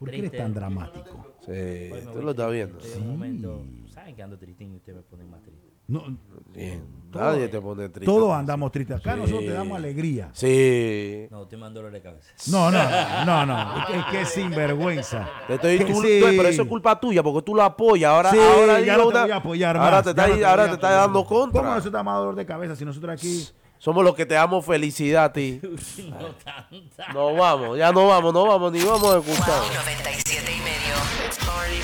¿Por 0.00 0.10
qué 0.10 0.18
eres 0.18 0.32
tan 0.32 0.52
dramático? 0.54 1.26
Sí, 1.46 1.90
tú 2.12 2.22
lo 2.22 2.30
estás 2.32 2.50
viendo. 2.50 2.78
En 2.84 3.02
un 3.02 3.08
momento. 3.10 3.62
Saben 3.94 4.16
que 4.16 4.22
ando 4.22 4.36
tristín 4.38 4.72
y 4.72 4.76
ustedes 4.76 4.96
me 4.96 5.02
ponen 5.02 5.30
más 5.30 5.40
triste. 5.42 5.68
No, 5.88 6.04
Bien. 6.54 6.82
Todo- 7.10 7.22
Nadie 7.22 7.48
te 7.48 7.60
pone 7.60 7.88
triste. 7.88 8.06
todos 8.06 8.32
andamos 8.32 8.70
tristes. 8.70 8.96
Acá 8.98 9.14
Sí. 9.14 9.20
nosotros 9.20 9.44
te 9.44 9.50
damos 9.52 9.76
alegría. 9.76 10.30
Sí. 10.32 11.26
No, 11.30 11.42
usted 11.42 11.56
me 11.56 11.64
dan 11.64 11.74
dolor 11.74 11.90
de 11.92 12.00
cabeza. 12.00 12.30
No, 12.50 12.70
no, 12.70 12.78
no, 13.26 13.46
no. 13.46 13.86
Es 13.88 14.04
que, 14.12 14.20
es 14.22 14.28
sinvergüenza. 14.28 15.28
Te 15.48 15.54
estoy, 15.54 15.78
Que 15.78 15.84
tú- 15.86 16.00
sí. 16.00 16.20
pero 16.22 16.48
eso 16.48 16.62
es 16.62 16.68
culpa 16.68 16.98
tuya 17.00 17.22
porque 17.24 17.42
tú 17.44 17.54
lo 17.56 17.62
apoyas. 17.62 18.10
Ahora, 18.10 18.30
Sí, 18.30 18.38
ahora 18.38 18.80
ya 18.80 18.96
no 18.96 19.02
te 19.02 19.08
una- 19.08 19.22
voy 19.22 19.30
a 19.32 19.36
apoyar 19.36 19.76
ahora 19.76 19.90
más. 19.90 20.02
te 20.04 20.06
ya 20.06 20.10
está, 20.10 20.28
no 20.28 20.36
te 20.38 20.44
ahora 20.46 20.64
te 20.64 20.70
a 20.70 20.74
está 20.74 20.86
apoyar. 20.86 21.00
dando 21.06 21.24
contra. 21.26 21.60
¿Cómo 21.60 21.70
nosotros 21.74 21.92
damos 21.92 22.14
dolor 22.14 22.34
de 22.36 22.46
cabeza 22.46 22.76
si 22.76 22.84
nosotros 22.84 23.12
aquí... 23.12 23.48
Somos 23.80 24.04
los 24.04 24.14
que 24.14 24.26
te 24.26 24.34
damos 24.34 24.66
felicidad 24.66 25.24
a 25.24 25.32
ti. 25.32 25.58
no 26.10 26.34
tanta. 26.44 27.12
No 27.14 27.34
vamos, 27.34 27.78
ya 27.78 27.90
no 27.92 28.06
vamos, 28.08 28.34
no 28.34 28.46
vamos, 28.46 28.70
ni 28.72 28.82
vamos 28.82 29.14
a 29.14 29.18
escuchar. 29.18 29.58
Wow 29.58 29.72
97 29.86 30.52
y 30.52 30.60
medio. 30.60 30.94
It's 31.26 31.38
party 31.38 31.80